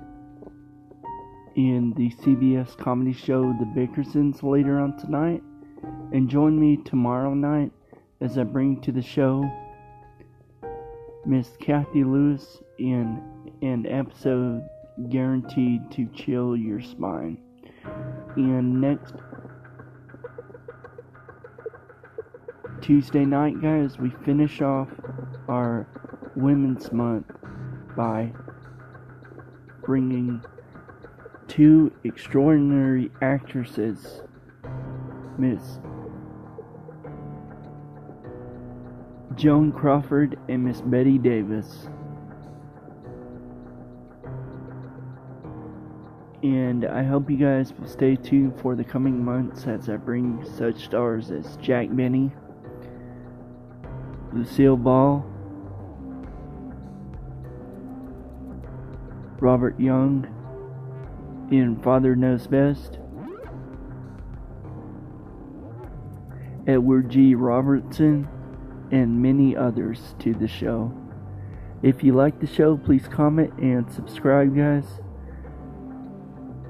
in 1.55 1.95
the 1.97 2.11
CBS 2.21 2.77
comedy 2.77 3.11
show 3.11 3.51
The 3.53 3.65
Bickersons 3.75 4.43
later 4.43 4.79
on 4.79 4.95
tonight. 4.99 5.41
And 6.11 6.29
join 6.29 6.59
me 6.59 6.77
tomorrow 6.85 7.33
night 7.33 7.71
as 8.21 8.37
I 8.37 8.43
bring 8.43 8.79
to 8.81 8.91
the 8.91 9.01
show 9.01 9.43
Miss 11.25 11.49
Cathy 11.59 12.03
Lewis 12.03 12.61
in 12.77 13.23
an 13.63 13.87
episode 13.87 14.61
guaranteed 15.09 15.89
to 15.93 16.05
chill 16.13 16.55
your 16.55 16.79
spine. 16.79 17.39
And 18.35 18.79
next 18.79 19.15
Tuesday 22.83 23.23
night, 23.23 23.61
guys, 23.61 23.97
we 23.97 24.09
finish 24.25 24.61
off 24.61 24.89
our 25.47 25.87
Women's 26.35 26.91
Month 26.91 27.31
by 27.95 28.33
bringing 29.85 30.43
two 31.47 31.93
extraordinary 32.03 33.09
actresses, 33.21 34.23
Miss 35.37 35.79
Joan 39.35 39.71
Crawford 39.71 40.37
and 40.49 40.65
Miss 40.65 40.81
Bette 40.81 41.17
Davis. 41.17 41.87
And 46.43 46.83
I 46.83 47.03
hope 47.03 47.29
you 47.29 47.37
guys 47.37 47.71
will 47.79 47.87
stay 47.87 48.17
tuned 48.17 48.59
for 48.59 48.75
the 48.75 48.83
coming 48.83 49.23
months 49.23 49.67
as 49.67 49.87
I 49.87 49.95
bring 49.95 50.45
such 50.57 50.83
stars 50.83 51.31
as 51.31 51.55
Jack 51.61 51.87
Benny, 51.89 52.33
Lucille 54.33 54.77
Ball, 54.77 55.23
Robert 59.39 59.79
Young 59.79 60.27
in 61.51 61.79
Father 61.83 62.15
Knows 62.15 62.47
Best, 62.47 62.97
Edward 66.65 67.09
G. 67.11 67.35
Robertson, 67.35 68.27
and 68.91 69.21
many 69.21 69.55
others 69.55 70.15
to 70.19 70.33
the 70.33 70.47
show. 70.47 70.91
If 71.81 72.03
you 72.03 72.13
like 72.13 72.39
the 72.39 72.47
show, 72.47 72.77
please 72.77 73.07
comment 73.07 73.53
and 73.59 73.91
subscribe, 73.91 74.55
guys. 74.55 74.85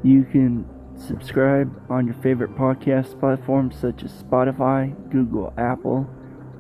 You 0.04 0.24
can 0.24 0.66
subscribe 0.98 1.72
on 1.90 2.08
your 2.08 2.16
favorite 2.16 2.56
podcast 2.56 3.20
platforms 3.20 3.76
such 3.80 4.04
as 4.04 4.12
Spotify, 4.12 4.94
Google, 5.12 5.54
Apple, 5.58 6.10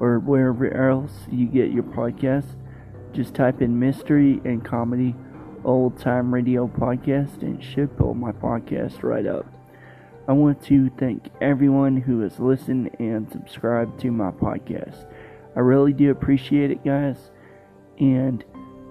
or 0.04 0.20
wherever 0.20 0.70
else 0.76 1.14
you 1.32 1.46
get 1.46 1.72
your 1.72 1.84
podcasts. 1.84 2.58
Just 3.14 3.34
type 3.34 3.62
in 3.62 3.80
mystery 3.80 4.42
and 4.44 4.64
comedy 4.64 5.16
old 5.64 5.98
time 5.98 6.34
radio 6.34 6.68
podcast 6.68 7.42
and 7.42 7.58
it 7.58 7.64
should 7.64 7.96
pull 7.96 8.14
my 8.14 8.34
podcast 8.34 9.02
right 9.02 9.26
up. 9.26 9.46
I 10.28 10.34
want 10.34 10.62
to 10.64 10.90
thank 11.00 11.30
everyone 11.40 11.96
who 11.96 12.20
has 12.20 12.38
listened 12.38 12.90
and 13.00 13.32
subscribed 13.32 13.98
to 14.02 14.12
my 14.12 14.32
podcast. 14.32 15.06
I 15.56 15.62
really 15.62 15.94
do 15.94 16.12
appreciate 16.12 16.70
it, 16.70 16.84
guys. 16.84 17.32
And 17.98 18.44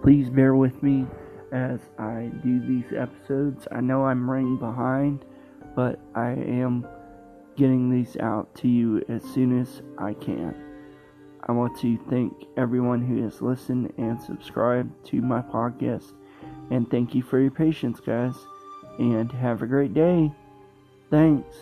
please 0.02 0.30
bear 0.30 0.54
with 0.54 0.82
me 0.82 1.06
as 1.52 1.80
I 1.98 2.30
do 2.42 2.58
these 2.58 2.90
episodes. 2.96 3.68
I 3.70 3.82
know 3.82 4.06
I'm 4.06 4.30
running 4.30 4.56
behind, 4.56 5.26
but 5.76 6.00
I 6.14 6.30
am 6.30 6.86
getting 7.54 7.90
these 7.90 8.16
out 8.16 8.54
to 8.54 8.68
you 8.68 9.04
as 9.10 9.22
soon 9.22 9.60
as 9.60 9.82
I 9.98 10.14
can. 10.14 10.71
I 11.44 11.52
want 11.52 11.78
to 11.80 11.98
thank 12.08 12.46
everyone 12.56 13.04
who 13.04 13.22
has 13.24 13.42
listened 13.42 13.92
and 13.98 14.20
subscribed 14.20 15.06
to 15.06 15.20
my 15.20 15.42
podcast. 15.42 16.12
And 16.70 16.90
thank 16.90 17.14
you 17.14 17.22
for 17.22 17.40
your 17.40 17.50
patience, 17.50 18.00
guys. 18.00 18.34
And 18.98 19.30
have 19.32 19.62
a 19.62 19.66
great 19.66 19.94
day. 19.94 20.30
Thanks. 21.10 21.56